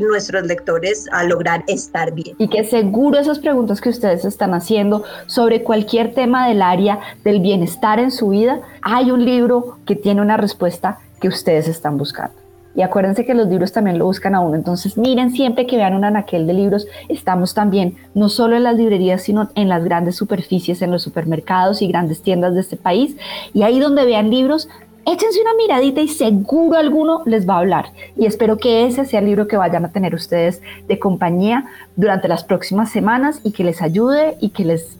nuestros 0.00 0.44
lectores 0.46 1.06
a 1.12 1.22
lograr 1.22 1.62
estar 1.68 2.12
bien. 2.12 2.34
Y 2.38 2.48
que 2.48 2.64
seguro 2.64 3.18
esas 3.20 3.38
preguntas 3.38 3.80
que 3.80 3.88
ustedes 3.88 4.24
están 4.24 4.52
haciendo 4.52 5.04
sobre 5.26 5.62
cualquier 5.62 6.12
tema 6.12 6.48
del 6.48 6.60
área 6.60 6.98
del 7.22 7.38
bienestar 7.38 8.00
en 8.00 8.10
su 8.10 8.30
vida, 8.30 8.60
hay 8.82 9.12
un 9.12 9.24
libro 9.24 9.78
que 9.86 9.94
tiene 9.94 10.22
una 10.22 10.36
respuesta 10.36 10.98
que 11.20 11.28
ustedes 11.28 11.68
están 11.68 11.98
buscando. 11.98 12.34
Y 12.74 12.82
acuérdense 12.82 13.24
que 13.24 13.34
los 13.34 13.46
libros 13.46 13.70
también 13.70 13.98
lo 13.98 14.06
buscan 14.06 14.34
a 14.34 14.40
uno. 14.40 14.56
Entonces, 14.56 14.98
miren 14.98 15.30
siempre 15.30 15.68
que 15.68 15.76
vean 15.76 15.94
un 15.94 16.04
anaquel 16.04 16.48
de 16.48 16.54
libros, 16.54 16.88
estamos 17.08 17.54
también 17.54 17.96
no 18.14 18.28
solo 18.28 18.56
en 18.56 18.64
las 18.64 18.74
librerías, 18.74 19.22
sino 19.22 19.50
en 19.54 19.68
las 19.68 19.84
grandes 19.84 20.16
superficies, 20.16 20.82
en 20.82 20.90
los 20.90 21.02
supermercados 21.02 21.80
y 21.80 21.86
grandes 21.86 22.22
tiendas 22.22 22.54
de 22.54 22.60
este 22.60 22.76
país. 22.76 23.16
Y 23.52 23.62
ahí 23.62 23.78
donde 23.78 24.04
vean 24.04 24.28
libros, 24.28 24.68
échense 25.06 25.40
una 25.40 25.54
miradita 25.54 26.00
y 26.00 26.08
seguro 26.08 26.78
alguno 26.78 27.22
les 27.26 27.48
va 27.48 27.54
a 27.54 27.58
hablar. 27.58 27.86
Y 28.16 28.26
espero 28.26 28.56
que 28.56 28.86
ese 28.86 29.04
sea 29.04 29.20
el 29.20 29.26
libro 29.26 29.48
que 29.48 29.56
vayan 29.56 29.84
a 29.84 29.92
tener 29.92 30.14
ustedes 30.14 30.62
de 30.86 30.98
compañía 30.98 31.66
durante 31.96 32.28
las 32.28 32.44
próximas 32.44 32.90
semanas 32.90 33.40
y 33.44 33.52
que 33.52 33.64
les 33.64 33.82
ayude 33.82 34.36
y 34.40 34.50
que 34.50 34.64
les 34.64 34.96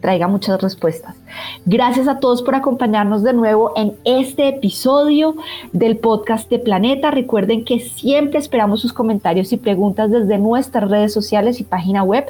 traiga 0.00 0.28
muchas 0.28 0.60
respuestas. 0.60 1.16
Gracias 1.64 2.06
a 2.06 2.20
todos 2.20 2.42
por 2.42 2.54
acompañarnos 2.54 3.22
de 3.22 3.32
nuevo 3.32 3.72
en 3.76 3.96
este 4.04 4.48
episodio 4.48 5.36
del 5.72 5.96
podcast 5.96 6.48
de 6.48 6.58
Planeta. 6.58 7.10
Recuerden 7.10 7.64
que 7.64 7.80
siempre 7.80 8.38
esperamos 8.38 8.80
sus 8.80 8.92
comentarios 8.92 9.52
y 9.52 9.56
preguntas 9.56 10.10
desde 10.10 10.38
nuestras 10.38 10.88
redes 10.90 11.12
sociales 11.12 11.60
y 11.60 11.64
página 11.64 12.02
web. 12.02 12.26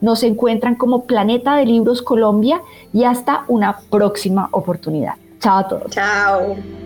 Nos 0.00 0.22
encuentran 0.22 0.74
como 0.74 1.04
Planeta 1.04 1.56
de 1.56 1.66
Libros 1.66 2.02
Colombia 2.02 2.60
y 2.92 3.04
hasta 3.04 3.44
una 3.46 3.78
próxima 3.90 4.48
oportunidad. 4.50 5.21
Chao 5.42 5.58
a 5.58 5.64
todos. 5.64 5.90
Chao. 5.90 6.81